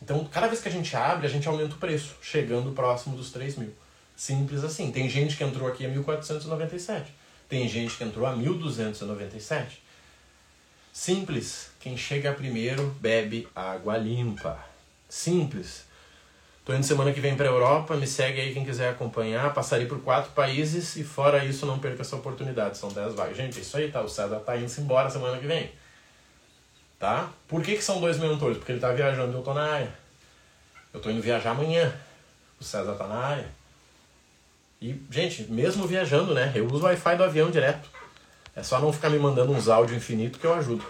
Então, 0.00 0.24
cada 0.24 0.48
vez 0.48 0.60
que 0.60 0.68
a 0.68 0.72
gente 0.72 0.94
abre, 0.96 1.26
a 1.26 1.30
gente 1.30 1.46
aumenta 1.46 1.74
o 1.74 1.78
preço, 1.78 2.16
chegando 2.20 2.72
próximo 2.72 3.16
dos 3.16 3.30
3 3.30 3.56
mil. 3.56 3.72
Simples 4.16 4.64
assim. 4.64 4.90
Tem 4.90 5.08
gente 5.08 5.36
que 5.36 5.44
entrou 5.44 5.68
aqui 5.68 5.86
a 5.86 5.88
1497. 5.88 7.12
Tem 7.48 7.68
gente 7.68 7.96
que 7.96 8.04
entrou 8.04 8.26
a 8.26 8.34
1297. 8.34 9.81
Simples. 10.92 11.70
Quem 11.80 11.96
chega 11.96 12.32
primeiro 12.32 12.94
bebe 13.00 13.48
água 13.56 13.96
limpa. 13.96 14.58
Simples. 15.08 15.84
Tô 16.64 16.72
indo 16.74 16.84
semana 16.84 17.12
que 17.12 17.20
vem 17.20 17.34
para 17.34 17.48
a 17.48 17.50
Europa, 17.50 17.96
me 17.96 18.06
segue 18.06 18.40
aí 18.40 18.54
quem 18.54 18.64
quiser 18.64 18.90
acompanhar. 18.90 19.52
Passarei 19.52 19.86
por 19.86 20.00
quatro 20.00 20.30
países 20.32 20.94
e 20.96 21.02
fora 21.02 21.44
isso 21.44 21.66
não 21.66 21.78
perca 21.78 22.02
essa 22.02 22.14
oportunidade. 22.14 22.78
São 22.78 22.92
dez 22.92 23.14
vagas. 23.14 23.36
Gente, 23.36 23.58
é 23.58 23.62
isso 23.62 23.76
aí, 23.76 23.90
tá? 23.90 24.00
O 24.02 24.08
César 24.08 24.38
tá 24.40 24.56
indo 24.56 24.70
embora 24.78 25.10
semana 25.10 25.38
que 25.38 25.46
vem. 25.46 25.72
Tá? 26.98 27.30
Por 27.48 27.62
que, 27.62 27.74
que 27.74 27.82
são 27.82 27.98
dois 27.98 28.18
mentores? 28.18 28.58
Porque 28.58 28.70
ele 28.70 28.80
tá 28.80 28.92
viajando 28.92 29.32
e 29.32 29.34
eu 29.34 29.42
tô 29.42 29.52
na 29.52 29.64
área. 29.64 29.92
Eu 30.94 31.00
tô 31.00 31.10
indo 31.10 31.20
viajar 31.20 31.50
amanhã. 31.50 31.92
O 32.60 32.64
César 32.64 32.94
tá 32.94 33.08
na 33.08 33.16
área. 33.16 33.48
E, 34.80 35.00
gente, 35.10 35.50
mesmo 35.50 35.86
viajando, 35.86 36.32
né? 36.32 36.52
Eu 36.54 36.66
uso 36.66 36.84
o 36.84 36.86
Wi-Fi 36.86 37.16
do 37.16 37.24
avião 37.24 37.50
direto. 37.50 37.90
É 38.54 38.62
só 38.62 38.80
não 38.80 38.92
ficar 38.92 39.08
me 39.08 39.18
mandando 39.18 39.52
uns 39.52 39.68
áudios 39.68 39.96
infinitos 39.96 40.40
que 40.40 40.46
eu 40.46 40.54
ajudo. 40.54 40.84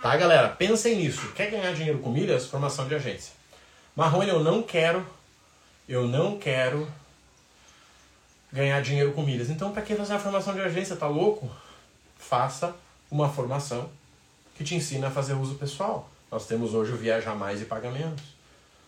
Tá, 0.00 0.16
galera? 0.16 0.48
Pensem 0.48 0.96
nisso. 0.96 1.32
Quer 1.32 1.50
ganhar 1.50 1.74
dinheiro 1.74 1.98
com 1.98 2.10
milhas? 2.10 2.46
Formação 2.46 2.86
de 2.86 2.94
agência. 2.94 3.32
Marrone, 3.94 4.28
eu 4.28 4.40
não 4.40 4.62
quero, 4.62 5.04
eu 5.88 6.06
não 6.06 6.38
quero 6.38 6.88
ganhar 8.52 8.80
dinheiro 8.80 9.12
com 9.12 9.22
milhas. 9.22 9.50
Então, 9.50 9.72
para 9.72 9.82
que 9.82 9.94
fazer 9.94 10.14
a 10.14 10.18
formação 10.18 10.54
de 10.54 10.60
agência? 10.60 10.96
Tá 10.96 11.08
louco? 11.08 11.50
Faça 12.18 12.74
uma 13.10 13.28
formação 13.28 13.90
que 14.56 14.64
te 14.64 14.74
ensina 14.74 15.08
a 15.08 15.10
fazer 15.10 15.34
uso 15.34 15.56
pessoal. 15.56 16.08
Nós 16.30 16.46
temos 16.46 16.74
hoje 16.74 16.92
o 16.92 16.96
Viajar 16.96 17.34
Mais 17.34 17.60
e 17.60 17.64
Pagamentos. 17.64 18.24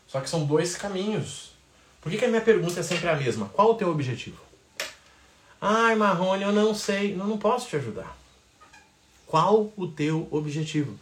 Só 0.07 0.21
que 0.21 0.31
são 0.31 0.45
dois 0.45 0.77
caminhos. 0.77 1.53
Por 2.01 2.11
que, 2.11 2.19
que 2.19 2.25
a 2.25 2.29
minha 2.29 2.41
pergunta 2.41 2.79
é 2.79 2.83
sempre 2.83 3.09
a 3.09 3.17
mesma? 3.17 3.49
Qual 3.49 3.73
o 3.73 3.75
teu 3.75 3.91
objetivo? 3.91 4.41
Ai, 5.65 5.95
Marrone, 5.95 6.43
eu 6.43 6.51
não 6.51 6.75
sei. 6.75 7.15
Não, 7.15 7.25
não 7.25 7.39
posso 7.39 7.69
te 7.69 7.77
ajudar. 7.77 8.17
Qual 9.29 9.73
o 9.77 9.87
teu 9.87 10.27
objetivo? 10.33 10.99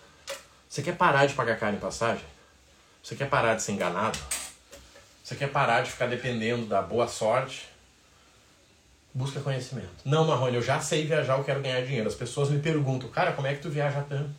Você 0.69 0.83
quer 0.83 0.99
parar 0.99 1.25
de 1.25 1.33
pagar 1.33 1.59
caro 1.59 1.77
em 1.77 1.79
passagem? 1.79 2.27
Você 3.03 3.17
quer 3.17 3.31
parar 3.31 3.55
de 3.55 3.63
ser 3.63 3.73
enganado? 3.73 4.19
Você 5.25 5.35
quer 5.35 5.51
parar 5.51 5.81
de 5.81 5.91
ficar 5.91 6.09
dependendo 6.09 6.67
da 6.67 6.83
boa 6.83 7.09
sorte? 7.09 7.71
Busca 9.15 9.41
conhecimento. 9.41 9.89
Não, 10.05 10.27
Marrone, 10.27 10.57
eu 10.57 10.63
já 10.63 10.79
sei 10.79 11.07
viajar, 11.07 11.39
eu 11.39 11.45
quero 11.45 11.63
ganhar 11.63 11.81
dinheiro. 11.81 12.07
As 12.07 12.15
pessoas 12.15 12.51
me 12.51 12.61
perguntam, 12.61 13.09
cara, 13.09 13.33
como 13.33 13.47
é 13.47 13.55
que 13.55 13.63
tu 13.63 13.71
viaja 13.71 14.03
tanto? 14.03 14.31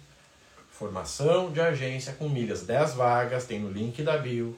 Formação 0.70 1.52
de 1.52 1.60
agência 1.60 2.14
com 2.14 2.30
milhas, 2.30 2.62
10 2.62 2.94
vagas, 2.94 3.46
tem 3.46 3.60
no 3.60 3.72
link 3.72 4.04
da 4.04 4.20
bio. 4.20 4.56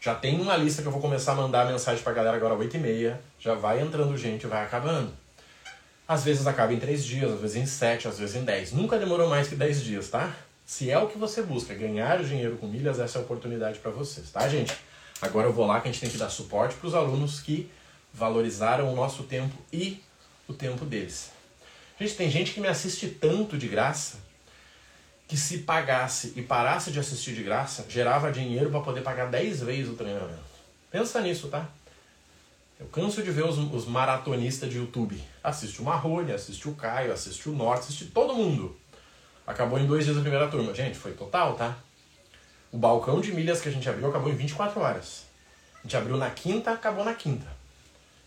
Já 0.00 0.14
tem 0.14 0.40
uma 0.40 0.56
lista 0.56 0.80
que 0.80 0.86
eu 0.86 0.92
vou 0.92 1.00
começar 1.00 1.32
a 1.32 1.34
mandar 1.34 1.66
mensagem 1.66 2.02
pra 2.04 2.12
galera 2.12 2.36
agora 2.36 2.54
8 2.54 2.76
e 2.76 2.78
meia. 2.78 3.20
Já 3.38 3.54
vai 3.54 3.80
entrando 3.80 4.16
gente, 4.16 4.46
vai 4.46 4.64
acabando. 4.64 5.12
Às 6.06 6.24
vezes 6.24 6.46
acaba 6.46 6.72
em 6.72 6.78
3 6.78 7.04
dias, 7.04 7.32
às 7.32 7.40
vezes 7.40 7.56
em 7.56 7.66
7, 7.66 8.06
às 8.06 8.18
vezes 8.18 8.36
em 8.36 8.44
10. 8.44 8.72
Nunca 8.72 8.96
demorou 8.96 9.28
mais 9.28 9.48
que 9.48 9.56
10 9.56 9.82
dias, 9.82 10.08
tá? 10.08 10.34
Se 10.64 10.88
é 10.88 10.98
o 10.98 11.08
que 11.08 11.18
você 11.18 11.42
busca, 11.42 11.74
ganhar 11.74 12.22
dinheiro 12.22 12.56
com 12.58 12.68
milhas, 12.68 13.00
essa 13.00 13.18
é 13.18 13.20
a 13.20 13.24
oportunidade 13.24 13.80
para 13.80 13.90
vocês, 13.90 14.30
tá, 14.30 14.48
gente? 14.48 14.72
Agora 15.20 15.48
eu 15.48 15.52
vou 15.52 15.66
lá 15.66 15.80
que 15.80 15.88
a 15.88 15.90
gente 15.90 16.00
tem 16.00 16.10
que 16.10 16.16
dar 16.16 16.30
suporte 16.30 16.76
para 16.76 16.86
os 16.86 16.94
alunos 16.94 17.40
que 17.40 17.68
valorizaram 18.12 18.92
o 18.92 18.94
nosso 18.94 19.24
tempo 19.24 19.56
e 19.72 20.00
o 20.46 20.54
tempo 20.54 20.84
deles. 20.84 21.32
Gente, 21.98 22.14
tem 22.14 22.30
gente 22.30 22.52
que 22.52 22.60
me 22.60 22.68
assiste 22.68 23.08
tanto 23.08 23.58
de 23.58 23.66
graça 23.66 24.18
que 25.28 25.36
se 25.36 25.58
pagasse 25.58 26.32
e 26.34 26.42
parasse 26.42 26.90
de 26.90 26.98
assistir 26.98 27.34
de 27.34 27.42
graça, 27.42 27.84
gerava 27.86 28.32
dinheiro 28.32 28.70
para 28.70 28.80
poder 28.80 29.02
pagar 29.02 29.26
10 29.26 29.60
vezes 29.60 29.90
o 29.90 29.94
treinamento. 29.94 30.40
Pensa 30.90 31.20
nisso, 31.20 31.48
tá? 31.48 31.68
Eu 32.80 32.86
canso 32.86 33.22
de 33.22 33.30
ver 33.30 33.44
os, 33.44 33.58
os 33.58 33.86
maratonistas 33.86 34.70
de 34.70 34.78
YouTube. 34.78 35.22
Assiste 35.44 35.82
o 35.82 35.84
Marrone, 35.84 36.32
assiste 36.32 36.66
o 36.66 36.74
Caio, 36.74 37.12
assiste 37.12 37.46
o 37.48 37.52
Norte, 37.52 37.80
assiste 37.80 38.06
todo 38.06 38.34
mundo. 38.34 38.74
Acabou 39.46 39.78
em 39.78 39.86
dois 39.86 40.06
dias 40.06 40.16
a 40.16 40.20
primeira 40.20 40.48
turma. 40.48 40.72
Gente, 40.74 40.96
foi 40.96 41.12
total, 41.12 41.54
tá? 41.56 41.76
O 42.72 42.78
balcão 42.78 43.20
de 43.20 43.32
milhas 43.32 43.60
que 43.60 43.68
a 43.68 43.72
gente 43.72 43.88
abriu 43.88 44.08
acabou 44.08 44.30
em 44.32 44.36
24 44.36 44.80
horas. 44.80 45.24
A 45.78 45.82
gente 45.82 45.96
abriu 45.96 46.16
na 46.16 46.30
quinta, 46.30 46.70
acabou 46.70 47.04
na 47.04 47.14
quinta. 47.14 47.46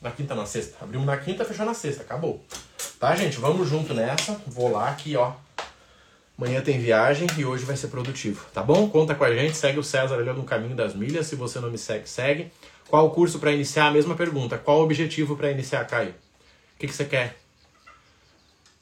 Na 0.02 0.12
quinta, 0.12 0.36
na 0.36 0.46
sexta. 0.46 0.78
Abrimos 0.82 1.08
na 1.08 1.18
quinta, 1.18 1.46
fechou 1.46 1.66
na 1.66 1.74
sexta. 1.74 2.04
Acabou. 2.04 2.44
Tá, 3.00 3.16
gente? 3.16 3.38
Vamos 3.38 3.70
junto 3.70 3.94
nessa. 3.94 4.40
Vou 4.46 4.72
lá 4.72 4.90
aqui, 4.90 5.16
ó. 5.16 5.34
Amanhã 6.38 6.62
tem 6.62 6.80
viagem 6.80 7.28
e 7.38 7.46
hoje 7.46 7.66
vai 7.66 7.78
ser 7.78 7.88
produtivo. 7.90 8.46
Tá 8.54 8.64
bom? 8.64 8.90
Conta 8.90 9.14
com 9.14 9.24
a 9.24 9.36
gente. 9.36 9.56
Segue 9.56 9.80
o 9.80 9.84
César 9.84 10.16
ali 10.16 10.32
no 10.32 10.44
caminho 10.44 10.76
das 10.76 10.96
milhas. 10.96 11.28
Se 11.28 11.36
você 11.36 11.60
não 11.60 11.70
me 11.70 11.78
segue, 11.78 12.10
segue. 12.10 12.52
Qual 12.90 13.06
o 13.06 13.12
curso 13.12 13.40
para 13.40 13.52
iniciar? 13.52 13.88
A 13.88 13.92
mesma 13.92 14.16
pergunta. 14.16 14.58
Qual 14.58 14.80
o 14.80 14.84
objetivo 14.84 15.36
para 15.36 15.52
iniciar, 15.52 15.86
Caio? 15.86 16.12
O 16.12 16.80
que, 16.80 16.88
que 16.88 16.94
você 16.94 17.06
quer? 17.06 17.38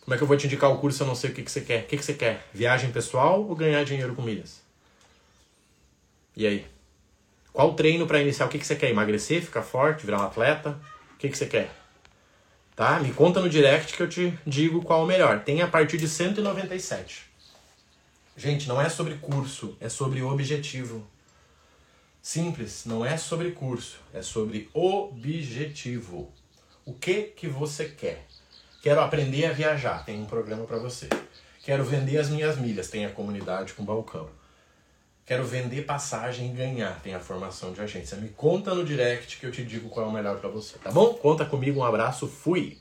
Como 0.01 0.15
é 0.15 0.17
que 0.17 0.23
eu 0.23 0.27
vou 0.27 0.37
te 0.37 0.47
indicar 0.47 0.71
o 0.71 0.77
curso 0.77 0.97
se 0.97 1.03
eu 1.03 1.07
não 1.07 1.13
sei 1.13 1.29
o 1.29 1.33
que, 1.33 1.43
que 1.43 1.51
você 1.51 1.61
quer? 1.61 1.83
O 1.83 1.85
que, 1.85 1.97
que 1.97 2.03
você 2.03 2.13
quer? 2.13 2.47
Viagem 2.53 2.91
pessoal 2.91 3.43
ou 3.43 3.55
ganhar 3.55 3.83
dinheiro 3.83 4.15
com 4.15 4.21
milhas? 4.21 4.61
E 6.35 6.47
aí? 6.47 6.65
Qual 7.53 7.73
treino 7.73 8.07
para 8.07 8.21
iniciar? 8.21 8.45
O 8.45 8.49
que, 8.49 8.57
que 8.57 8.65
você 8.65 8.75
quer? 8.75 8.89
Emagrecer, 8.89 9.41
ficar 9.41 9.61
forte, 9.61 10.05
virar 10.05 10.21
um 10.21 10.25
atleta? 10.25 10.79
O 11.13 11.17
que, 11.19 11.29
que 11.29 11.37
você 11.37 11.45
quer? 11.45 11.69
Tá? 12.75 12.99
Me 12.99 13.13
conta 13.13 13.41
no 13.41 13.49
direct 13.49 13.95
que 13.95 14.01
eu 14.01 14.07
te 14.07 14.33
digo 14.47 14.81
qual 14.81 15.03
o 15.03 15.05
melhor. 15.05 15.41
Tem 15.41 15.61
a 15.61 15.67
partir 15.67 15.97
de 15.97 16.07
197. 16.07 17.28
Gente, 18.39 18.69
não 18.69 18.79
é 18.79 18.87
sobre 18.87 19.15
curso, 19.15 19.75
é 19.81 19.89
sobre 19.89 20.23
objetivo. 20.23 21.05
Simples, 22.21 22.85
não 22.85 23.05
é 23.05 23.17
sobre 23.17 23.51
curso, 23.51 23.99
é 24.13 24.21
sobre 24.21 24.69
objetivo. 24.73 26.31
O 26.85 26.93
que 26.93 27.23
que 27.23 27.49
você 27.49 27.89
quer? 27.89 28.25
Quero 28.81 29.01
aprender 29.01 29.43
a 29.43 29.51
viajar, 29.51 30.05
tem 30.05 30.17
um 30.21 30.25
programa 30.25 30.63
para 30.63 30.77
você. 30.77 31.09
Quero 31.61 31.83
vender 31.83 32.17
as 32.17 32.29
minhas 32.29 32.57
milhas, 32.57 32.87
tem 32.87 33.05
a 33.05 33.11
comunidade 33.11 33.73
com 33.73 33.83
balcão. 33.83 34.29
Quero 35.25 35.43
vender 35.43 35.85
passagem 35.85 36.49
e 36.49 36.53
ganhar. 36.53 36.97
Tem 37.01 37.13
a 37.13 37.19
formação 37.19 37.73
de 37.73 37.81
agência. 37.81 38.15
Me 38.15 38.29
conta 38.29 38.73
no 38.73 38.85
direct 38.85 39.37
que 39.37 39.45
eu 39.45 39.51
te 39.51 39.65
digo 39.65 39.89
qual 39.89 40.05
é 40.05 40.09
o 40.09 40.13
melhor 40.13 40.39
para 40.39 40.47
você, 40.47 40.77
tá 40.77 40.89
bom? 40.89 41.13
Conta 41.15 41.43
comigo, 41.43 41.81
um 41.81 41.83
abraço, 41.83 42.25
fui! 42.25 42.77